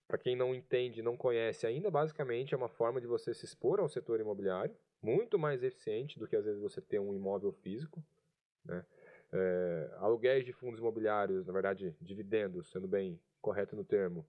para 0.10 0.18
quem 0.18 0.36
não 0.36 0.56
entende, 0.56 1.04
não 1.04 1.16
conhece 1.16 1.68
ainda, 1.68 1.92
basicamente 1.92 2.56
é 2.56 2.58
uma 2.58 2.68
forma 2.68 3.00
de 3.00 3.06
você 3.06 3.32
se 3.32 3.46
expor 3.46 3.80
ao 3.80 3.88
setor 3.88 4.20
imobiliário, 4.20 4.76
muito 5.04 5.38
mais 5.38 5.62
eficiente 5.62 6.18
do 6.18 6.28
que 6.28 6.36
às 6.36 6.46
vezes 6.46 6.60
você 6.60 6.82
ter 6.82 6.98
um 6.98 7.14
imóvel 7.14 7.52
físico. 7.52 8.04
Né? 8.66 8.84
É, 9.32 9.92
aluguéis 9.98 10.44
de 10.44 10.52
fundos 10.52 10.80
imobiliários, 10.80 11.46
na 11.46 11.54
verdade, 11.54 11.96
dividendos, 12.02 12.72
sendo 12.72 12.88
bem 12.88 13.20
correto 13.40 13.76
no 13.76 13.84
termo, 13.84 14.26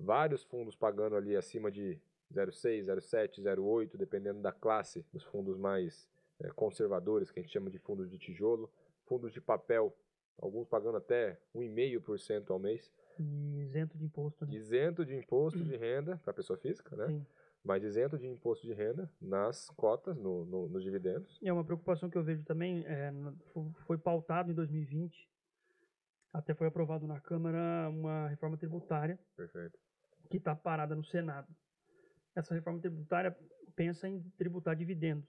vários 0.00 0.42
fundos 0.44 0.74
pagando 0.74 1.14
ali 1.14 1.36
acima 1.36 1.70
de 1.70 2.00
0,6, 2.32 2.86
0,7, 2.86 3.42
0,8, 3.42 3.98
dependendo 3.98 4.40
da 4.40 4.50
classe, 4.50 5.04
dos 5.12 5.24
fundos 5.24 5.58
mais 5.58 6.08
é, 6.40 6.48
conservadores, 6.52 7.30
que 7.30 7.38
a 7.38 7.42
gente 7.42 7.52
chama 7.52 7.68
de 7.68 7.78
fundos 7.78 8.10
de 8.10 8.16
tijolo, 8.16 8.72
fundos 9.04 9.30
de 9.30 9.42
papel, 9.42 9.94
alguns 10.40 10.66
pagando 10.66 10.96
até 10.96 11.38
1,5% 11.54 12.50
ao 12.50 12.58
mês. 12.58 12.90
Isento 13.22 13.98
de 13.98 14.04
imposto, 14.04 14.46
né? 14.46 14.54
Isento 14.54 15.04
de 15.04 15.14
imposto 15.14 15.62
de 15.62 15.76
renda 15.76 16.18
para 16.18 16.32
pessoa 16.32 16.58
física, 16.58 16.96
né? 16.96 17.06
Sim. 17.06 17.26
Mas 17.64 17.82
isento 17.82 18.16
de 18.16 18.26
imposto 18.26 18.66
de 18.66 18.72
renda 18.72 19.10
nas 19.20 19.68
cotas, 19.70 20.16
no, 20.16 20.44
no, 20.44 20.68
nos 20.68 20.82
dividendos. 20.82 21.38
E 21.42 21.48
é 21.48 21.52
uma 21.52 21.64
preocupação 21.64 22.08
que 22.08 22.16
eu 22.16 22.22
vejo 22.22 22.44
também, 22.44 22.84
é, 22.86 23.12
foi 23.86 23.98
pautado 23.98 24.50
em 24.50 24.54
2020, 24.54 25.28
até 26.32 26.54
foi 26.54 26.68
aprovado 26.68 27.06
na 27.06 27.20
Câmara 27.20 27.88
uma 27.90 28.28
reforma 28.28 28.56
tributária. 28.56 29.18
Perfeito. 29.36 29.78
Que 30.30 30.36
está 30.36 30.54
parada 30.54 30.94
no 30.94 31.04
Senado. 31.04 31.48
Essa 32.34 32.54
reforma 32.54 32.80
tributária 32.80 33.36
pensa 33.74 34.08
em 34.08 34.22
tributar 34.36 34.76
dividendos. 34.76 35.28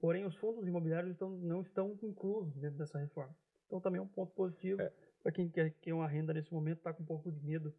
Porém, 0.00 0.24
os 0.24 0.36
fundos 0.36 0.66
imobiliários 0.66 1.12
estão, 1.12 1.30
não 1.30 1.60
estão 1.62 1.98
inclusos 2.02 2.54
dentro 2.56 2.78
dessa 2.78 2.98
reforma. 2.98 3.34
Então, 3.66 3.80
também 3.80 3.98
é 3.98 4.02
um 4.02 4.08
ponto 4.08 4.32
positivo. 4.34 4.80
É 4.80 4.92
para 5.24 5.32
quem 5.32 5.48
quer, 5.48 5.70
quer 5.80 5.94
uma 5.94 6.06
renda 6.06 6.34
nesse 6.34 6.52
momento, 6.52 6.78
está 6.78 6.92
com 6.92 7.02
um 7.02 7.06
pouco 7.06 7.32
de 7.32 7.40
medo 7.40 7.74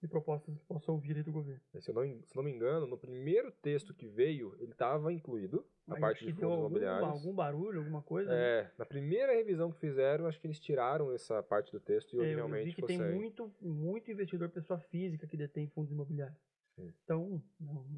de 0.00 0.08
propostas 0.08 0.54
que 0.54 0.64
possam 0.64 0.98
vir 0.98 1.22
do 1.24 1.32
governo. 1.32 1.60
É, 1.72 1.80
se 1.80 1.90
eu, 1.90 1.94
não, 1.94 2.02
se 2.22 2.36
não 2.36 2.42
me 2.42 2.50
engano, 2.50 2.86
no 2.86 2.98
primeiro 2.98 3.50
texto 3.50 3.94
que 3.94 4.06
veio, 4.06 4.54
ele 4.58 4.72
estava 4.72 5.12
incluído, 5.12 5.64
a 5.86 5.92
Mas 5.92 6.00
parte 6.00 6.26
de 6.26 6.32
fundos 6.32 6.50
algum, 6.50 6.66
imobiliários. 6.66 7.08
algum 7.08 7.34
barulho, 7.34 7.78
alguma 7.78 8.02
coisa? 8.02 8.32
É, 8.32 8.64
né? 8.64 8.70
na 8.78 8.84
primeira 8.84 9.32
revisão 9.32 9.72
que 9.72 9.78
fizeram, 9.78 10.26
acho 10.26 10.40
que 10.40 10.46
eles 10.46 10.60
tiraram 10.60 11.12
essa 11.12 11.42
parte 11.42 11.72
do 11.72 11.80
texto 11.80 12.16
e 12.16 12.20
é, 12.20 12.34
realmente 12.34 12.60
eu 12.60 12.66
vi 12.66 12.74
que 12.74 12.82
tem 12.82 12.98
muito, 12.98 13.52
muito 13.60 14.10
investidor, 14.10 14.48
pessoa 14.50 14.78
física, 14.78 15.26
que 15.26 15.36
detém 15.36 15.68
fundos 15.68 15.92
imobiliários. 15.92 16.38
Sim. 16.76 16.92
Então, 17.04 17.42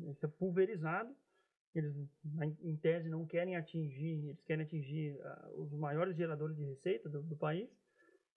isso 0.08 0.24
é 0.24 0.28
pulverizado. 0.28 1.14
Eles, 1.74 1.94
em 2.62 2.76
tese, 2.76 3.08
não 3.08 3.27
querem 3.27 3.56
atingir, 3.56 4.27
eles 4.29 4.42
querem 4.42 4.64
atingir 4.64 5.20
uh, 5.20 5.62
os 5.62 5.72
maiores 5.72 6.16
geradores 6.16 6.56
de 6.56 6.64
receita 6.64 7.08
do, 7.08 7.22
do 7.22 7.37
país 7.37 7.70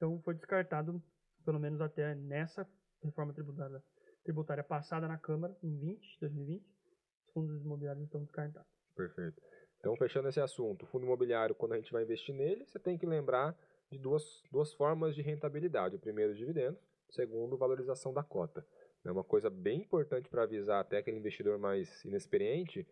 então 0.04 0.20
foi 0.20 0.34
descartado, 0.34 1.02
pelo 1.46 1.58
menos 1.58 1.80
até 1.80 2.14
nessa 2.14 2.68
reforma 3.02 3.34
tributária, 3.34 3.82
tributária 4.22 4.64
passada 4.64 5.08
na 5.08 5.18
Câmara, 5.18 5.56
em 5.64 5.78
20, 5.78 6.20
2020, 6.20 6.62
os 6.62 7.34
fundos 7.34 7.64
imobiliários 7.64 8.04
estão 8.04 8.22
descartados. 8.22 8.68
Perfeito. 8.94 9.42
Então, 9.80 9.96
fechando 9.96 10.28
esse 10.28 10.42
assunto, 10.42 10.84
o 10.84 10.88
fundo 10.88 11.06
imobiliário, 11.06 11.56
quando 11.56 11.72
a 11.72 11.78
gente 11.78 11.92
vai 11.92 12.04
investir 12.04 12.36
nele, 12.36 12.66
você 12.66 12.78
tem 12.80 12.98
que 12.98 13.06
lembrar 13.06 13.58
de 13.90 13.98
duas, 13.98 14.44
duas 14.52 14.74
formas 14.74 15.16
de 15.16 15.22
rentabilidade. 15.22 15.96
O 15.96 16.00
primeiro, 16.00 16.36
dividendos. 16.36 16.82
O 17.10 17.14
segundo, 17.14 17.58
valorização 17.58 18.14
da 18.14 18.24
cota. 18.24 18.66
É 19.06 19.12
uma 19.12 19.24
coisa 19.24 19.50
bem 19.50 19.82
importante 19.82 20.28
para 20.28 20.44
avisar 20.44 20.82
até 20.82 20.98
aquele 20.98 21.18
investidor 21.18 21.58
mais 21.58 22.04
inexperiente 22.04 22.86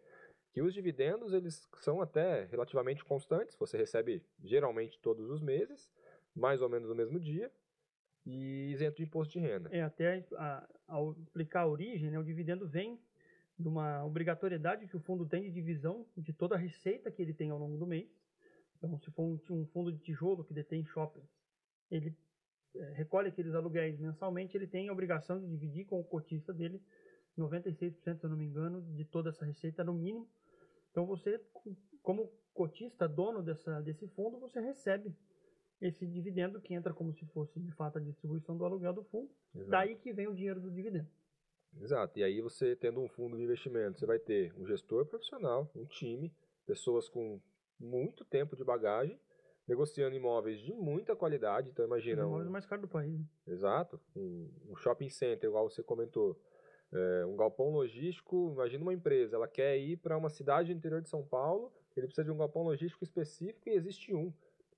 que 0.54 0.62
os 0.62 0.74
dividendos 0.74 1.34
eles 1.34 1.68
são 1.82 2.02
até 2.02 2.46
relativamente 2.46 3.04
constantes. 3.04 3.56
Você 3.58 3.78
recebe 3.78 4.26
geralmente 4.44 5.00
todos 5.00 5.30
os 5.30 5.42
meses 5.42 5.90
mais 6.36 6.62
ou 6.62 6.70
menos 6.70 6.90
no 6.90 6.96
mesmo 6.96 7.20
dia, 7.20 7.52
e 8.26 8.72
isento 8.72 8.98
de 8.98 9.04
imposto 9.04 9.34
de 9.34 9.40
renda. 9.40 9.70
É, 9.72 9.82
até 9.82 10.26
a, 10.34 10.68
ao 10.88 11.14
explicar 11.14 11.62
a 11.62 11.68
origem, 11.68 12.12
né, 12.12 12.20
o 12.20 12.24
dividendo 12.24 12.68
vem 12.68 13.00
de 13.58 13.68
uma 13.68 14.04
obrigatoriedade 14.06 14.88
que 14.88 14.98
o 14.98 15.00
fundo 15.00 15.26
tem 15.26 15.44
de 15.44 15.52
divisão 15.52 16.06
de 16.18 16.34
toda 16.34 16.56
a 16.56 16.58
receita 16.58 17.12
que 17.12 17.22
ele 17.22 17.34
tem 17.34 17.50
ao 17.50 17.58
longo 17.58 17.78
do 17.78 17.88
mês. 17.88 18.10
Então, 18.78 18.98
se 19.00 19.12
for 19.12 19.24
um, 19.24 19.40
um 19.52 19.66
fundo 19.68 19.92
de 19.92 20.00
tijolo 20.00 20.44
que 20.44 20.54
detém 20.54 20.84
shoppings, 20.86 21.30
ele 21.90 22.16
é, 22.76 22.94
recolhe 22.94 23.30
aqueles 23.30 23.54
aluguéis 23.54 24.00
mensalmente, 24.00 24.58
ele 24.58 24.68
tem 24.68 24.90
a 24.90 24.94
obrigação 24.94 25.40
de 25.40 25.48
dividir 25.48 25.86
com 25.86 26.00
o 26.00 26.04
cotista 26.04 26.54
dele 26.54 26.82
96%, 27.38 28.20
se 28.20 28.24
eu 28.26 28.30
não 28.30 28.38
me 28.38 28.46
engano, 28.46 28.82
de 28.96 29.06
toda 29.06 29.30
essa 29.30 29.46
receita 29.46 29.84
no 29.84 29.94
mínimo. 29.94 30.30
Então, 30.92 31.06
você, 31.06 31.40
como 32.02 32.32
cotista, 32.54 33.08
dono 33.08 33.42
dessa, 33.42 33.82
desse 33.82 34.08
fundo, 34.10 34.40
você 34.40 34.60
recebe 34.60 35.16
esse 35.82 36.06
dividendo 36.06 36.62
que 36.62 36.74
entra 36.74 36.94
como 36.94 37.12
se 37.14 37.26
fosse 37.28 37.60
de 37.60 37.72
fato 37.72 37.98
a 37.98 38.02
distribuição 38.02 38.56
do 38.56 38.64
aluguel 38.64 38.94
do 38.94 39.04
fundo. 39.06 39.30
Exato. 39.56 39.70
Daí 39.72 39.96
que 39.96 40.14
vem 40.14 40.28
o 40.28 40.36
dinheiro 40.36 40.60
do 40.62 40.70
dividendo. 40.72 41.08
Exato. 41.80 42.20
E 42.20 42.24
aí 42.24 42.40
você 42.42 42.76
tendo 42.76 43.00
um 43.02 43.08
fundo 43.08 43.36
de 43.38 43.44
investimento, 43.44 43.98
você 44.00 44.06
vai 44.06 44.20
ter 44.20 44.54
um 44.58 44.66
gestor 44.66 45.06
profissional, 45.06 45.70
um 45.76 45.86
time, 45.86 46.32
pessoas 46.66 47.10
com 47.10 47.40
muito 47.80 48.24
tempo 48.26 48.56
de 48.56 48.64
bagagem, 48.64 49.20
negociando 49.68 50.16
imóveis 50.16 50.60
de 50.60 50.74
muita 50.74 51.16
qualidade. 51.16 51.70
Então 51.70 51.86
imagina. 51.86 52.22
Os 52.24 52.28
Um, 52.28 52.30
imóveis 52.30 52.50
mais 52.52 52.66
caros 52.66 52.82
do 52.84 52.88
país. 52.92 53.18
né? 53.18 53.26
exato. 53.48 54.00
Um, 54.16 54.50
um 54.70 54.76
shopping 54.76 55.10
center, 55.10 55.50
igual 55.50 55.70
você 55.70 55.82
comentou. 55.82 56.40
é, 56.94 57.26
um 57.26 57.38
galpão 57.38 57.70
logístico, 57.72 58.52
imagina 58.54 58.84
uma 58.84 58.94
empresa, 58.94 59.38
ela 59.38 59.48
quer 59.48 59.78
ir 59.80 59.96
para 59.98 60.18
uma 60.18 60.30
cidade 60.30 60.74
do 60.74 60.78
interior 60.78 61.02
de 61.02 61.08
São 61.08 61.26
Paulo, 61.26 61.72
ele 61.96 62.06
precisa 62.06 62.26
de 62.26 62.32
um 62.32 62.38
galpão 62.38 62.64
logístico 62.64 63.02
específico 63.06 63.70
e 63.70 63.72
existe 63.74 64.14
um. 64.14 64.34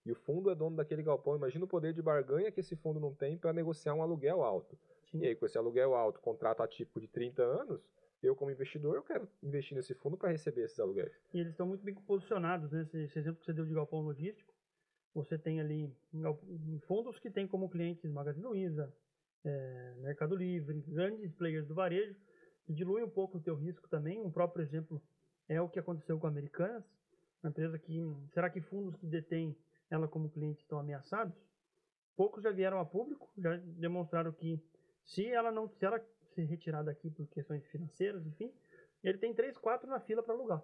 E 0.06 0.12
o 0.12 0.16
fundo 0.16 0.50
é 0.50 0.56
dono 0.56 0.76
daquele 0.76 1.02
galpão. 1.02 1.36
Imagina 1.36 1.66
o 1.66 1.68
poder 1.68 1.94
de 1.94 2.02
barganha 2.02 2.52
que 2.52 2.60
esse 2.60 2.76
fundo 2.76 3.00
não 3.00 3.14
tem 3.14 3.38
para 3.38 3.54
negociar 3.54 3.94
um 3.94 4.02
aluguel 4.02 4.44
alto. 4.44 4.78
Sim. 5.10 5.20
E 5.20 5.28
aí, 5.28 5.36
com 5.36 5.46
esse 5.46 5.58
aluguel 5.58 5.96
alto, 5.96 6.20
contrato 6.20 6.62
atípico 6.62 7.00
de 7.00 7.08
30 7.08 7.42
anos, 7.42 7.82
eu, 8.22 8.36
como 8.36 8.52
investidor, 8.52 8.96
eu 8.96 9.04
quero 9.04 9.28
investir 9.42 9.76
nesse 9.76 9.94
fundo 9.94 10.18
para 10.18 10.30
receber 10.30 10.64
esses 10.64 10.80
aluguéis. 10.80 11.14
E 11.34 11.40
eles 11.40 11.52
estão 11.52 11.68
muito 11.68 11.84
bem 11.84 11.94
posicionados, 11.94 12.72
né? 12.72 12.82
Esse, 12.82 12.98
esse 12.98 13.20
exemplo 13.20 13.40
que 13.40 13.46
você 13.46 13.54
deu 13.54 13.66
de 13.66 13.74
galpão 13.74 14.02
logístico, 14.02 14.54
você 15.14 15.38
tem 15.38 15.60
ali 15.60 15.94
fundos 16.88 17.20
que 17.20 17.30
têm 17.30 17.48
como 17.48 17.70
clientes 17.70 18.10
Magazine 18.10 18.46
Luiza, 18.46 18.92
eh, 19.46 19.94
Mercado 20.00 20.36
Livre, 20.36 20.82
grandes 20.88 21.34
players 21.34 21.68
do 21.68 21.76
varejo, 21.76 22.16
que 22.66 22.74
diluem 22.74 23.04
um 23.04 23.10
pouco 23.10 23.38
o 23.38 23.42
teu 23.42 23.56
risco 23.56 23.88
também. 23.90 24.22
Um 24.22 24.32
próprio 24.32 24.64
exemplo 24.64 25.02
é 25.48 25.62
o 25.62 25.70
que 25.70 25.78
aconteceu 25.78 26.18
com 26.18 26.26
a 26.26 26.30
Americanas, 26.30 26.84
uma 27.44 27.50
empresa 27.50 27.78
que, 27.78 28.02
será 28.34 28.50
que 28.50 28.62
fundos 28.62 28.96
que 28.96 29.06
detêm 29.06 29.56
ela 29.94 30.08
como 30.08 30.30
cliente 30.30 30.62
estão 30.62 30.80
ameaçados? 30.80 31.36
Poucos 32.16 32.44
já 32.44 32.52
vieram 32.52 32.80
a 32.80 32.86
público, 32.86 33.32
já 33.38 33.56
demonstraram 33.58 34.32
que 34.32 34.62
se 35.04 35.28
ela 35.28 35.52
não, 35.52 35.68
se 35.68 35.86
ela 35.86 36.00
se 36.34 36.44
retirar 36.44 36.84
daqui 36.84 37.10
por 37.10 37.28
questões 37.28 37.66
financeiras, 37.68 38.26
enfim, 38.26 38.54
ele 39.04 39.18
tem 39.18 39.34
três, 39.34 39.58
quatro 39.58 39.90
na 39.90 40.00
fila 40.00 40.24
para 40.24 40.34
alugar 40.34 40.64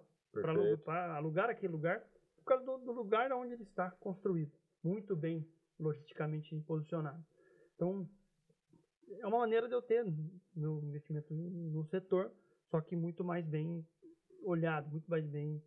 para 0.84 1.16
alugar 1.16 1.50
aquele 1.50 1.72
lugar 1.72 2.00
por 2.36 2.44
causa 2.44 2.64
do, 2.64 2.78
do 2.78 2.92
lugar 2.92 3.32
onde 3.32 3.52
ele 3.52 3.62
está 3.62 3.90
construído. 3.92 4.52
Muito 4.82 5.16
bem 5.16 5.46
logisticamente 5.78 6.54
posicionado. 6.60 7.22
Então, 7.74 8.08
é 9.18 9.26
uma 9.26 9.38
maneira 9.38 9.68
de 9.68 9.74
eu 9.74 9.82
ter 9.82 10.04
meu 10.54 10.82
investimento 10.84 11.34
no 11.34 11.84
setor, 11.86 12.32
só 12.70 12.80
que 12.80 12.94
muito 12.94 13.24
mais 13.24 13.46
bem 13.46 13.86
olhado, 14.42 14.90
muito 14.90 15.10
mais 15.10 15.26
bem 15.26 15.62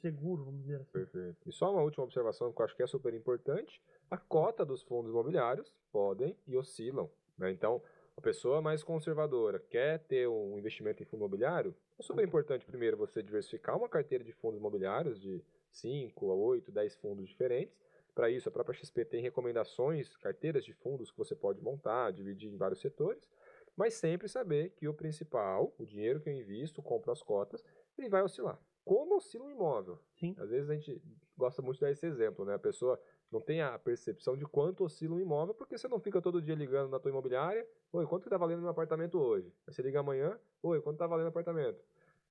seguro, 0.00 0.44
vamos 0.44 0.62
dizer 0.62 0.80
assim. 0.80 0.92
Perfeito. 0.92 1.48
E 1.48 1.52
só 1.52 1.72
uma 1.72 1.82
última 1.82 2.04
observação 2.04 2.52
que 2.52 2.60
eu 2.60 2.64
acho 2.64 2.76
que 2.76 2.82
é 2.82 2.86
super 2.86 3.12
importante: 3.14 3.82
a 4.10 4.16
cota 4.16 4.64
dos 4.64 4.82
fundos 4.82 5.10
imobiliários 5.10 5.74
podem 5.90 6.36
e 6.46 6.56
oscilam. 6.56 7.10
né? 7.38 7.50
Então, 7.50 7.82
a 8.16 8.20
pessoa 8.20 8.62
mais 8.62 8.82
conservadora 8.82 9.58
quer 9.58 9.98
ter 10.00 10.26
um 10.26 10.56
investimento 10.56 11.02
em 11.02 11.06
fundo 11.06 11.20
imobiliário, 11.20 11.74
é 11.98 12.02
super 12.02 12.24
importante 12.24 12.64
primeiro 12.64 12.96
você 12.96 13.22
diversificar 13.22 13.76
uma 13.76 13.88
carteira 13.88 14.24
de 14.24 14.32
fundos 14.32 14.58
imobiliários 14.58 15.20
de 15.20 15.44
5 15.70 16.30
a 16.30 16.34
8, 16.34 16.72
10 16.72 16.96
fundos 16.96 17.28
diferentes. 17.28 17.78
Para 18.14 18.30
isso, 18.30 18.48
a 18.48 18.52
própria 18.52 18.74
XP 18.74 19.04
tem 19.04 19.20
recomendações, 19.20 20.16
carteiras 20.16 20.64
de 20.64 20.72
fundos 20.72 21.10
que 21.10 21.18
você 21.18 21.34
pode 21.34 21.60
montar, 21.60 22.10
dividir 22.10 22.50
em 22.50 22.56
vários 22.56 22.80
setores, 22.80 23.28
mas 23.76 23.92
sempre 23.92 24.26
saber 24.26 24.70
que 24.70 24.88
o 24.88 24.94
principal, 24.94 25.74
o 25.78 25.84
dinheiro 25.84 26.18
que 26.18 26.30
eu 26.30 26.32
invisto, 26.32 26.82
compro 26.82 27.12
as 27.12 27.22
cotas, 27.22 27.62
ele 27.98 28.08
vai 28.08 28.22
oscilar. 28.22 28.58
Como 28.86 29.16
oscila 29.16 29.44
um 29.44 29.50
imóvel? 29.50 29.98
Sim. 30.14 30.32
Às 30.38 30.48
vezes 30.48 30.70
a 30.70 30.74
gente 30.74 31.02
gosta 31.36 31.60
muito 31.60 31.74
de 31.74 31.80
dar 31.80 31.90
esse 31.90 32.06
exemplo, 32.06 32.44
né? 32.44 32.54
A 32.54 32.58
pessoa 32.58 32.98
não 33.32 33.40
tem 33.40 33.60
a 33.60 33.76
percepção 33.76 34.36
de 34.36 34.44
quanto 34.46 34.84
oscila 34.84 35.16
um 35.16 35.20
imóvel, 35.20 35.52
porque 35.54 35.76
você 35.76 35.88
não 35.88 35.98
fica 35.98 36.22
todo 36.22 36.40
dia 36.40 36.54
ligando 36.54 36.88
na 36.88 37.00
tua 37.00 37.10
imobiliária, 37.10 37.66
oi, 37.92 38.06
quanto 38.06 38.22
que 38.22 38.30
tá 38.30 38.38
valendo 38.38 38.60
meu 38.60 38.70
apartamento 38.70 39.18
hoje? 39.18 39.52
Aí 39.66 39.74
você 39.74 39.82
liga 39.82 39.98
amanhã, 39.98 40.38
oi, 40.62 40.80
quanto 40.80 40.98
tá 40.98 41.06
valendo 41.08 41.26
o 41.26 41.30
apartamento? 41.30 41.82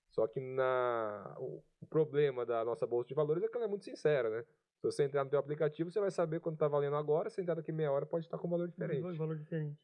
Só 0.08 0.26
que 0.28 0.39
na... 0.39 1.36
o 1.38 1.62
problema 1.89 2.45
da 2.45 2.64
nossa 2.64 2.88
bolsa 2.88 3.10
de 3.10 3.14
valores 3.14 3.43
é 3.43 3.49
que 3.49 3.58
ela 3.58 3.66
é 3.66 3.68
muito 3.68 3.84
sincera, 3.84 4.30
né? 4.30 4.45
Se 4.78 4.84
você 4.84 5.03
entrar 5.03 5.26
no 5.26 5.30
teu 5.30 5.39
aplicativo, 5.39 5.91
você 5.91 5.99
vai 5.99 6.10
saber 6.10 6.39
quanto 6.39 6.58
tá 6.58 6.70
valendo 6.70 6.95
agora, 6.95 7.30
se 7.30 7.41
entrar 7.41 7.56
daqui 7.56 7.74
meia 7.74 7.91
hora 7.91 8.06
pode 8.06 8.28
estar 8.28 8.38
com 8.38 8.47
um 8.47 8.51
valor 8.51 8.70
diferente. 8.70 9.01
Dois 9.01 9.18
valor 9.18 9.36
diferente. 9.36 9.78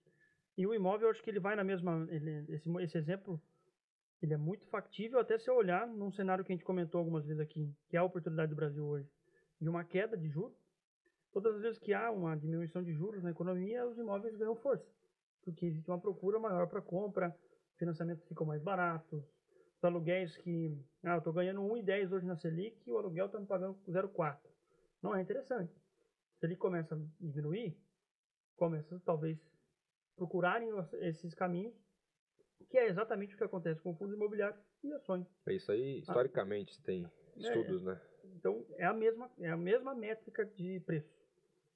E 0.58 0.66
o 0.66 0.74
imóvel, 0.74 1.08
eu 1.08 1.12
acho 1.12 1.22
que 1.22 1.30
ele 1.30 1.40
vai 1.42 1.58
na 1.58 1.66
mesma. 1.66 2.08
ele- 2.10 2.46
esse, 2.48 2.70
esse 2.82 2.98
exemplo 2.98 3.42
ele 4.22 4.34
é 4.34 4.38
muito 4.38 4.66
factível 4.68 5.20
até 5.20 5.38
se 5.38 5.50
eu 5.50 5.56
olhar 5.56 5.88
num 5.88 6.12
cenário 6.12 6.46
que 6.46 6.52
a 6.52 6.56
gente 6.56 6.66
comentou 6.66 7.00
algumas 7.00 7.26
vezes 7.26 7.40
aqui, 7.40 7.74
que 7.90 7.98
é 7.98 8.00
a 8.00 8.04
oportunidade 8.04 8.52
do 8.52 8.56
Brasil 8.56 8.86
hoje, 8.86 9.10
de 9.60 9.68
uma 9.68 9.84
queda 9.84 10.16
de 10.16 10.30
juros. 10.30 10.58
Todas 11.32 11.56
as 11.56 11.62
vezes 11.62 11.80
que 11.80 11.94
há 11.94 12.12
uma 12.12 12.36
diminuição 12.36 12.84
de 12.84 12.94
juros 12.94 13.24
na 13.24 13.32
economia, 13.32 13.88
os 13.88 13.98
imóveis 13.98 14.36
ganham 14.36 14.56
força, 14.56 14.86
porque 15.44 15.66
existe 15.66 15.90
uma 15.90 16.00
procura 16.00 16.40
maior 16.40 16.68
para 16.68 16.82
compra, 16.82 17.36
financiamentos 17.78 18.24
ficam 18.28 18.46
mais 18.46 18.62
baratos, 18.62 19.24
os 19.78 19.84
aluguéis 19.84 20.38
que, 20.38 20.78
ah, 21.04 21.14
eu 21.14 21.18
estou 21.18 21.34
ganhando 21.34 21.62
1,10 21.62 22.12
hoje 22.12 22.26
na 22.28 22.36
Selic 22.36 22.78
e 22.86 22.92
o 22.92 22.98
aluguel 22.98 23.26
está 23.26 23.40
me 23.40 23.48
pagando 23.48 23.76
0,4. 23.90 24.38
Não 25.02 25.16
é 25.16 25.22
interessante. 25.22 25.74
Se 26.38 26.46
ele 26.46 26.56
começa 26.56 26.94
a 26.94 27.00
diminuir, 27.20 27.76
começa 28.56 29.02
talvez 29.04 29.40
procurarem 30.16 30.70
esses 31.00 31.34
caminhos, 31.34 31.74
que 32.70 32.78
é 32.78 32.88
exatamente 32.88 33.34
o 33.34 33.38
que 33.38 33.44
acontece 33.44 33.82
com 33.82 33.96
fundos 33.96 34.16
imobiliários 34.16 34.62
e 34.84 34.92
ações. 34.94 35.28
É 35.48 35.54
isso 35.54 35.72
aí, 35.72 36.00
historicamente, 36.00 36.74
você 36.74 36.82
tem 36.84 37.08
estudos, 37.38 37.84
né? 37.84 38.00
Então 38.36 38.66
é 38.78 38.86
a 38.86 38.94
mesma 38.94 39.30
é 39.40 39.50
a 39.50 39.58
mesma 39.58 39.94
métrica 39.96 40.46
de 40.46 40.80
preço. 40.82 41.10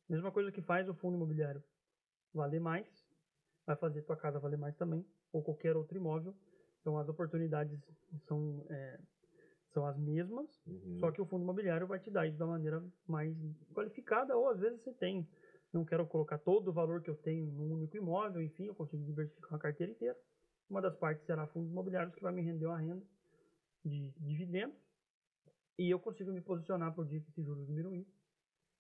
Mesma 0.07 0.31
coisa 0.31 0.51
que 0.51 0.61
faz 0.61 0.87
o 0.87 0.93
fundo 0.93 1.15
imobiliário 1.15 1.63
valer 2.33 2.59
mais, 2.59 2.87
vai 3.65 3.75
fazer 3.75 4.03
tua 4.03 4.15
casa 4.15 4.39
valer 4.39 4.57
mais 4.57 4.75
também, 4.75 5.05
ou 5.31 5.41
qualquer 5.41 5.75
outro 5.75 5.97
imóvel. 5.97 6.35
Então 6.81 6.97
as 6.99 7.07
oportunidades 7.09 7.79
são 8.27 8.65
é, 8.69 8.99
são 9.73 9.85
as 9.85 9.97
mesmas, 9.97 10.47
Uhum. 10.67 10.99
só 10.99 11.11
que 11.11 11.21
o 11.21 11.25
fundo 11.25 11.43
imobiliário 11.43 11.87
vai 11.87 11.99
te 11.99 12.09
dar 12.11 12.27
isso 12.27 12.37
da 12.37 12.45
maneira 12.45 12.81
mais 13.07 13.35
qualificada, 13.73 14.37
ou 14.37 14.49
às 14.49 14.59
vezes 14.59 14.81
você 14.81 14.93
tem, 14.93 15.27
não 15.73 15.83
quero 15.83 16.07
colocar 16.07 16.37
todo 16.37 16.69
o 16.69 16.73
valor 16.73 17.01
que 17.01 17.09
eu 17.09 17.15
tenho 17.15 17.45
num 17.47 17.73
único 17.73 17.97
imóvel, 17.97 18.41
enfim, 18.41 18.67
eu 18.67 18.75
consigo 18.75 19.03
diversificar 19.03 19.55
a 19.55 19.59
carteira 19.59 19.91
inteira. 19.91 20.15
Uma 20.69 20.81
das 20.81 20.95
partes 20.95 21.25
será 21.25 21.45
fundos 21.47 21.71
imobiliários 21.71 22.13
que 22.15 22.21
vai 22.21 22.33
me 22.33 22.41
render 22.41 22.65
uma 22.65 22.77
renda 22.77 23.05
de 23.83 24.11
dividendos 24.19 24.77
e 25.77 25.89
eu 25.89 25.99
consigo 25.99 26.31
me 26.31 26.41
posicionar 26.41 26.93
por 26.93 27.05
dia 27.05 27.19
que 27.19 27.29
esses 27.29 27.45
juros 27.45 27.67
diminuir, 27.67 28.07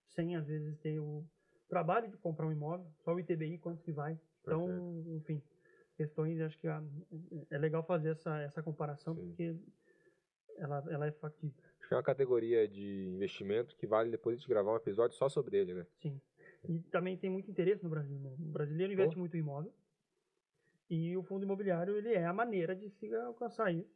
sem 0.07 0.35
às 0.35 0.47
vezes 0.47 0.77
ter 0.79 0.99
o 0.99 1.25
trabalho 1.67 2.09
de 2.09 2.17
comprar 2.17 2.47
um 2.47 2.51
imóvel, 2.51 2.87
só 3.03 3.13
o 3.13 3.19
ITBI 3.19 3.57
quanto 3.57 3.83
que 3.83 3.91
vai. 3.91 4.19
Então, 4.41 5.03
enfim, 5.07 5.41
questões, 5.97 6.39
acho 6.39 6.57
que 6.59 6.67
ah, 6.67 6.83
é 7.49 7.57
legal 7.57 7.83
fazer 7.83 8.09
essa, 8.09 8.39
essa 8.41 8.63
comparação 8.63 9.15
Sim. 9.15 9.21
porque 9.21 9.55
ela, 10.57 10.83
ela 10.89 11.07
é 11.07 11.11
factível. 11.11 11.55
Acho 11.79 11.87
que 11.89 11.93
é 11.93 11.97
uma 11.97 12.03
categoria 12.03 12.67
de 12.67 13.07
investimento 13.09 13.75
que 13.75 13.85
vale 13.85 14.09
depois 14.09 14.37
gente 14.37 14.47
gravar 14.47 14.73
um 14.73 14.77
episódio 14.77 15.17
só 15.17 15.27
sobre 15.27 15.57
ele, 15.57 15.73
né? 15.73 15.85
Sim. 16.01 16.19
E 16.67 16.79
também 16.83 17.17
tem 17.17 17.29
muito 17.29 17.51
interesse 17.51 17.83
no 17.83 17.89
Brasil. 17.89 18.17
Né? 18.17 18.33
O 18.39 18.51
brasileiro 18.51 18.93
investe 18.93 19.17
muito 19.17 19.35
em 19.35 19.41
imóvel. 19.41 19.71
E 20.89 21.15
o 21.17 21.23
fundo 21.23 21.43
imobiliário 21.43 21.95
ele 21.95 22.13
é 22.13 22.25
a 22.25 22.33
maneira 22.33 22.75
de 22.75 22.89
se 22.89 23.13
alcançar 23.15 23.73
isso. 23.73 23.95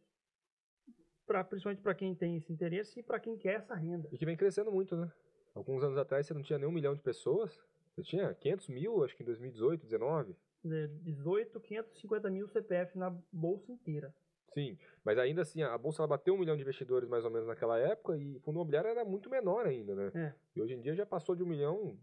Pra, 1.26 1.44
principalmente 1.44 1.82
para 1.82 1.94
quem 1.94 2.16
tem 2.16 2.38
esse 2.38 2.52
interesse 2.52 3.00
e 3.00 3.04
para 3.04 3.20
quem 3.20 3.38
quer 3.38 3.56
essa 3.60 3.76
renda. 3.76 4.10
E 4.12 4.18
que 4.18 4.26
vem 4.26 4.36
crescendo 4.36 4.72
muito, 4.72 4.96
né? 4.96 5.12
Alguns 5.54 5.84
anos 5.84 5.98
atrás 5.98 6.26
você 6.26 6.34
não 6.34 6.42
tinha 6.42 6.58
nem 6.58 6.68
um 6.68 6.72
milhão 6.72 6.96
de 6.96 7.02
pessoas. 7.02 7.62
Você 7.94 8.02
tinha 8.02 8.34
500 8.34 8.70
mil, 8.70 9.04
acho 9.04 9.16
que 9.16 9.22
em 9.22 9.26
2018, 9.26 9.82
2019. 9.82 10.36
É, 10.66 10.88
18, 11.04 11.60
550 11.60 12.30
mil 12.30 12.48
CPF 12.48 12.98
na 12.98 13.10
bolsa 13.32 13.72
inteira. 13.72 14.14
Sim, 14.54 14.78
mas 15.04 15.18
ainda 15.18 15.42
assim, 15.42 15.62
a 15.62 15.78
bolsa 15.78 16.06
bateu 16.08 16.34
um 16.34 16.40
milhão 16.40 16.56
de 16.56 16.64
investidores 16.64 17.08
mais 17.08 17.24
ou 17.24 17.32
menos 17.32 17.48
naquela 17.48 17.78
época 17.78 18.18
e 18.18 18.36
o 18.36 18.40
fundo 18.40 18.56
imobiliário 18.56 18.90
era 18.90 19.06
muito 19.06 19.30
menor 19.30 19.66
ainda, 19.68 19.94
né? 19.94 20.12
É. 20.16 20.34
E 20.56 20.62
hoje 20.62 20.74
em 20.74 20.82
dia 20.82 20.96
já 20.96 21.06
passou 21.06 21.36
de 21.36 21.44
um 21.44 21.46
milhão, 21.46 21.98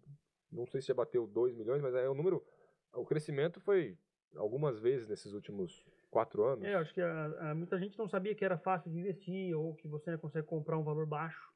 não 0.50 0.66
sei 0.66 0.80
se 0.80 0.86
já 0.86 0.94
bateu 0.94 1.26
dois 1.26 1.54
milhões, 1.54 1.82
mas 1.82 1.94
é 1.94 2.08
o 2.08 2.14
número. 2.14 2.44
O 2.94 3.04
crescimento 3.04 3.60
foi 3.60 3.98
algumas 4.36 4.78
vezes 4.80 5.08
nesses 5.08 5.32
últimos 5.32 5.84
quatro 6.10 6.44
anos. 6.44 6.64
É, 6.64 6.74
eu 6.74 6.78
acho 6.78 6.92
que 6.94 7.00
a- 7.00 7.50
a- 7.50 7.54
muita 7.54 7.78
gente 7.78 7.98
não 7.98 8.08
sabia 8.08 8.34
que 8.34 8.44
era 8.44 8.58
fácil 8.58 8.90
de 8.90 8.98
investir 8.98 9.56
ou 9.56 9.74
que 9.74 9.86
você 9.88 10.16
consegue 10.18 10.46
comprar 10.46 10.78
um 10.78 10.84
valor 10.84 11.06
baixo. 11.06 11.52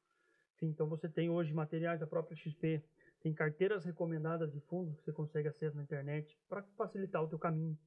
Então 0.62 0.86
você 0.88 1.08
tem 1.08 1.30
hoje 1.30 1.54
materiais 1.54 2.00
da 2.00 2.06
própria 2.06 2.36
XP, 2.36 2.82
tem 3.22 3.32
carteiras 3.32 3.84
recomendadas 3.84 4.52
de 4.52 4.60
fundos 4.60 4.94
que 4.96 5.04
você 5.04 5.12
consegue 5.12 5.48
acesso 5.48 5.76
na 5.76 5.82
internet 5.82 6.38
para 6.48 6.62
facilitar 6.76 7.22
o 7.22 7.28
teu 7.28 7.38
caminho. 7.38 7.78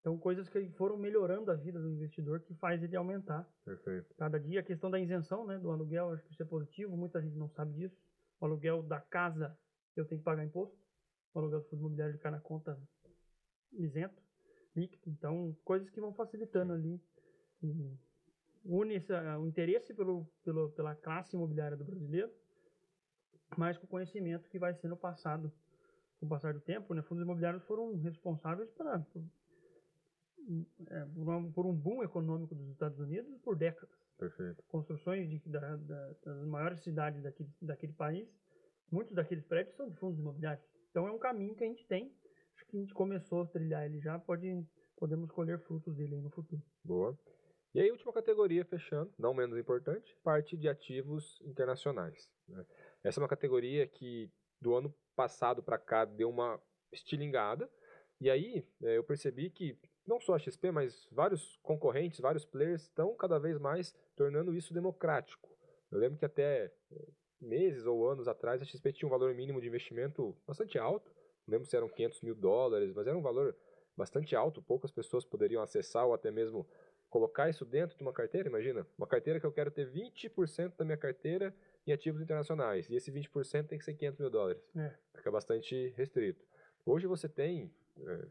Então 0.00 0.18
coisas 0.18 0.48
que 0.48 0.68
foram 0.70 0.96
melhorando 0.96 1.50
a 1.50 1.54
vida 1.54 1.78
do 1.80 1.90
investidor 1.90 2.40
que 2.40 2.54
faz 2.54 2.82
ele 2.82 2.96
aumentar. 2.96 3.46
Perfeito. 3.64 4.14
Cada 4.16 4.38
dia 4.40 4.60
a 4.60 4.62
questão 4.62 4.90
da 4.90 4.98
isenção, 4.98 5.46
né, 5.46 5.58
do 5.58 5.70
aluguel, 5.70 6.10
acho 6.12 6.22
que 6.24 6.32
isso 6.32 6.42
é 6.42 6.46
positivo, 6.46 6.96
muita 6.96 7.20
gente 7.22 7.36
não 7.36 7.48
sabe 7.50 7.72
disso. 7.74 7.96
O 8.40 8.44
aluguel 8.46 8.82
da 8.82 9.00
casa 9.00 9.56
eu 9.96 10.04
tenho 10.06 10.18
que 10.20 10.24
pagar 10.24 10.44
imposto. 10.44 10.76
O 11.34 11.38
aluguel 11.38 11.60
do 11.60 11.66
fundo 11.68 11.80
imobiliário 11.80 12.18
cai 12.18 12.32
na 12.32 12.40
conta 12.40 12.78
isento, 13.72 14.22
Então, 15.06 15.56
coisas 15.64 15.90
que 15.90 16.00
vão 16.00 16.12
facilitando 16.12 16.72
ali. 16.72 17.00
E 17.62 17.98
une 18.64 19.02
o 19.38 19.46
interesse 19.46 19.94
pelo, 19.94 20.26
pelo, 20.44 20.70
pela 20.70 20.94
classe 20.94 21.34
imobiliária 21.34 21.76
do 21.76 21.84
brasileiro, 21.84 22.30
mas 23.56 23.76
com 23.78 23.84
o 23.84 23.88
conhecimento 23.88 24.48
que 24.48 24.58
vai 24.58 24.74
sendo 24.74 24.96
passado 24.96 25.52
com 26.18 26.26
o 26.26 26.28
passar 26.28 26.52
do 26.52 26.60
tempo. 26.60 26.94
Né? 26.94 27.02
Fundos 27.02 27.24
imobiliários 27.24 27.64
foram 27.64 27.96
responsáveis 27.96 28.70
para, 28.72 29.00
por, 29.00 29.22
é, 30.90 31.06
por, 31.54 31.66
um 31.66 31.74
boom 31.74 32.02
econômico 32.02 32.54
dos 32.54 32.68
Estados 32.68 32.98
Unidos 32.98 33.36
por 33.38 33.56
décadas. 33.56 33.90
Perfeito. 34.18 34.62
Construções 34.64 35.28
de, 35.30 35.38
da, 35.48 35.76
da, 35.76 36.12
das 36.24 36.46
maiores 36.46 36.80
cidades 36.82 37.22
daquele, 37.22 37.48
daquele 37.62 37.92
país, 37.94 38.28
muitos 38.92 39.14
daqueles 39.14 39.44
prédios 39.46 39.74
são 39.76 39.88
de 39.88 39.96
fundos 39.96 40.18
imobiliários. 40.18 40.64
Então 40.90 41.08
é 41.08 41.10
um 41.10 41.18
caminho 41.18 41.54
que 41.54 41.64
a 41.64 41.66
gente 41.66 41.86
tem, 41.86 42.12
que 42.70 42.76
a 42.76 42.80
gente 42.80 42.94
começou 42.94 43.42
a 43.42 43.46
trilhar 43.46 43.84
ele 43.84 44.00
já, 44.00 44.18
pode, 44.18 44.66
podemos 44.96 45.30
colher 45.30 45.58
frutos 45.58 45.96
dele 45.96 46.16
no 46.16 46.30
futuro. 46.30 46.62
Boa. 46.84 47.18
E 47.74 47.80
aí, 47.80 47.90
última 47.90 48.12
categoria, 48.12 48.64
fechando, 48.64 49.12
não 49.18 49.34
menos 49.34 49.56
importante, 49.56 50.16
parte 50.24 50.56
de 50.56 50.68
ativos 50.68 51.40
internacionais. 51.42 52.30
Né? 52.48 52.64
Essa 53.04 53.20
é 53.20 53.22
uma 53.22 53.28
categoria 53.28 53.86
que 53.86 54.30
do 54.60 54.74
ano 54.74 54.94
passado 55.14 55.62
para 55.62 55.78
cá 55.78 56.04
deu 56.04 56.28
uma 56.28 56.60
estilingada. 56.92 57.70
E 58.20 58.28
aí 58.28 58.66
é, 58.82 58.98
eu 58.98 59.04
percebi 59.04 59.50
que 59.50 59.78
não 60.06 60.20
só 60.20 60.34
a 60.34 60.38
XP, 60.38 60.70
mas 60.70 61.08
vários 61.12 61.56
concorrentes, 61.62 62.20
vários 62.20 62.44
players 62.44 62.82
estão 62.82 63.14
cada 63.14 63.38
vez 63.38 63.58
mais 63.58 63.94
tornando 64.16 64.54
isso 64.54 64.74
democrático. 64.74 65.48
Eu 65.90 65.98
lembro 65.98 66.18
que 66.18 66.24
até 66.24 66.72
é, 66.90 67.08
meses 67.40 67.86
ou 67.86 68.08
anos 68.08 68.28
atrás 68.28 68.60
a 68.60 68.64
XP 68.64 68.92
tinha 68.92 69.06
um 69.06 69.10
valor 69.10 69.34
mínimo 69.34 69.60
de 69.60 69.68
investimento 69.68 70.36
bastante 70.46 70.78
alto. 70.78 71.10
Lembro 71.50 71.66
se 71.66 71.76
eram 71.76 71.88
500 71.88 72.22
mil 72.22 72.34
dólares, 72.34 72.92
mas 72.94 73.06
era 73.06 73.16
um 73.16 73.22
valor 73.22 73.54
bastante 73.96 74.34
alto. 74.34 74.62
Poucas 74.62 74.90
pessoas 74.90 75.24
poderiam 75.24 75.62
acessar 75.62 76.06
ou 76.06 76.14
até 76.14 76.30
mesmo 76.30 76.66
colocar 77.10 77.50
isso 77.50 77.64
dentro 77.64 77.96
de 77.96 78.02
uma 78.02 78.12
carteira, 78.12 78.48
imagina, 78.48 78.86
uma 78.96 79.06
carteira 79.06 79.40
que 79.40 79.44
eu 79.44 79.52
quero 79.52 79.70
ter 79.70 79.90
20% 79.90 80.76
da 80.76 80.84
minha 80.84 80.96
carteira 80.96 81.52
em 81.84 81.92
ativos 81.92 82.22
internacionais, 82.22 82.88
e 82.88 82.94
esse 82.94 83.10
20% 83.10 83.66
tem 83.66 83.78
que 83.78 83.84
ser 83.84 83.94
500 83.94 84.20
mil 84.20 84.30
dólares. 84.30 84.62
É. 84.76 84.94
Fica 85.14 85.30
bastante 85.30 85.92
restrito. 85.96 86.46
Hoje 86.86 87.08
você 87.08 87.28
tem 87.28 87.72
é, 87.98 88.26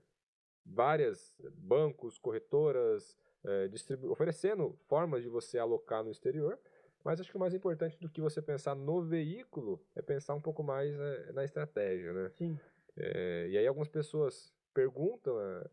várias 0.65 1.35
bancos, 1.57 2.17
corretoras, 2.17 3.17
é, 3.43 3.69
oferecendo 4.07 4.77
formas 4.87 5.23
de 5.23 5.29
você 5.29 5.57
alocar 5.57 6.03
no 6.03 6.11
exterior, 6.11 6.57
mas 7.03 7.19
acho 7.19 7.29
que 7.29 7.37
o 7.37 7.39
mais 7.39 7.53
importante 7.53 7.97
do 7.99 8.09
que 8.09 8.21
você 8.21 8.41
pensar 8.41 8.75
no 8.75 9.01
veículo 9.01 9.81
é 9.95 10.01
pensar 10.01 10.35
um 10.35 10.41
pouco 10.41 10.63
mais 10.63 10.93
é, 10.97 11.31
na 11.33 11.43
estratégia, 11.43 12.13
né? 12.13 12.31
Sim. 12.37 12.59
É, 12.99 13.47
e 13.49 13.57
aí 13.57 13.67
algumas 13.67 13.87
pessoas 13.87 14.53
perguntam 14.73 15.39
é, 15.39 15.69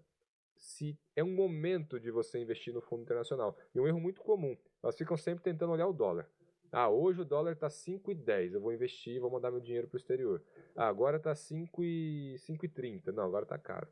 se 0.56 0.98
é 1.14 1.22
um 1.22 1.34
momento 1.34 2.00
de 2.00 2.10
você 2.10 2.38
investir 2.38 2.72
no 2.72 2.80
fundo 2.80 3.02
internacional. 3.02 3.56
E 3.74 3.80
um 3.80 3.86
erro 3.86 4.00
muito 4.00 4.20
comum, 4.22 4.56
elas 4.82 4.96
ficam 4.96 5.16
sempre 5.16 5.44
tentando 5.44 5.72
olhar 5.72 5.86
o 5.86 5.92
dólar. 5.92 6.28
Ah, 6.72 6.88
hoje 6.88 7.20
o 7.20 7.24
dólar 7.24 7.52
está 7.52 7.68
5,10, 7.68 8.54
eu 8.54 8.60
vou 8.60 8.72
investir, 8.72 9.20
vou 9.20 9.30
mandar 9.30 9.50
meu 9.50 9.60
dinheiro 9.60 9.88
para 9.88 9.96
o 9.96 9.98
exterior. 9.98 10.42
Ah, 10.74 10.88
agora 10.88 11.16
está 11.16 11.32
5,30, 11.32 13.12
não, 13.12 13.24
agora 13.24 13.44
está 13.44 13.58
caro. 13.58 13.88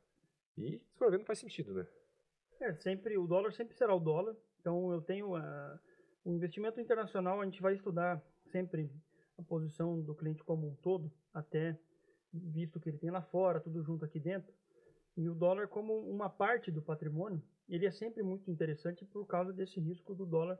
E, 0.56 0.78
se 0.78 0.98
for 0.98 1.10
ver, 1.10 1.18
não 1.18 1.24
faz 1.24 1.38
sentido, 1.38 1.74
né? 1.74 1.86
É, 2.60 2.74
sempre, 2.74 3.16
o 3.16 3.26
dólar 3.26 3.52
sempre 3.52 3.76
será 3.76 3.94
o 3.94 4.00
dólar. 4.00 4.36
Então, 4.60 4.92
eu 4.92 5.00
tenho 5.02 5.36
uh, 5.36 5.78
o 6.24 6.32
investimento 6.32 6.80
internacional, 6.80 7.40
a 7.40 7.44
gente 7.44 7.60
vai 7.60 7.74
estudar 7.74 8.22
sempre 8.50 8.90
a 9.38 9.42
posição 9.42 10.00
do 10.00 10.14
cliente 10.14 10.42
como 10.44 10.68
um 10.68 10.74
todo, 10.76 11.12
até 11.32 11.78
visto 12.34 12.80
que 12.80 12.88
ele 12.88 12.98
tem 12.98 13.10
lá 13.10 13.22
fora, 13.22 13.60
tudo 13.60 13.82
junto 13.82 14.04
aqui 14.04 14.18
dentro. 14.18 14.52
E 15.16 15.28
o 15.28 15.34
dólar 15.34 15.68
como 15.68 15.96
uma 15.98 16.28
parte 16.28 16.72
do 16.72 16.82
patrimônio, 16.82 17.42
ele 17.68 17.86
é 17.86 17.90
sempre 17.90 18.22
muito 18.22 18.50
interessante 18.50 19.04
por 19.04 19.26
causa 19.26 19.52
desse 19.52 19.80
risco 19.80 20.14
do 20.14 20.26
dólar, 20.26 20.58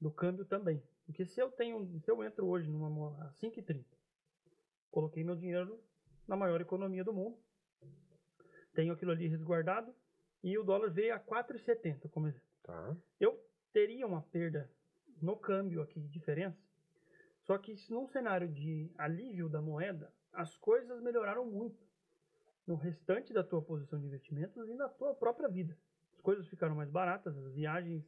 do 0.00 0.10
câmbio 0.10 0.44
também. 0.44 0.82
Porque 1.06 1.24
se 1.24 1.40
eu 1.40 1.50
tenho, 1.50 1.98
se 2.00 2.10
eu 2.10 2.22
entro 2.22 2.46
hoje 2.46 2.68
numa 2.68 2.88
a 3.24 3.32
5,30, 3.42 3.84
coloquei 4.90 5.24
meu 5.24 5.34
dinheiro 5.34 5.82
na 6.28 6.36
maior 6.36 6.60
economia 6.60 7.02
do 7.02 7.12
mundo, 7.12 7.38
tenho 8.74 8.92
aquilo 8.92 9.10
ali 9.10 9.26
resguardado 9.26 9.92
e 10.42 10.56
o 10.56 10.62
dólar 10.62 10.90
veio 10.90 11.14
a 11.14 11.18
4,70, 11.18 12.08
como 12.10 12.28
exemplo. 12.28 12.46
Tá. 12.62 12.96
Eu 13.18 13.42
teria 13.72 14.06
uma 14.06 14.22
perda 14.22 14.70
no 15.20 15.36
câmbio 15.36 15.82
aqui 15.82 16.00
de 16.00 16.08
diferença, 16.08 16.58
só 17.42 17.58
que 17.58 17.74
num 17.90 18.06
cenário 18.06 18.48
de 18.48 18.92
alívio 18.96 19.48
da 19.48 19.60
moeda, 19.60 20.12
as 20.32 20.56
coisas 20.56 21.00
melhoraram 21.00 21.46
muito 21.46 21.82
no 22.66 22.74
restante 22.74 23.32
da 23.32 23.42
tua 23.42 23.60
posição 23.62 23.98
de 23.98 24.06
investimentos 24.06 24.68
e 24.68 24.74
na 24.74 24.88
tua 24.88 25.14
própria 25.14 25.48
vida. 25.48 25.76
As 26.12 26.20
coisas 26.20 26.46
ficaram 26.48 26.74
mais 26.74 26.90
baratas, 26.90 27.36
as 27.36 27.52
viagens, 27.52 28.04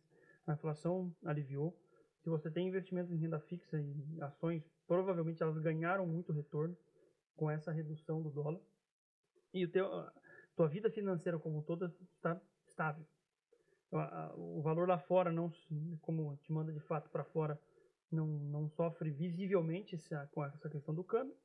a 0.47 0.53
inflação 0.53 1.15
aliviou. 1.25 1.77
Se 2.23 2.29
você 2.29 2.51
tem 2.51 2.69
investimentos 2.69 3.13
em 3.13 3.17
renda 3.17 3.41
fixa 3.41 3.81
e 3.81 4.21
ações, 4.21 4.63
provavelmente 4.87 5.43
elas 5.43 5.59
ganharam 5.59 6.07
muito 6.07 6.33
retorno 6.33 6.77
com 7.37 7.51
essa 7.51 7.73
redução 7.73 8.23
do 8.23 8.31
dólar. 8.31 8.61
E 9.53 9.65
o 9.65 9.69
teu, 9.71 9.93
a 9.93 10.13
tua 10.55 10.69
vida 10.69 10.91
financeira 10.91 11.39
como 11.39 11.63
toda 11.63 11.93
está 12.13 12.41
estável. 12.67 13.05
O 14.37 14.63
valor 14.63 14.89
lá 14.89 14.99
fora, 14.99 15.31
não, 15.31 15.53
como 16.01 16.37
te 16.37 16.53
manda 16.53 16.73
de 16.73 16.81
fato 16.81 17.11
para 17.11 17.25
fora, 17.25 17.61
não, 18.11 18.27
não 18.27 18.69
sofre 18.69 19.11
visivelmente 19.11 19.95
essa, 19.95 20.29
com 20.33 20.45
essa 20.45 20.69
questão 20.69 20.95
do 20.95 21.05
câmbio. 21.05 21.37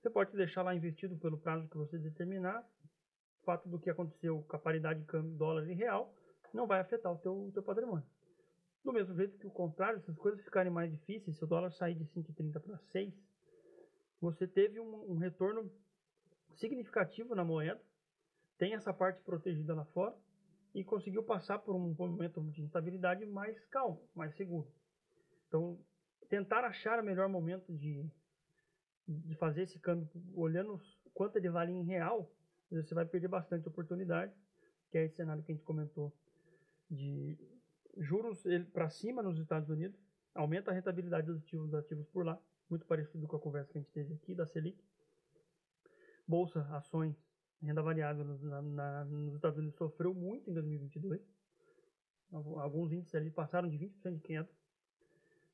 Você 0.00 0.10
pode 0.10 0.36
deixar 0.36 0.62
lá 0.62 0.74
investido 0.74 1.16
pelo 1.16 1.38
prazo 1.38 1.68
que 1.68 1.76
você 1.76 1.98
determinar. 1.98 2.64
O 3.42 3.44
fato 3.44 3.68
do 3.68 3.78
que 3.78 3.90
aconteceu 3.90 4.42
com 4.42 4.56
a 4.56 4.58
paridade 4.58 5.00
de 5.00 5.06
câmbio 5.06 5.36
dólar 5.36 5.68
e 5.68 5.74
real 5.74 6.14
não 6.52 6.66
vai 6.66 6.80
afetar 6.80 7.12
o 7.12 7.18
teu, 7.18 7.32
o 7.32 7.52
teu 7.52 7.62
patrimônio. 7.62 8.06
Do 8.84 8.92
mesmo 8.92 9.14
jeito 9.16 9.38
que 9.38 9.46
o 9.46 9.50
contrário, 9.50 10.00
se 10.02 10.10
as 10.10 10.16
coisas 10.16 10.42
ficarem 10.44 10.72
mais 10.72 10.90
difíceis, 10.90 11.36
se 11.36 11.44
o 11.44 11.46
dólar 11.46 11.72
sair 11.72 11.94
de 11.94 12.04
5,30 12.06 12.60
para 12.60 12.78
6, 12.78 13.12
você 14.20 14.46
teve 14.46 14.78
um, 14.80 15.12
um, 15.12 15.16
retorno 15.16 15.70
significativo 16.56 17.34
na 17.34 17.44
moeda, 17.44 17.80
tem 18.56 18.74
essa 18.74 18.92
parte 18.92 19.22
protegida 19.22 19.74
lá 19.74 19.84
fora 19.86 20.16
e 20.74 20.84
conseguiu 20.84 21.22
passar 21.22 21.58
por 21.58 21.74
um 21.74 21.94
momento 21.94 22.40
de 22.50 22.62
instabilidade 22.62 23.24
mais 23.26 23.58
calmo, 23.66 24.02
mais 24.14 24.34
seguro. 24.36 24.68
Então, 25.46 25.78
tentar 26.28 26.64
achar 26.64 27.00
o 27.00 27.04
melhor 27.04 27.28
momento 27.28 27.72
de 27.72 28.04
de 29.08 29.34
fazer 29.36 29.62
esse 29.62 29.78
câmbio 29.78 30.08
olhando 30.34 30.80
quanto 31.14 31.36
ele 31.36 31.48
vale 31.48 31.72
em 31.72 31.82
real, 31.82 32.30
você 32.70 32.94
vai 32.94 33.06
perder 33.06 33.28
bastante 33.28 33.66
oportunidade, 33.66 34.32
que 34.90 34.98
é 34.98 35.04
esse 35.04 35.16
cenário 35.16 35.42
que 35.42 35.50
a 35.50 35.54
gente 35.54 35.64
comentou 35.64 36.12
de 36.90 37.38
juros 37.96 38.42
para 38.72 38.90
cima 38.90 39.22
nos 39.22 39.38
Estados 39.38 39.68
Unidos, 39.70 39.98
aumenta 40.34 40.70
a 40.70 40.74
rentabilidade 40.74 41.26
dos 41.26 41.38
ativos, 41.38 41.70
dos 41.70 41.80
ativos 41.80 42.06
por 42.08 42.24
lá, 42.24 42.38
muito 42.68 42.86
parecido 42.86 43.26
com 43.26 43.36
a 43.36 43.40
conversa 43.40 43.72
que 43.72 43.78
a 43.78 43.80
gente 43.80 43.92
teve 43.92 44.14
aqui 44.14 44.34
da 44.34 44.46
Selic. 44.46 44.78
Bolsa, 46.26 46.60
ações, 46.76 47.16
renda 47.62 47.82
variável 47.82 48.24
na, 48.24 48.62
na, 48.62 49.04
nos 49.06 49.34
Estados 49.34 49.58
Unidos 49.58 49.76
sofreu 49.76 50.14
muito 50.14 50.50
em 50.50 50.52
2022. 50.52 51.20
Alguns 52.30 52.92
índices 52.92 53.14
ali 53.14 53.30
passaram 53.30 53.68
de 53.68 53.78
20% 53.78 54.14
de 54.14 54.20
queda. 54.20 54.48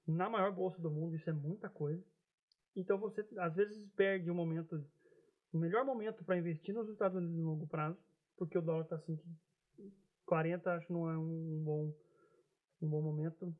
Na 0.06 0.28
maior 0.28 0.52
bolsa 0.52 0.82
do 0.82 0.90
mundo, 0.90 1.14
isso 1.14 1.30
é 1.30 1.32
muita 1.32 1.68
coisa. 1.68 2.04
Então 2.76 2.98
você 2.98 3.24
às 3.38 3.54
vezes 3.54 3.86
perde 3.96 4.30
o 4.30 4.34
momento, 4.34 4.84
o 5.52 5.58
melhor 5.58 5.84
momento 5.84 6.24
para 6.24 6.36
investir 6.36 6.74
nos 6.74 6.88
Estados 6.88 7.16
Unidos 7.16 7.36
no 7.36 7.50
longo 7.50 7.66
prazo, 7.66 7.98
porque 8.36 8.58
o 8.58 8.62
dólar 8.62 8.82
está 8.82 8.96
assim 8.96 9.16
que 9.16 9.92
40 10.26 10.72
acho 10.72 10.92
não 10.92 11.10
é 11.10 11.16
um 11.16 11.62
bom 11.62 11.94
um 12.82 12.88
bom 12.88 13.00
momento. 13.00 13.54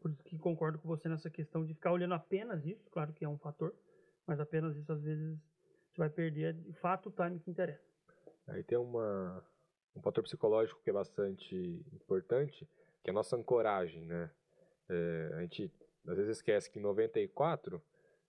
Por 0.00 0.10
isso 0.10 0.22
que 0.24 0.38
concordo 0.38 0.78
com 0.78 0.88
você 0.88 1.08
nessa 1.08 1.30
questão 1.30 1.64
de 1.64 1.74
ficar 1.74 1.92
olhando 1.92 2.14
apenas 2.14 2.64
isso, 2.66 2.88
claro 2.90 3.12
que 3.12 3.24
é 3.24 3.28
um 3.28 3.38
fator, 3.38 3.74
mas 4.26 4.38
apenas 4.40 4.76
isso 4.76 4.92
às 4.92 5.02
vezes 5.02 5.38
você 5.90 5.98
vai 5.98 6.10
perder 6.10 6.54
de 6.54 6.72
fato 6.74 7.08
o 7.08 7.12
time 7.12 7.38
que 7.40 7.50
interessa. 7.50 7.84
Aí 8.48 8.62
tem 8.62 8.76
uma 8.78 9.42
um 9.94 10.02
fator 10.02 10.22
psicológico 10.22 10.80
que 10.82 10.90
é 10.90 10.92
bastante 10.92 11.56
importante, 11.92 12.68
que 13.02 13.08
é 13.08 13.10
a 13.10 13.14
nossa 13.14 13.36
ancoragem, 13.36 14.04
né? 14.04 14.30
É, 14.88 15.30
a 15.34 15.40
gente 15.40 15.72
às 16.06 16.16
vezes 16.16 16.36
esquece 16.36 16.70
que 16.70 16.78
em 16.78 16.82
94 16.82 17.82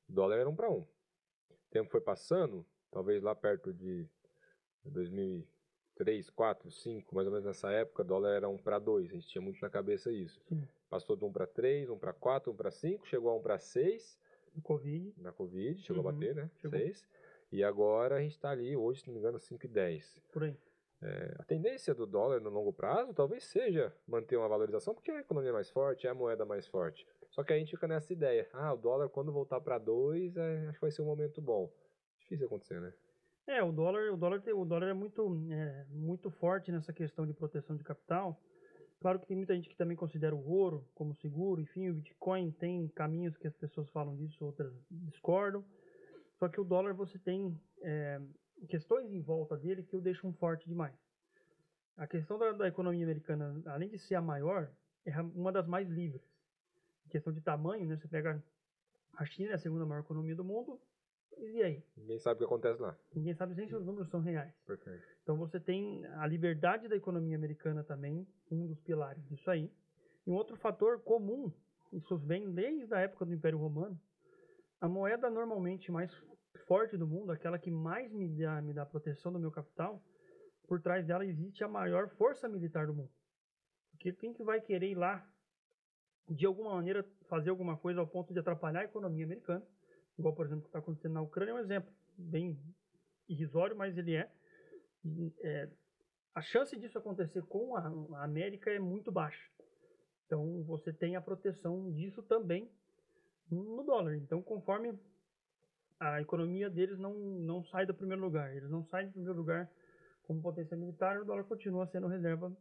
o 0.10 0.14
dólar 0.14 0.38
era 0.38 0.50
um 0.50 0.56
para 0.56 0.70
um. 0.70 0.82
O 0.82 1.70
tempo 1.70 1.90
foi 1.90 2.02
passando, 2.02 2.66
talvez 2.92 3.22
lá 3.22 3.36
perto 3.36 3.74
de 3.74 4.08
2003, 4.86 6.30
4, 6.30 6.72
5, 6.72 7.16
mais 7.16 7.28
ou 7.28 7.34
menos 7.34 7.46
nessa 7.46 7.72
época, 7.72 8.04
o 8.04 8.06
dólar 8.06 8.36
era 8.36 8.50
um 8.50 8.58
para 8.58 8.80
dois. 8.80 9.10
A 9.10 9.14
gente 9.14 9.28
tinha 9.28 9.42
muito 9.42 9.62
na 9.62 9.70
cabeça 9.70 10.12
isso. 10.12 10.42
Sim. 10.48 10.68
Passou 10.90 11.16
de 11.16 11.26
um 11.26 11.32
para 11.32 11.46
três, 11.46 11.90
um 11.90 11.98
para 11.98 12.14
quatro, 12.14 12.52
um 12.52 12.56
para 12.56 12.72
cinco, 12.72 13.06
chegou 13.08 13.30
a 13.30 13.36
um 13.36 13.42
para 13.42 13.60
seis. 13.60 14.18
Na 14.56 14.62
Covid. 14.62 15.14
Na 15.18 15.32
Covid, 15.32 15.82
chegou 15.82 16.02
uhum. 16.02 16.10
a 16.10 16.12
bater, 16.12 16.36
né? 16.36 16.50
Chegou. 16.58 16.80
Seis. 16.80 17.06
E 17.52 17.64
agora 17.64 18.16
a 18.16 18.22
gente 18.22 18.34
está 18.34 18.50
ali, 18.50 18.76
hoje, 18.76 19.02
se 19.02 19.08
não 19.08 19.14
me 19.14 19.20
engano, 19.20 19.38
5,10. 19.38 20.22
Por 20.32 20.44
aí. 20.44 20.58
É, 21.02 21.36
a 21.38 21.44
tendência 21.44 21.94
do 21.94 22.08
dólar 22.08 22.42
no 22.42 22.50
longo 22.50 22.74
prazo 22.74 23.14
talvez 23.14 23.44
seja 23.44 23.94
manter 24.08 24.36
uma 24.36 24.48
valorização, 24.48 24.96
porque 24.96 25.12
a 25.12 25.20
economia 25.20 25.52
é 25.52 25.54
mais 25.54 25.70
forte, 25.70 26.08
é 26.08 26.10
a 26.10 26.14
moeda 26.14 26.44
mais 26.44 26.68
forte. 26.68 27.06
Só 27.32 27.44
que 27.44 27.54
a 27.54 27.58
gente 27.58 27.72
fica 27.72 27.88
nessa 27.88 28.12
ideia, 28.12 28.50
ah, 28.54 28.74
o 28.74 28.78
dólar 28.78 29.10
quando 29.10 29.32
voltar 29.32 29.62
para 29.62 29.78
2, 29.78 30.36
é, 30.38 30.68
acho 30.68 30.74
que 30.74 30.82
vai 30.82 30.92
ser 30.92 31.02
um 31.02 31.06
momento 31.06 31.42
bom. 31.42 31.72
Difícil 32.20 32.48
acontecer, 32.48 32.82
né? 32.82 32.94
É, 33.46 33.64
o 33.64 33.72
dólar, 33.72 34.12
o 34.12 34.18
dólar, 34.18 34.44
o 34.54 34.66
dólar 34.66 34.88
é 34.88 34.94
muito, 34.94 35.48
é, 35.52 35.86
muito 35.90 36.30
forte 36.30 36.72
nessa 36.72 36.92
questão 36.92 37.26
de 37.26 37.34
proteção 37.34 37.78
de 37.78 37.84
capital. 37.84 38.38
Claro 39.00 39.20
que 39.20 39.28
tem 39.28 39.38
muita 39.38 39.56
gente 39.56 39.70
que 39.70 39.78
também 39.78 39.96
considera 39.96 40.36
o 40.36 40.50
ouro 40.50 40.86
como 40.96 41.16
seguro, 41.16 41.62
enfim, 41.62 41.90
o 41.90 41.94
Bitcoin 41.94 42.52
tem 42.52 42.88
caminhos 42.90 43.38
que 43.38 43.48
as 43.48 43.56
pessoas 43.56 43.90
falam 43.92 44.16
disso, 44.16 44.44
outras 44.44 44.74
discordam. 44.90 45.64
Só 46.40 46.50
que 46.50 46.60
o 46.60 46.64
dólar 46.64 46.94
você 46.94 47.18
tem 47.20 47.60
é, 47.82 48.20
questões 48.68 49.12
em 49.12 49.22
volta 49.22 49.56
dele 49.56 49.84
que 49.84 49.96
o 49.96 50.02
deixam 50.02 50.34
forte 50.34 50.68
demais. 50.68 50.96
A 51.96 52.06
questão 52.06 52.38
da, 52.38 52.52
da, 52.52 52.68
economia 52.68 53.06
americana, 53.06 53.62
além 53.66 53.90
de 53.90 53.98
ser 53.98 54.16
a 54.16 54.22
maior, 54.22 54.70
é 55.06 55.20
uma 55.22 55.52
das 55.52 55.68
mais 55.68 55.88
livres. 55.90 56.22
Em 57.08 57.10
questão 57.10 57.32
de 57.32 57.42
tamanho, 57.42 57.88
né? 57.88 57.96
Você 57.96 58.08
pega 58.08 58.44
a 59.16 59.26
China, 59.26 59.52
é 59.52 59.54
a 59.56 59.58
segunda 59.58 59.86
maior 59.86 60.02
economia 60.02 60.36
do 60.36 60.44
mundo, 60.44 60.80
e 61.38 61.64
aí? 61.64 61.84
Ninguém 61.96 62.20
sabe 62.20 62.36
o 62.36 62.38
que 62.40 62.44
acontece 62.44 62.82
lá. 62.82 62.98
Ninguém 63.16 63.34
sabe 63.34 63.56
nem 63.56 63.68
se 63.68 63.76
os 63.76 63.86
números 63.86 64.10
são 64.10 64.20
reais. 64.20 64.54
Perfeito. 64.66 65.04
Então 65.24 65.38
você 65.38 65.60
tem 65.60 66.06
a 66.06 66.28
liberdade 66.28 66.88
da 66.88 66.96
economia 66.96 67.38
americana 67.38 67.84
também, 67.84 68.28
um 68.52 68.68
dos 68.68 68.80
pilares 68.82 69.24
disso 69.30 69.50
aí. 69.50 69.72
E 70.26 70.30
um 70.30 70.34
outro 70.34 70.58
fator 70.58 71.00
comum, 71.02 71.52
isso 71.94 72.18
vem 72.18 72.52
desde 72.52 72.94
a 72.94 73.00
época 73.00 73.26
do 73.26 73.34
Império 73.34 73.58
Romano, 73.58 74.00
a 74.82 74.90
moeda 74.90 75.30
normalmente 75.30 75.92
mais 75.92 76.12
forte 76.68 76.98
do 76.98 77.08
mundo, 77.08 77.32
aquela 77.32 77.58
que 77.58 77.72
mais 77.72 78.12
me 78.12 78.28
dá, 78.28 78.62
me 78.62 78.74
dá 78.74 78.86
proteção 78.86 79.32
do 79.32 79.40
meu 79.40 79.52
capital, 79.52 80.04
por 80.68 80.82
trás 80.82 81.06
dela 81.06 81.26
existe 81.26 81.64
a 81.64 81.68
maior 81.68 82.10
força 82.10 82.50
militar 82.50 82.86
do 82.86 82.94
mundo. 82.94 83.12
Porque 83.92 84.12
quem 84.12 84.34
que 84.34 84.44
vai 84.44 84.60
querer 84.60 84.92
ir 84.92 84.96
lá, 84.96 85.26
de 86.30 86.46
alguma 86.46 86.76
maneira, 86.76 87.06
fazer 87.30 87.50
alguma 87.50 87.78
coisa 87.78 88.00
ao 88.00 88.08
ponto 88.08 88.34
de 88.34 88.40
atrapalhar 88.40 88.82
a 88.82 88.86
economia 88.86 89.26
americana, 89.26 89.66
igual, 90.18 90.36
por 90.36 90.46
exemplo, 90.46 90.62
o 90.62 90.64
que 90.64 90.70
está 90.70 90.80
acontecendo 90.80 91.14
na 91.14 91.22
Ucrânia, 91.22 91.52
é 91.52 91.56
um 91.56 91.60
exemplo 91.60 91.92
bem 92.18 92.60
irrisório, 93.30 93.76
mas 93.76 93.98
ele 93.98 94.16
é. 94.16 94.30
é 95.42 95.70
a 96.36 96.42
chance 96.42 96.78
disso 96.78 96.98
acontecer 96.98 97.42
com 97.44 97.76
a, 97.76 97.82
a 98.20 98.24
América 98.24 98.70
é 98.70 98.80
muito 98.80 99.12
baixa. 99.12 99.50
Então, 100.26 100.64
você 100.64 100.92
tem 100.92 101.16
a 101.16 101.22
proteção 101.22 101.92
disso 101.92 102.22
também 102.22 102.70
no 103.50 103.84
dólar. 103.84 104.16
Então, 104.16 104.42
conforme 104.42 104.94
a 106.00 106.22
economia 106.22 106.70
deles 106.70 107.00
não, 107.00 107.14
não 107.14 107.64
sai 107.64 107.86
do 107.86 107.94
primeiro 107.94 108.22
lugar, 108.22 108.56
eles 108.56 108.70
não 108.70 108.84
saem 108.86 109.08
do 109.08 109.14
primeiro 109.14 109.38
lugar 109.38 109.72
como 110.24 110.42
potência 110.42 110.76
militar, 110.76 111.20
o 111.22 111.26
dólar 111.26 111.46
continua 111.46 111.88
sendo 111.88 112.08
reserva 112.08 112.56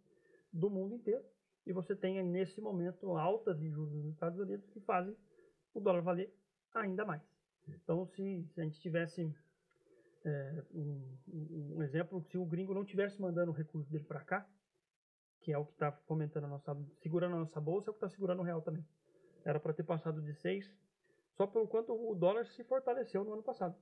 do 0.53 0.71
mundo 0.71 0.95
inteiro. 0.95 1.23
E 1.67 1.73
você 1.73 1.97
tem 1.97 2.23
nesse 2.23 2.61
momento 2.61 3.17
altas 3.17 3.59
de 3.59 3.69
juros 3.69 3.93
nos 3.93 4.13
Estados 4.13 4.39
Unidos 4.39 4.69
que 4.71 4.81
fazem 4.81 5.17
o 5.75 5.81
dólar 5.81 6.01
valer 6.01 6.33
ainda 6.73 7.05
mais. 7.05 7.23
Então, 7.69 8.07
se, 8.07 8.47
se 8.55 8.61
a 8.61 8.65
gente 8.65 8.81
tivesse 8.81 9.35
é, 10.25 10.63
um, 10.73 11.19
um, 11.77 11.83
exemplo, 11.83 12.23
se 12.31 12.39
o 12.39 12.45
gringo 12.45 12.73
não 12.73 12.85
tivesse 12.85 13.21
mandando 13.21 13.51
o 13.51 13.55
recurso 13.55 13.91
dele 13.91 14.05
para 14.05 14.25
cá, 14.25 14.49
que 15.41 15.53
é 15.53 15.59
o 15.59 15.65
que 15.65 15.73
está 15.73 15.93
fomentando 15.93 16.47
a 16.47 16.49
nossa, 16.49 16.77
segurando 17.01 17.37
a 17.37 17.41
nossa 17.41 17.61
bolsa, 17.61 17.89
é 17.89 17.91
o 17.91 17.95
que 17.95 17.99
está 17.99 18.09
segurando 18.09 18.41
o 18.41 18.45
real 18.45 18.63
também. 18.63 18.85
Era 19.45 19.61
para 19.61 19.73
ter 19.73 19.85
passado 19.85 20.21
de 20.23 20.35
6, 20.35 20.73
só 21.37 21.47
pelo 21.47 21.69
quanto 21.69 21.93
o 21.93 22.15
dólar 22.15 22.47
se 22.47 22.65
fortaleceu 22.65 23.25
no 23.25 23.33
ano 23.33 23.43
passado. 23.43 23.77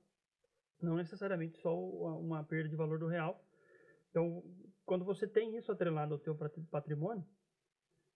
Não 0.81 0.95
necessariamente 0.95 1.57
só 1.59 1.75
uma 1.75 2.43
perda 2.43 2.69
de 2.69 2.75
valor 2.75 2.99
do 2.99 3.07
real. 3.07 3.43
Então, 4.09 4.43
quando 4.85 5.05
você 5.05 5.27
tem 5.27 5.55
isso 5.57 5.71
atrelado 5.71 6.13
ao 6.13 6.19
teu 6.19 6.37
patrimônio, 6.69 7.25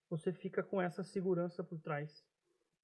você 0.10 0.34
fica 0.34 0.64
com 0.64 0.82
essa 0.82 1.03
segurança 1.03 1.64
por 1.64 1.80
trás 1.80 2.26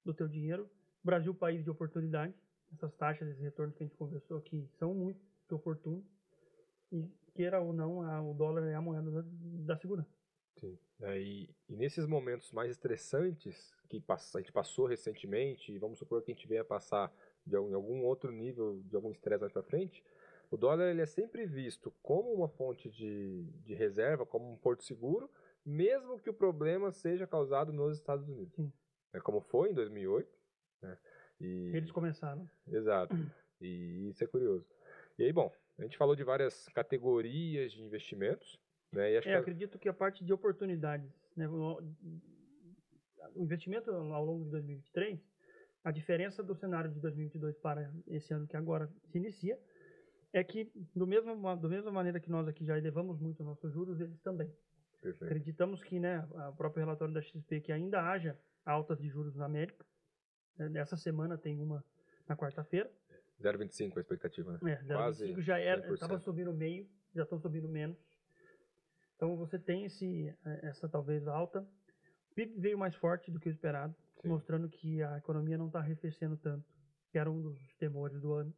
do 0.04 0.14
teu 0.14 0.28
dinheiro. 0.28 0.70
Brasil, 1.02 1.34
país 1.34 1.64
de 1.64 1.70
oportunidade, 1.70 2.34
essas 2.72 2.94
taxas, 2.94 3.28
esses 3.28 3.42
retornos 3.42 3.74
que 3.76 3.82
a 3.82 3.86
gente 3.86 3.96
conversou 3.96 4.38
aqui 4.38 4.68
são 4.78 4.94
muito 4.94 5.20
oportunos. 5.50 6.04
E 6.92 7.08
queira 7.34 7.60
ou 7.60 7.72
não, 7.72 8.02
a, 8.02 8.22
o 8.22 8.32
dólar 8.32 8.66
é 8.66 8.74
a 8.74 8.80
moeda 8.80 9.10
da, 9.10 9.22
da 9.24 9.76
segurança. 9.76 10.10
Sim. 10.58 10.78
É, 11.02 11.20
e, 11.20 11.54
e, 11.68 11.76
nesses 11.76 12.06
momentos 12.06 12.50
mais 12.52 12.70
estressantes 12.70 13.74
que 13.88 14.02
a 14.08 14.38
gente 14.38 14.52
passou 14.52 14.86
recentemente, 14.86 15.70
e 15.70 15.78
vamos 15.78 15.98
supor 15.98 16.22
que 16.22 16.32
a 16.32 16.34
gente 16.34 16.48
venha 16.48 16.64
passar 16.64 17.12
de 17.44 17.54
algum, 17.54 17.74
algum 17.74 18.04
outro 18.04 18.32
nível, 18.32 18.80
de 18.84 18.96
algum 18.96 19.10
estresse 19.10 19.40
mais 19.40 19.52
para 19.52 19.62
frente, 19.62 20.02
o 20.50 20.56
dólar 20.56 20.90
ele 20.90 21.02
é 21.02 21.06
sempre 21.06 21.44
visto 21.44 21.92
como 22.02 22.32
uma 22.32 22.48
fonte 22.48 22.88
de, 22.88 23.44
de 23.64 23.74
reserva, 23.74 24.24
como 24.24 24.50
um 24.50 24.56
porto 24.56 24.84
seguro, 24.84 25.30
mesmo 25.66 26.20
que 26.20 26.30
o 26.30 26.34
problema 26.34 26.92
seja 26.92 27.26
causado 27.26 27.72
nos 27.72 27.96
Estados 27.98 28.28
Unidos. 28.28 28.54
Sim. 28.54 28.72
É 29.12 29.20
como 29.20 29.40
foi 29.40 29.70
em 29.70 29.74
2008. 29.74 30.38
Né? 30.82 30.98
E... 31.40 31.72
Eles 31.74 31.90
começaram. 31.90 32.48
Exato. 32.68 33.14
E 33.58 34.10
isso 34.10 34.22
é 34.22 34.26
curioso. 34.26 34.66
E 35.18 35.24
aí, 35.24 35.32
bom, 35.32 35.50
a 35.78 35.82
gente 35.82 35.96
falou 35.96 36.14
de 36.14 36.22
várias 36.22 36.68
categorias 36.74 37.72
de 37.72 37.82
investimentos. 37.82 38.60
Né? 38.92 39.12
E 39.12 39.16
acho 39.16 39.28
é, 39.30 39.32
que... 39.32 39.38
acredito 39.38 39.78
que 39.78 39.88
a 39.88 39.94
parte 39.94 40.22
de 40.22 40.30
oportunidades, 40.30 41.10
né? 41.34 41.48
o 41.48 41.82
investimento 43.34 43.90
ao 43.90 44.22
longo 44.22 44.44
de 44.44 44.50
2023, 44.50 45.18
a 45.82 45.90
diferença 45.90 46.42
do 46.42 46.54
cenário 46.54 46.90
de 46.90 47.00
2022 47.00 47.56
para 47.56 47.90
esse 48.08 48.34
ano 48.34 48.46
que 48.46 48.58
agora 48.58 48.92
se 49.06 49.16
inicia, 49.16 49.58
é 50.34 50.44
que, 50.44 50.70
do 50.94 51.06
mesmo, 51.06 51.34
da 51.56 51.68
mesma 51.68 51.90
maneira 51.90 52.20
que 52.20 52.30
nós 52.30 52.46
aqui 52.46 52.62
já 52.62 52.76
elevamos 52.76 53.18
muito 53.18 53.42
nossos 53.42 53.72
juros, 53.72 54.00
eles 54.00 54.20
também. 54.20 54.52
Perfeito. 55.06 55.24
Acreditamos 55.24 55.82
que, 55.82 55.98
né, 55.98 56.26
o 56.48 56.56
próprio 56.56 56.84
relatório 56.84 57.14
da 57.14 57.22
XP, 57.22 57.60
que 57.60 57.72
ainda 57.72 58.00
haja 58.02 58.38
altas 58.64 58.98
de 58.98 59.08
juros 59.08 59.34
na 59.36 59.44
América, 59.44 59.84
Nessa 60.58 60.96
semana 60.96 61.36
tem 61.36 61.60
uma 61.60 61.84
na 62.26 62.36
quarta-feira. 62.36 62.90
0,25 63.40 63.98
a 63.98 64.00
expectativa, 64.00 64.52
né? 64.52 64.72
É, 64.72 64.82
0,25 64.84 65.42
já 65.42 65.58
era, 65.58 65.92
estava 65.92 66.18
subindo 66.18 66.52
meio, 66.54 66.88
já 67.14 67.24
estão 67.24 67.38
subindo 67.38 67.68
menos. 67.68 67.96
Então 69.14 69.36
você 69.36 69.58
tem 69.58 69.84
esse, 69.84 70.34
é, 70.44 70.68
essa 70.68 70.88
talvez 70.88 71.26
alta. 71.28 71.60
O 72.30 72.34
PIB 72.34 72.58
veio 72.58 72.78
mais 72.78 72.94
forte 72.94 73.30
do 73.30 73.38
que 73.38 73.48
o 73.48 73.52
esperado, 73.52 73.94
Sim. 74.22 74.28
mostrando 74.28 74.68
que 74.68 75.02
a 75.02 75.18
economia 75.18 75.58
não 75.58 75.66
está 75.66 75.80
arrefecendo 75.80 76.36
tanto, 76.38 76.66
que 77.10 77.18
era 77.18 77.30
um 77.30 77.40
dos 77.40 77.58
temores 77.76 78.20
do 78.20 78.32
ano. 78.32 78.54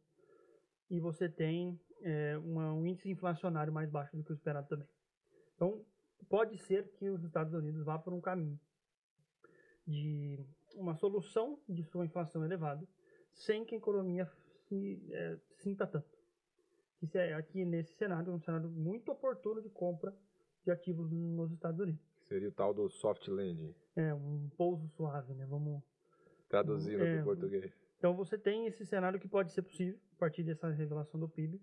E 0.89 0.99
você 0.99 1.27
tem 1.29 1.79
é, 2.01 2.37
uma, 2.37 2.73
um 2.73 2.85
índice 2.85 3.09
inflacionário 3.09 3.71
mais 3.71 3.89
baixo 3.89 4.15
do 4.15 4.23
que 4.23 4.31
o 4.31 4.33
esperado 4.33 4.67
também. 4.67 4.87
Então 5.55 5.85
pode 6.25 6.57
ser 6.57 6.87
que 6.93 7.09
os 7.09 7.23
Estados 7.23 7.53
Unidos 7.53 7.83
vá 7.83 7.97
por 7.97 8.13
um 8.13 8.21
caminho 8.21 8.59
de 9.85 10.39
uma 10.75 10.95
solução 10.95 11.59
de 11.67 11.83
sua 11.83 12.05
inflação 12.05 12.45
elevada 12.45 12.87
sem 13.33 13.65
que 13.65 13.75
a 13.75 13.77
economia 13.77 14.25
se, 14.67 15.01
é, 15.11 15.37
sinta 15.57 15.87
tanto. 15.87 16.17
Isso 17.01 17.17
é 17.17 17.33
aqui 17.33 17.63
nesse 17.63 17.93
cenário, 17.93 18.31
um 18.31 18.39
cenário 18.39 18.69
muito 18.69 19.11
oportuno 19.11 19.61
de 19.61 19.69
compra 19.69 20.13
de 20.63 20.71
ativos 20.71 21.09
nos 21.09 21.51
Estados 21.51 21.79
Unidos. 21.79 22.01
Seria 22.27 22.49
o 22.49 22.51
tal 22.51 22.73
do 22.73 22.89
soft 22.89 23.27
landing. 23.27 23.73
É, 23.95 24.13
um 24.13 24.49
pouso 24.57 24.87
suave, 24.89 25.33
né? 25.33 25.45
Vamos 25.45 25.81
traduzindo 26.49 27.03
é, 27.03 27.13
para 27.13 27.21
o 27.21 27.25
português. 27.25 27.73
Então 27.97 28.15
você 28.15 28.37
tem 28.37 28.67
esse 28.67 28.85
cenário 28.85 29.19
que 29.19 29.27
pode 29.27 29.51
ser 29.51 29.61
possível 29.61 29.99
a 30.13 30.19
partir 30.19 30.43
dessa 30.43 30.69
revelação 30.69 31.19
do 31.19 31.27
PIB. 31.27 31.61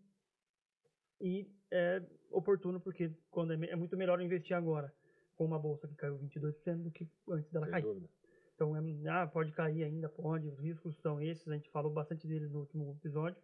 E 1.20 1.50
é 1.70 2.02
oportuno 2.30 2.80
porque 2.80 3.10
quando 3.30 3.52
é, 3.52 3.70
é 3.70 3.76
muito 3.76 3.96
melhor 3.96 4.20
investir 4.20 4.56
agora 4.56 4.92
com 5.34 5.44
uma 5.44 5.58
bolsa 5.58 5.86
que 5.86 5.94
caiu 5.94 6.18
22% 6.18 6.82
do 6.82 6.90
que 6.90 7.08
antes 7.28 7.50
dela 7.50 7.66
Sem 7.66 7.72
cair. 7.72 7.82
Dúvida. 7.82 8.08
Então, 8.54 8.74
é, 8.74 9.08
ah, 9.10 9.26
pode 9.26 9.52
cair 9.52 9.84
ainda, 9.84 10.08
pode. 10.08 10.48
Os 10.48 10.58
riscos 10.58 10.96
são 11.00 11.20
esses, 11.20 11.46
a 11.46 11.54
gente 11.54 11.70
falou 11.70 11.92
bastante 11.92 12.26
deles 12.26 12.50
no 12.50 12.60
último 12.60 12.92
episódio. 12.92 13.36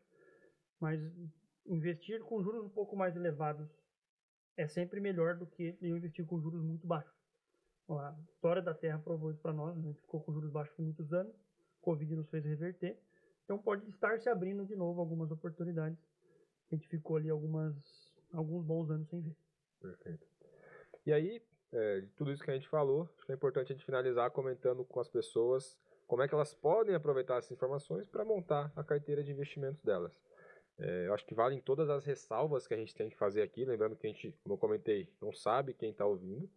Mas 0.80 1.00
investir 1.66 2.20
com 2.20 2.42
juros 2.42 2.64
um 2.64 2.68
pouco 2.68 2.96
mais 2.96 3.14
elevados 3.14 3.68
é 4.56 4.66
sempre 4.66 5.00
melhor 5.00 5.36
do 5.36 5.46
que 5.46 5.76
eu 5.80 5.96
investir 5.96 6.26
com 6.26 6.40
juros 6.40 6.62
muito 6.62 6.86
baixos. 6.86 7.12
A 7.88 8.16
história 8.30 8.62
da 8.62 8.72
Terra 8.72 8.98
provou 8.98 9.30
isso 9.30 9.40
para 9.40 9.52
nós, 9.52 9.76
né? 9.76 9.82
a 9.82 9.86
gente 9.86 10.00
ficou 10.00 10.22
com 10.22 10.32
juros 10.32 10.50
baixos 10.50 10.74
por 10.74 10.82
muitos 10.82 11.12
anos, 11.12 11.34
Covid 11.82 12.16
nos 12.16 12.30
fez 12.30 12.44
reverter. 12.44 12.98
Então 13.44 13.58
pode 13.58 13.88
estar 13.90 14.18
se 14.18 14.30
abrindo 14.30 14.64
de 14.64 14.74
novo 14.74 15.00
algumas 15.00 15.30
oportunidades. 15.30 15.98
A 16.74 16.78
gente 16.78 16.88
ficou 16.88 17.16
ali 17.16 17.28
algumas, 17.28 17.74
alguns 18.32 18.64
bons 18.64 18.90
anos 18.90 19.08
sem 19.08 19.20
ver. 19.20 19.36
Perfeito. 19.80 20.26
E 21.04 21.12
aí, 21.12 21.42
é, 21.72 22.00
de 22.00 22.08
tudo 22.08 22.32
isso 22.32 22.42
que 22.42 22.50
a 22.50 22.54
gente 22.54 22.68
falou, 22.68 23.08
acho 23.16 23.26
que 23.26 23.32
é 23.32 23.34
importante 23.34 23.72
a 23.72 23.74
gente 23.74 23.84
finalizar 23.84 24.30
comentando 24.30 24.84
com 24.84 25.00
as 25.00 25.08
pessoas 25.08 25.76
como 26.06 26.22
é 26.22 26.28
que 26.28 26.34
elas 26.34 26.54
podem 26.54 26.94
aproveitar 26.94 27.38
essas 27.38 27.52
informações 27.52 28.08
para 28.08 28.24
montar 28.24 28.72
a 28.76 28.84
carteira 28.84 29.22
de 29.22 29.32
investimentos 29.32 29.82
delas. 29.82 30.12
É, 30.78 31.06
eu 31.06 31.14
acho 31.14 31.24
que 31.24 31.34
valem 31.34 31.60
todas 31.60 31.88
as 31.88 32.04
ressalvas 32.04 32.66
que 32.66 32.74
a 32.74 32.76
gente 32.76 32.94
tem 32.94 33.08
que 33.08 33.16
fazer 33.16 33.42
aqui, 33.42 33.64
lembrando 33.64 33.96
que 33.96 34.06
a 34.06 34.10
gente, 34.10 34.34
como 34.42 34.54
eu 34.54 34.58
comentei, 34.58 35.08
não 35.20 35.32
sabe 35.32 35.74
quem 35.74 35.90
está 35.90 36.04
ouvindo. 36.04 36.48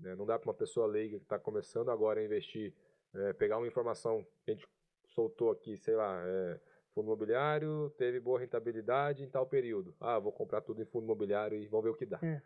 Né? 0.00 0.14
Não 0.16 0.26
dá 0.26 0.38
para 0.38 0.48
uma 0.48 0.54
pessoa 0.54 0.86
leiga 0.86 1.18
que 1.18 1.24
está 1.24 1.38
começando 1.38 1.90
agora 1.90 2.20
a 2.20 2.24
investir, 2.24 2.74
é, 3.14 3.32
pegar 3.32 3.58
uma 3.58 3.66
informação 3.66 4.26
que 4.44 4.50
a 4.50 4.54
gente 4.54 4.68
soltou 5.14 5.50
aqui, 5.50 5.76
sei 5.76 5.94
lá, 5.94 6.22
é, 6.26 6.60
fundo 6.94 7.06
imobiliário 7.06 7.92
teve 7.96 8.20
boa 8.20 8.38
rentabilidade 8.38 9.22
em 9.22 9.28
tal 9.28 9.46
período. 9.46 9.94
Ah, 10.00 10.18
vou 10.18 10.32
comprar 10.32 10.60
tudo 10.60 10.82
em 10.82 10.84
fundo 10.84 11.04
imobiliário 11.04 11.58
e 11.58 11.66
vamos 11.66 11.84
ver 11.84 11.90
o 11.90 11.94
que 11.94 12.06
dá. 12.06 12.18
É. 12.22 12.40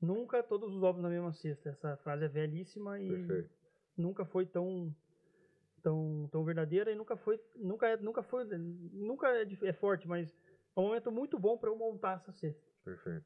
Nunca 0.00 0.42
todos 0.42 0.74
os 0.74 0.82
ovos 0.82 1.02
na 1.02 1.08
mesma 1.08 1.32
cesta. 1.32 1.70
Essa 1.70 1.96
frase 1.96 2.24
é 2.24 2.28
velhíssima 2.28 3.00
e 3.00 3.08
Perfeito. 3.08 3.50
nunca 3.96 4.24
foi 4.24 4.46
tão 4.46 4.94
tão 5.82 6.28
tão 6.30 6.44
verdadeira 6.44 6.90
e 6.90 6.94
nunca 6.94 7.16
foi 7.16 7.40
nunca 7.54 7.88
é, 7.88 7.96
nunca 7.96 8.22
foi 8.22 8.44
nunca 8.44 9.28
é, 9.28 9.46
é 9.62 9.72
forte, 9.72 10.06
mas 10.06 10.34
é 10.76 10.80
um 10.80 10.84
momento 10.84 11.10
muito 11.10 11.38
bom 11.38 11.56
para 11.56 11.70
eu 11.70 11.76
montar 11.76 12.16
essa 12.16 12.32
cesta. 12.32 12.62
Perfeito. 12.84 13.24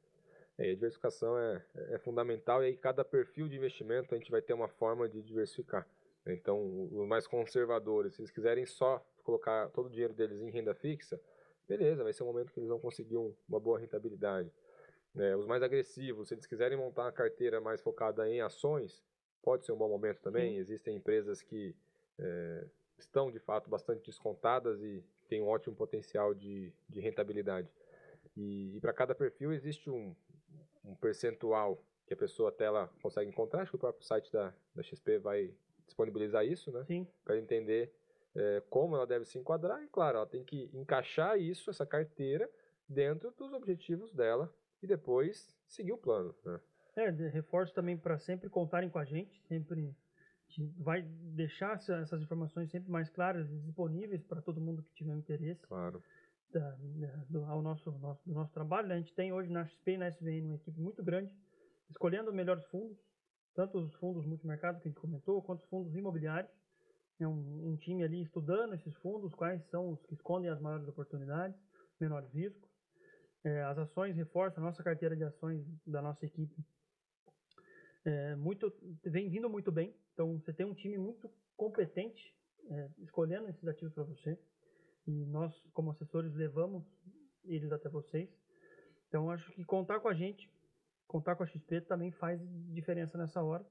É, 0.57 0.71
a 0.71 0.75
diversificação 0.75 1.39
é, 1.39 1.65
é 1.91 1.99
fundamental 1.99 2.63
e 2.63 2.67
aí 2.67 2.77
cada 2.77 3.05
perfil 3.05 3.49
de 3.49 3.57
investimento 3.57 4.15
a 4.15 4.19
gente 4.19 4.31
vai 4.31 4.43
ter 4.43 4.53
uma 4.53 4.69
forma 4.69 5.09
de 5.09 5.23
diversificar. 5.23 5.87
Então, 6.27 6.89
os 6.93 7.07
mais 7.07 7.27
conservadores, 7.27 8.15
se 8.15 8.21
eles 8.21 8.31
quiserem 8.31 8.67
só 8.67 9.05
colocar 9.23 9.69
todo 9.71 9.87
o 9.87 9.91
dinheiro 9.91 10.13
deles 10.13 10.41
em 10.41 10.51
renda 10.51 10.75
fixa, 10.75 11.21
beleza, 11.69 12.03
vai 12.03 12.13
ser 12.13 12.23
um 12.23 12.27
momento 12.27 12.53
que 12.53 12.61
eles 12.61 12.69
vão 12.69 12.79
conseguir 12.79 13.17
um, 13.17 13.35
uma 13.49 13.59
boa 13.59 13.79
rentabilidade. 13.79 14.53
É, 15.17 15.37
os 15.37 15.47
mais 15.47 15.63
agressivos, 15.63 16.29
se 16.29 16.35
eles 16.35 16.47
quiserem 16.47 16.77
montar 16.77 17.03
uma 17.03 17.13
carteira 17.13 17.61
mais 17.61 17.81
focada 17.81 18.29
em 18.29 18.41
ações, 18.41 19.03
pode 19.43 19.65
ser 19.65 19.73
um 19.73 19.77
bom 19.77 19.89
momento 19.89 20.21
também. 20.21 20.55
Sim. 20.55 20.59
Existem 20.59 20.97
empresas 20.97 21.43
que 21.43 21.75
é, 22.19 22.67
estão 22.99 23.31
de 23.31 23.39
fato 23.39 23.69
bastante 23.69 24.05
descontadas 24.07 24.83
e 24.83 25.03
têm 25.29 25.43
um 25.43 25.49
ótimo 25.49 25.75
potencial 25.75 26.35
de, 26.35 26.73
de 26.89 27.01
rentabilidade. 27.01 27.69
E, 28.37 28.77
e 28.77 28.81
para 28.81 28.93
cada 28.93 29.15
perfil 29.15 29.53
existe 29.53 29.91
um, 29.91 30.15
um 30.85 30.95
percentual 30.95 31.83
que 32.07 32.15
a 32.15 32.17
pessoa 32.17 32.51
até 32.51 32.65
ela 32.65 32.89
consegue 33.03 33.31
encontrar. 33.31 33.63
Acho 33.63 33.73
que 33.73 33.77
o 33.77 33.81
próprio 33.81 34.05
site 34.05 34.31
da, 34.33 34.53
da 34.75 34.83
XP 34.83 35.19
vai 35.19 35.55
disponibilizar 35.91 36.45
isso, 36.45 36.71
né? 36.71 36.85
Para 37.25 37.39
entender 37.39 37.93
é, 38.35 38.63
como 38.71 38.97
ela 38.97 39.07
deve 39.07 39.25
se 39.25 39.39
enquadrar. 39.39 39.83
E, 39.83 39.89
claro, 39.89 40.19
ela 40.19 40.27
tem 40.27 40.45
que 40.45 40.71
encaixar 40.73 41.39
isso, 41.39 41.71
essa 41.71 41.85
carteira, 41.85 42.49
dentro 42.89 43.31
dos 43.33 43.53
objetivos 43.53 44.13
dela 44.13 44.53
e 44.83 44.87
depois 44.87 45.55
seguir 45.67 45.93
o 45.93 45.99
plano. 45.99 46.35
Né? 46.45 46.61
É, 46.97 47.11
reforço 47.11 47.75
também 47.75 47.97
para 47.97 48.19
sempre 48.19 48.49
contarem 48.49 48.91
com 48.91 48.99
a 48.99 49.05
gente, 49.05 49.41
sempre 49.47 49.95
vai 50.79 51.03
deixar 51.03 51.77
essas 51.77 52.21
informações 52.21 52.71
sempre 52.71 52.91
mais 52.91 53.09
claras 53.09 53.49
e 53.49 53.59
disponíveis 53.61 54.23
para 54.25 54.43
todo 54.43 54.61
mundo 54.61 54.83
que 54.83 54.93
tiver 54.93 55.15
interesse. 55.15 55.65
Claro 55.67 56.03
da, 56.53 56.77
do, 57.29 57.45
ao 57.45 57.63
nosso, 57.63 57.91
nosso, 57.93 58.21
do 58.27 58.35
nosso 58.35 58.53
trabalho. 58.53 58.89
Né? 58.89 58.95
A 58.95 58.99
gente 58.99 59.15
tem 59.15 59.33
hoje 59.33 59.51
na 59.51 59.65
XP 59.65 59.93
e 59.93 59.99
na 59.99 60.09
SVN 60.09 60.47
uma 60.47 60.57
equipe 60.57 60.81
muito 60.81 61.03
grande, 61.03 61.31
escolhendo 61.89 62.33
melhores 62.33 62.65
fundos, 62.67 62.99
tanto 63.55 63.79
os 63.79 63.93
fundos 63.95 64.25
multimercado 64.27 64.81
que 64.81 64.89
a 64.89 64.91
gente 64.91 65.01
comentou, 65.01 65.43
quanto 65.43 65.63
os 65.63 65.69
fundos 65.69 65.95
imobiliários. 65.95 66.51
É 67.19 67.27
um, 67.27 67.71
um, 67.71 67.77
time 67.77 68.03
ali 68.03 68.23
estudando 68.23 68.75
esses 68.75 68.95
fundos, 68.97 69.35
quais 69.35 69.63
são 69.71 69.91
os 69.91 70.03
que 70.07 70.15
escondem 70.15 70.51
as 70.51 70.59
maiores 70.61 70.89
oportunidades, 70.89 71.59
menores 72.01 72.33
riscos. 72.33 72.71
É, 73.45 73.63
as 73.65 73.77
ações 73.77 74.17
reforçam 74.17 74.63
a 74.63 74.67
nossa 74.67 74.83
carteira 74.83 75.15
de 75.15 75.25
ações 75.25 75.63
da 75.87 76.01
nossa 76.01 76.25
equipe. 76.25 76.57
É, 78.05 78.35
muito, 78.37 78.73
vem 79.05 79.29
vindo 79.29 79.51
muito 79.51 79.71
bem. 79.71 79.95
Então, 80.15 80.39
você 80.39 80.53
tem 80.53 80.65
um 80.65 80.75
time 80.75 80.97
muito 80.97 81.31
competente 81.57 82.35
é, 82.71 82.89
escolhendo 82.99 83.49
esses 83.49 83.67
ativos 83.67 83.93
para 83.93 84.05
você 84.05 84.39
e 85.07 85.25
nós, 85.27 85.53
como 85.73 85.91
assessores, 85.91 86.33
levamos 86.35 86.85
eles 87.45 87.71
até 87.73 87.89
vocês. 87.89 88.29
Então, 89.09 89.31
acho 89.31 89.51
que 89.53 89.65
contar 89.65 90.01
com 90.01 90.09
a 90.09 90.15
gente, 90.15 90.49
contar 91.11 91.35
com 91.35 91.43
a 91.43 91.47
XP 91.47 91.81
também 91.81 92.13
faz 92.13 92.41
diferença 92.73 93.19
nessa 93.19 93.43
hora. 93.43 93.67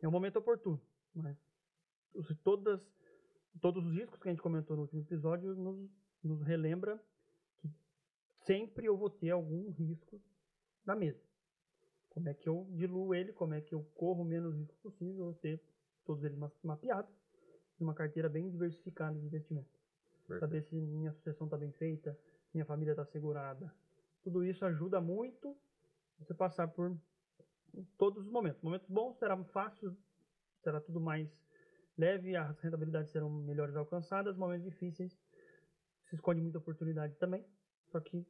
É 0.00 0.08
um 0.08 0.10
momento 0.10 0.38
oportuno, 0.38 0.80
mas 1.14 1.36
todas, 2.42 2.80
todos 3.60 3.84
os 3.84 3.92
riscos 3.92 4.18
que 4.18 4.26
a 4.26 4.32
gente 4.32 4.40
comentou 4.40 4.74
no 4.74 4.82
último 4.82 5.02
episódio 5.02 5.54
nos, 5.54 5.90
nos 6.24 6.40
relembra 6.40 6.98
que 7.58 7.70
sempre 8.46 8.86
eu 8.86 8.96
vou 8.96 9.10
ter 9.10 9.30
algum 9.30 9.70
risco 9.70 10.18
na 10.86 10.96
mesa. 10.96 11.22
Como 12.08 12.26
é 12.26 12.32
que 12.32 12.48
eu 12.48 12.66
diluo 12.70 13.14
ele, 13.14 13.34
como 13.34 13.52
é 13.52 13.60
que 13.60 13.74
eu 13.74 13.84
corro 13.94 14.22
o 14.22 14.24
menos 14.24 14.56
risco 14.56 14.78
possível, 14.78 15.34
ter 15.42 15.62
todos 16.06 16.24
eles 16.24 16.38
mapeados, 16.62 17.14
uma 17.78 17.92
carteira 17.92 18.30
bem 18.30 18.48
diversificada 18.48 19.18
de 19.18 19.26
investimento. 19.26 19.78
Perfeito. 20.26 20.40
saber 20.40 20.62
se 20.62 20.74
minha 20.74 21.12
sucessão 21.12 21.46
está 21.46 21.58
bem 21.58 21.72
feita, 21.72 22.18
minha 22.54 22.64
família 22.64 22.92
está 22.92 23.04
segurada. 23.04 23.72
Tudo 24.22 24.42
isso 24.42 24.64
ajuda 24.64 25.00
muito 25.00 25.56
você 26.20 26.34
passar 26.34 26.68
por 26.68 26.96
todos 27.96 28.24
os 28.24 28.30
momentos. 28.30 28.60
Momentos 28.62 28.88
bons 28.88 29.16
será 29.18 29.36
fácil, 29.44 29.96
será 30.62 30.80
tudo 30.80 31.00
mais 31.00 31.28
leve, 31.96 32.36
as 32.36 32.58
rentabilidades 32.60 33.10
serão 33.10 33.30
melhores 33.30 33.76
alcançadas. 33.76 34.36
Momentos 34.36 34.64
difíceis 34.64 35.18
se 36.06 36.14
esconde 36.14 36.40
muita 36.40 36.58
oportunidade 36.58 37.14
também. 37.16 37.44
Só 37.90 38.00
que 38.00 38.26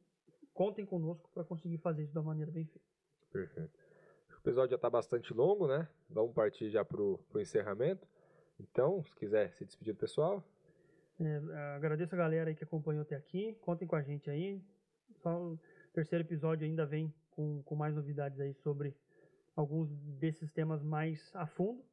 contem 0.53 0.85
conosco 0.85 1.29
para 1.33 1.43
conseguir 1.43 1.77
fazer 1.77 2.03
isso 2.03 2.13
da 2.13 2.21
maneira 2.21 2.51
bem 2.51 2.65
feita. 2.65 2.87
Perfeito. 3.31 3.79
O 4.31 4.37
episódio 4.37 4.71
já 4.71 4.75
está 4.75 4.89
bastante 4.89 5.33
longo, 5.33 5.67
né? 5.67 5.87
Vamos 6.09 6.33
partir 6.33 6.69
já 6.69 6.83
para 6.83 7.01
o 7.01 7.19
encerramento. 7.37 8.07
Então, 8.59 9.03
se 9.03 9.15
quiser 9.15 9.51
se 9.53 9.65
despedir 9.65 9.93
do 9.93 9.99
pessoal. 9.99 10.43
É, 11.19 11.75
agradeço 11.75 12.13
a 12.15 12.17
galera 12.17 12.49
aí 12.49 12.55
que 12.55 12.63
acompanhou 12.63 13.03
até 13.03 13.15
aqui. 13.15 13.55
Contem 13.61 13.87
com 13.87 13.95
a 13.95 14.01
gente 14.01 14.29
aí. 14.29 14.61
Só 15.21 15.39
o 15.39 15.59
terceiro 15.93 16.23
episódio 16.23 16.65
ainda 16.65 16.85
vem 16.85 17.13
com, 17.41 17.63
com 17.63 17.75
mais 17.75 17.95
novidades 17.95 18.39
aí 18.39 18.53
sobre 18.53 18.95
alguns 19.55 19.89
desses 20.19 20.51
temas 20.51 20.83
mais 20.83 21.31
a 21.33 21.47
fundo. 21.47 21.83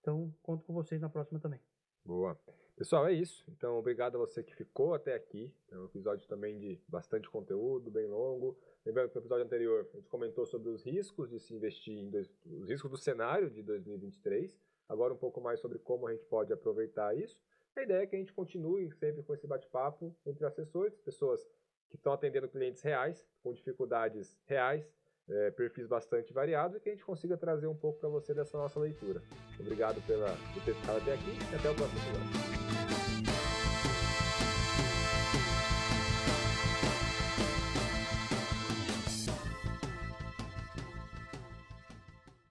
Então, 0.00 0.34
conto 0.42 0.64
com 0.64 0.72
vocês 0.72 1.00
na 1.00 1.08
próxima 1.08 1.38
também. 1.38 1.60
Boa. 2.04 2.38
Pessoal, 2.76 3.06
é 3.06 3.12
isso. 3.12 3.44
Então, 3.48 3.76
obrigado 3.76 4.16
a 4.16 4.18
você 4.18 4.42
que 4.42 4.54
ficou 4.54 4.94
até 4.94 5.14
aqui. 5.14 5.52
É 5.70 5.78
um 5.78 5.84
episódio 5.84 6.26
também 6.28 6.58
de 6.58 6.80
bastante 6.88 7.28
conteúdo, 7.28 7.90
bem 7.90 8.06
longo. 8.06 8.56
Lembrando 8.84 9.08
que 9.08 9.16
no 9.16 9.20
episódio 9.20 9.44
anterior 9.44 9.88
a 9.92 9.96
gente 9.96 10.08
comentou 10.08 10.46
sobre 10.46 10.70
os 10.70 10.84
riscos 10.84 11.28
de 11.28 11.38
se 11.38 11.54
investir 11.54 11.96
em 11.96 12.08
dois, 12.08 12.30
os 12.46 12.68
riscos 12.68 12.90
do 12.90 12.96
cenário 12.96 13.50
de 13.50 13.62
2023. 13.62 14.56
Agora 14.88 15.12
um 15.12 15.18
pouco 15.18 15.40
mais 15.40 15.60
sobre 15.60 15.78
como 15.78 16.06
a 16.06 16.12
gente 16.12 16.24
pode 16.24 16.52
aproveitar 16.52 17.16
isso. 17.16 17.40
A 17.76 17.82
ideia 17.82 18.02
é 18.02 18.06
que 18.06 18.16
a 18.16 18.18
gente 18.18 18.32
continue 18.32 18.90
sempre 18.92 19.22
com 19.22 19.34
esse 19.34 19.46
bate-papo 19.46 20.16
entre 20.24 20.44
assessores, 20.44 20.96
pessoas 20.98 21.46
que 21.88 21.96
estão 21.96 22.12
atendendo 22.12 22.48
clientes 22.48 22.82
reais, 22.82 23.26
com 23.42 23.52
dificuldades 23.52 24.38
reais, 24.46 24.90
é, 25.28 25.50
perfis 25.50 25.86
bastante 25.86 26.32
variados 26.32 26.76
e 26.76 26.80
que 26.80 26.88
a 26.88 26.92
gente 26.92 27.04
consiga 27.04 27.36
trazer 27.36 27.66
um 27.66 27.76
pouco 27.76 28.00
para 28.00 28.08
você 28.08 28.32
dessa 28.32 28.56
nossa 28.56 28.80
leitura. 28.80 29.22
Obrigado 29.58 30.00
pela, 30.06 30.34
por 30.54 30.62
ter 30.64 30.74
ficado 30.74 30.96
até 30.98 31.14
aqui 31.14 31.38
e 31.52 31.54
até 31.54 31.70
o 31.70 31.74
próximo 31.74 32.00
episódio. 32.00 32.87